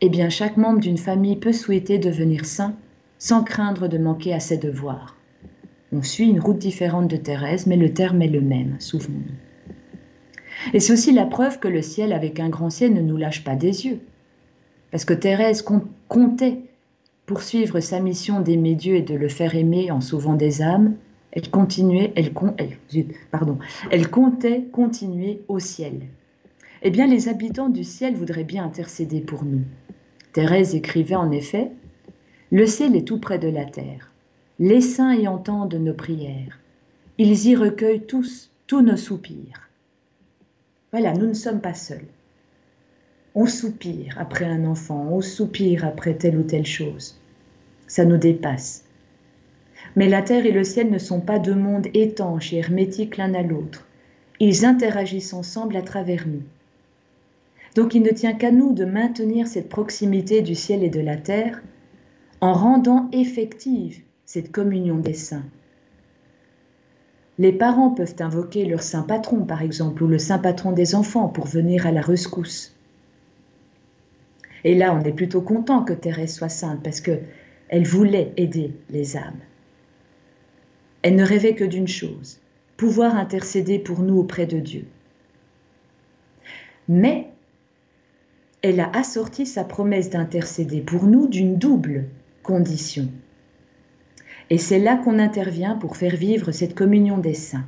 eh 0.00 0.08
bien 0.08 0.30
chaque 0.30 0.56
membre 0.56 0.80
d'une 0.80 0.96
famille 0.96 1.36
peut 1.36 1.52
souhaiter 1.52 1.98
devenir 1.98 2.46
saint 2.46 2.74
sans 3.20 3.44
craindre 3.44 3.86
de 3.86 3.98
manquer 3.98 4.32
à 4.32 4.40
ses 4.40 4.56
devoirs. 4.56 5.14
On 5.92 6.02
suit 6.02 6.28
une 6.28 6.40
route 6.40 6.58
différente 6.58 7.08
de 7.08 7.16
Thérèse, 7.16 7.66
mais 7.66 7.76
le 7.76 7.92
terme 7.92 8.22
est 8.22 8.28
le 8.28 8.40
même, 8.40 8.76
souvenons-nous. 8.80 10.72
Et 10.72 10.80
c'est 10.80 10.94
aussi 10.94 11.12
la 11.12 11.26
preuve 11.26 11.58
que 11.58 11.68
le 11.68 11.82
ciel 11.82 12.12
avec 12.12 12.40
un 12.40 12.48
grand 12.48 12.70
ciel 12.70 12.94
ne 12.94 13.02
nous 13.02 13.18
lâche 13.18 13.44
pas 13.44 13.56
des 13.56 13.86
yeux. 13.86 14.00
Parce 14.90 15.04
que 15.04 15.14
Thérèse 15.14 15.64
comptait 16.08 16.62
poursuivre 17.26 17.80
sa 17.80 18.00
mission 18.00 18.40
d'aimer 18.40 18.74
Dieu 18.74 18.96
et 18.96 19.02
de 19.02 19.14
le 19.14 19.28
faire 19.28 19.54
aimer 19.54 19.90
en 19.90 20.00
sauvant 20.00 20.34
des 20.34 20.62
âmes. 20.62 20.94
Elle 21.32 21.50
continuait, 21.50 22.12
elle, 22.16 22.32
pardon, 23.30 23.58
elle 23.90 24.10
comptait 24.10 24.64
continuer 24.72 25.42
au 25.48 25.58
ciel. 25.58 26.00
Eh 26.82 26.90
bien, 26.90 27.06
les 27.06 27.28
habitants 27.28 27.68
du 27.68 27.84
ciel 27.84 28.14
voudraient 28.14 28.44
bien 28.44 28.64
intercéder 28.64 29.20
pour 29.20 29.44
nous. 29.44 29.60
Thérèse 30.32 30.74
écrivait 30.74 31.16
en 31.16 31.30
effet 31.30 31.70
Le 32.52 32.66
ciel 32.66 32.96
est 32.96 33.06
tout 33.06 33.18
près 33.18 33.38
de 33.38 33.48
la 33.48 33.64
terre. 33.64 34.10
Les 34.58 34.80
saints 34.80 35.14
y 35.14 35.28
entendent 35.28 35.74
nos 35.74 35.94
prières. 35.94 36.58
Ils 37.16 37.46
y 37.46 37.54
recueillent 37.54 38.06
tous, 38.06 38.50
tous 38.66 38.82
nos 38.82 38.96
soupirs. 38.96 39.68
Voilà, 40.90 41.12
nous 41.12 41.28
ne 41.28 41.34
sommes 41.34 41.60
pas 41.60 41.74
seuls. 41.74 42.08
On 43.36 43.46
soupire 43.46 44.16
après 44.18 44.46
un 44.46 44.64
enfant, 44.64 45.06
on 45.12 45.20
soupire 45.20 45.84
après 45.84 46.14
telle 46.14 46.36
ou 46.36 46.42
telle 46.42 46.66
chose. 46.66 47.20
Ça 47.86 48.04
nous 48.04 48.16
dépasse. 48.16 48.84
Mais 49.94 50.08
la 50.08 50.22
terre 50.22 50.44
et 50.44 50.52
le 50.52 50.64
ciel 50.64 50.90
ne 50.90 50.98
sont 50.98 51.20
pas 51.20 51.38
deux 51.38 51.54
mondes 51.54 51.86
étanches 51.94 52.52
et 52.52 52.56
hermétiques 52.56 53.16
l'un 53.16 53.32
à 53.34 53.42
l'autre. 53.42 53.86
Ils 54.40 54.64
interagissent 54.64 55.34
ensemble 55.34 55.76
à 55.76 55.82
travers 55.82 56.26
nous. 56.26 56.42
Donc 57.76 57.94
il 57.94 58.02
ne 58.02 58.10
tient 58.10 58.34
qu'à 58.34 58.50
nous 58.50 58.72
de 58.72 58.84
maintenir 58.84 59.46
cette 59.46 59.68
proximité 59.68 60.42
du 60.42 60.56
ciel 60.56 60.82
et 60.82 60.90
de 60.90 61.00
la 61.00 61.16
terre 61.16 61.62
en 62.40 62.54
rendant 62.54 63.08
effective 63.12 64.00
cette 64.24 64.50
communion 64.50 64.96
des 64.96 65.14
saints. 65.14 65.44
Les 67.38 67.52
parents 67.52 67.90
peuvent 67.90 68.16
invoquer 68.20 68.64
leur 68.64 68.82
saint 68.82 69.02
patron, 69.02 69.44
par 69.44 69.62
exemple, 69.62 70.02
ou 70.02 70.06
le 70.06 70.18
saint 70.18 70.38
patron 70.38 70.72
des 70.72 70.94
enfants 70.94 71.28
pour 71.28 71.46
venir 71.46 71.86
à 71.86 71.92
la 71.92 72.00
rescousse. 72.00 72.74
Et 74.64 74.74
là, 74.74 74.94
on 74.94 75.02
est 75.04 75.12
plutôt 75.12 75.40
content 75.40 75.82
que 75.84 75.94
Thérèse 75.94 76.34
soit 76.34 76.50
sainte 76.50 76.82
parce 76.82 77.00
que 77.00 77.18
elle 77.68 77.86
voulait 77.86 78.32
aider 78.36 78.74
les 78.90 79.16
âmes. 79.16 79.40
Elle 81.02 81.16
ne 81.16 81.24
rêvait 81.24 81.54
que 81.54 81.64
d'une 81.64 81.88
chose, 81.88 82.40
pouvoir 82.76 83.16
intercéder 83.16 83.78
pour 83.78 84.00
nous 84.00 84.18
auprès 84.18 84.46
de 84.46 84.58
Dieu. 84.58 84.86
Mais 86.88 87.28
elle 88.60 88.80
a 88.80 88.90
assorti 88.94 89.46
sa 89.46 89.64
promesse 89.64 90.10
d'intercéder 90.10 90.82
pour 90.82 91.04
nous 91.04 91.26
d'une 91.26 91.56
double 91.56 92.06
condition. 92.42 93.08
Et 94.50 94.58
c'est 94.58 94.78
là 94.78 94.96
qu'on 94.96 95.18
intervient 95.18 95.76
pour 95.76 95.96
faire 95.96 96.16
vivre 96.16 96.50
cette 96.52 96.74
communion 96.74 97.18
des 97.18 97.34
saints. 97.34 97.66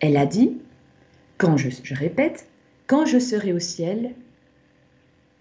Elle 0.00 0.16
a 0.16 0.26
dit, 0.26 0.58
quand 1.38 1.56
je, 1.56 1.68
répète, 1.94 2.48
quand 2.86 3.04
je 3.06 3.18
serai 3.18 3.52
au 3.52 3.58
ciel, 3.58 4.12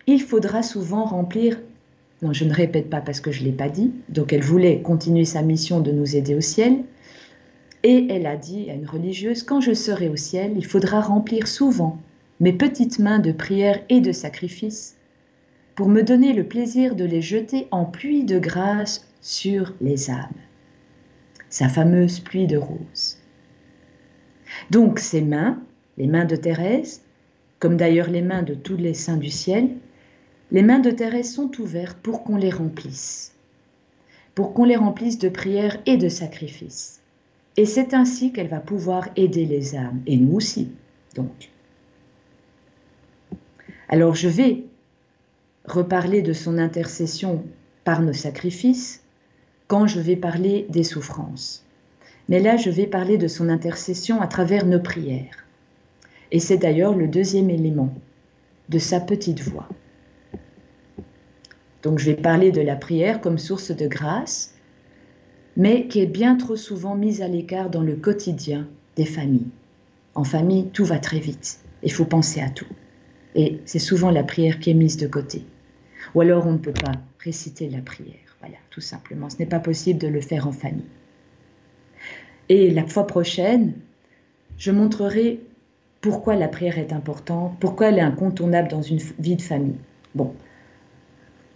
il 0.07 0.21
faudra 0.21 0.63
souvent 0.63 1.05
remplir 1.05 1.57
non, 2.21 2.31
je 2.31 2.45
ne 2.45 2.53
répète 2.53 2.89
pas 2.89 3.01
parce 3.01 3.19
que 3.19 3.31
je 3.31 3.41
ne 3.41 3.47
l'ai 3.47 3.51
pas 3.51 3.69
dit. 3.69 3.91
Donc 4.09 4.31
elle 4.31 4.41
voulait 4.41 4.81
continuer 4.81 5.25
sa 5.25 5.41
mission 5.41 5.81
de 5.81 5.91
nous 5.91 6.15
aider 6.15 6.33
au 6.33 6.41
ciel. 6.41 6.83
Et 7.83 8.07
elle 8.09 8.25
a 8.25 8.37
dit 8.37 8.69
à 8.69 8.73
une 8.73 8.87
religieuse, 8.87 9.43
quand 9.43 9.61
je 9.61 9.73
serai 9.73 10.09
au 10.09 10.15
ciel, 10.15 10.53
il 10.55 10.65
faudra 10.65 11.01
remplir 11.01 11.47
souvent 11.47 11.99
mes 12.39 12.53
petites 12.53 12.99
mains 12.99 13.19
de 13.19 13.31
prière 13.31 13.79
et 13.89 14.01
de 14.01 14.11
sacrifice 14.11 14.94
pour 15.75 15.89
me 15.89 16.01
donner 16.03 16.33
le 16.33 16.45
plaisir 16.45 16.95
de 16.95 17.03
les 17.03 17.21
jeter 17.21 17.67
en 17.71 17.85
pluie 17.85 18.23
de 18.23 18.39
grâce 18.39 19.07
sur 19.21 19.73
les 19.81 20.09
âmes. 20.09 20.29
Sa 21.49 21.67
fameuse 21.67 22.19
pluie 22.19 22.47
de 22.47 22.57
roses. 22.57 23.17
Donc 24.71 24.99
ces 24.99 25.21
mains, 25.21 25.61
les 25.97 26.07
mains 26.07 26.25
de 26.25 26.35
Thérèse, 26.35 27.01
comme 27.59 27.77
d'ailleurs 27.77 28.09
les 28.09 28.21
mains 28.21 28.43
de 28.43 28.53
tous 28.53 28.77
les 28.77 28.93
saints 28.93 29.17
du 29.17 29.29
ciel, 29.29 29.69
les 30.51 30.61
mains 30.61 30.79
de 30.79 30.91
Thérèse 30.91 31.33
sont 31.33 31.51
ouvertes 31.59 31.97
pour 32.01 32.23
qu'on 32.23 32.37
les 32.37 32.51
remplisse, 32.51 33.33
pour 34.33 34.53
qu'on 34.53 34.63
les 34.63 34.75
remplisse 34.75 35.17
de 35.17 35.29
prières 35.29 35.77
et 35.85 35.97
de 35.97 36.07
sacrifices. 36.07 37.01
Et 37.57 37.65
c'est 37.65 37.93
ainsi 37.93 38.31
qu'elle 38.31 38.47
va 38.47 38.59
pouvoir 38.59 39.09
aider 39.15 39.45
les 39.45 39.75
âmes, 39.75 40.01
et 40.07 40.17
nous 40.17 40.35
aussi, 40.35 40.71
donc. 41.15 41.49
Alors 43.89 44.15
je 44.15 44.27
vais 44.27 44.65
reparler 45.67 46.21
de 46.21 46.33
son 46.33 46.57
intercession 46.57 47.43
par 47.83 48.01
nos 48.01 48.13
sacrifices 48.13 49.03
quand 49.67 49.87
je 49.87 49.99
vais 49.99 50.15
parler 50.15 50.67
des 50.69 50.83
souffrances. 50.83 51.65
Mais 52.29 52.39
là, 52.39 52.57
je 52.57 52.69
vais 52.69 52.87
parler 52.87 53.17
de 53.17 53.27
son 53.27 53.49
intercession 53.49 54.21
à 54.21 54.27
travers 54.27 54.65
nos 54.65 54.79
prières. 54.79 55.45
Et 56.31 56.39
c'est 56.39 56.57
d'ailleurs 56.57 56.95
le 56.95 57.07
deuxième 57.07 57.49
élément 57.49 57.93
de 58.69 58.79
sa 58.79 58.99
petite 58.99 59.41
voix. 59.41 59.69
Donc 61.83 61.99
je 61.99 62.05
vais 62.05 62.15
parler 62.15 62.51
de 62.51 62.61
la 62.61 62.75
prière 62.75 63.21
comme 63.21 63.37
source 63.37 63.69
de 63.71 63.87
grâce, 63.87 64.55
mais 65.55 65.87
qui 65.87 65.99
est 65.99 66.07
bien 66.07 66.35
trop 66.35 66.55
souvent 66.55 66.95
mise 66.95 67.21
à 67.21 67.27
l'écart 67.27 67.69
dans 67.69 67.83
le 67.83 67.95
quotidien 67.95 68.67
des 68.95 69.05
familles. 69.05 69.51
En 70.15 70.23
famille, 70.23 70.69
tout 70.69 70.85
va 70.85 70.97
très 70.97 71.19
vite. 71.19 71.59
Il 71.83 71.91
faut 71.91 72.05
penser 72.05 72.41
à 72.41 72.49
tout. 72.49 72.67
Et 73.35 73.59
c'est 73.65 73.79
souvent 73.79 74.09
la 74.09 74.23
prière 74.23 74.59
qui 74.59 74.71
est 74.71 74.75
mise 74.75 74.97
de 74.97 75.07
côté. 75.07 75.45
Ou 76.15 76.21
alors 76.21 76.47
on 76.47 76.53
ne 76.53 76.57
peut 76.57 76.73
pas 76.73 76.93
réciter 77.19 77.69
la 77.69 77.81
prière. 77.81 78.15
Voilà, 78.39 78.57
tout 78.69 78.81
simplement. 78.81 79.29
Ce 79.29 79.37
n'est 79.37 79.45
pas 79.45 79.59
possible 79.59 79.99
de 79.99 80.07
le 80.07 80.21
faire 80.21 80.47
en 80.47 80.51
famille. 80.51 80.85
Et 82.49 82.71
la 82.71 82.85
fois 82.85 83.05
prochaine, 83.05 83.73
je 84.57 84.71
montrerai 84.71 85.41
pourquoi 86.01 86.35
la 86.35 86.47
prière 86.47 86.77
est 86.77 86.93
importante, 86.93 87.57
pourquoi 87.59 87.89
elle 87.89 87.97
est 87.97 88.01
incontournable 88.01 88.69
dans 88.69 88.81
une 88.81 88.99
vie 89.19 89.35
de 89.35 89.41
famille. 89.41 89.79
Bon, 90.13 90.33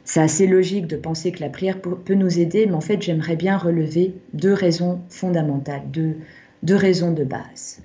c'est 0.03 0.21
assez 0.21 0.47
logique 0.47 0.87
de 0.87 0.97
penser 0.97 1.31
que 1.31 1.39
la 1.39 1.49
prière 1.49 1.79
peut 1.79 2.15
nous 2.15 2.39
aider, 2.39 2.65
mais 2.65 2.73
en 2.73 2.81
fait, 2.81 3.01
j'aimerais 3.01 3.35
bien 3.35 3.57
relever 3.57 4.15
deux 4.33 4.53
raisons 4.53 5.01
fondamentales, 5.09 5.83
deux, 5.91 6.17
deux 6.63 6.75
raisons 6.75 7.11
de 7.11 7.23
base. 7.23 7.81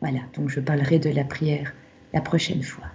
Voilà, 0.00 0.20
donc 0.34 0.48
je 0.48 0.60
parlerai 0.60 1.00
de 1.00 1.10
la 1.10 1.24
prière 1.24 1.74
la 2.12 2.20
prochaine 2.20 2.62
fois. 2.62 2.86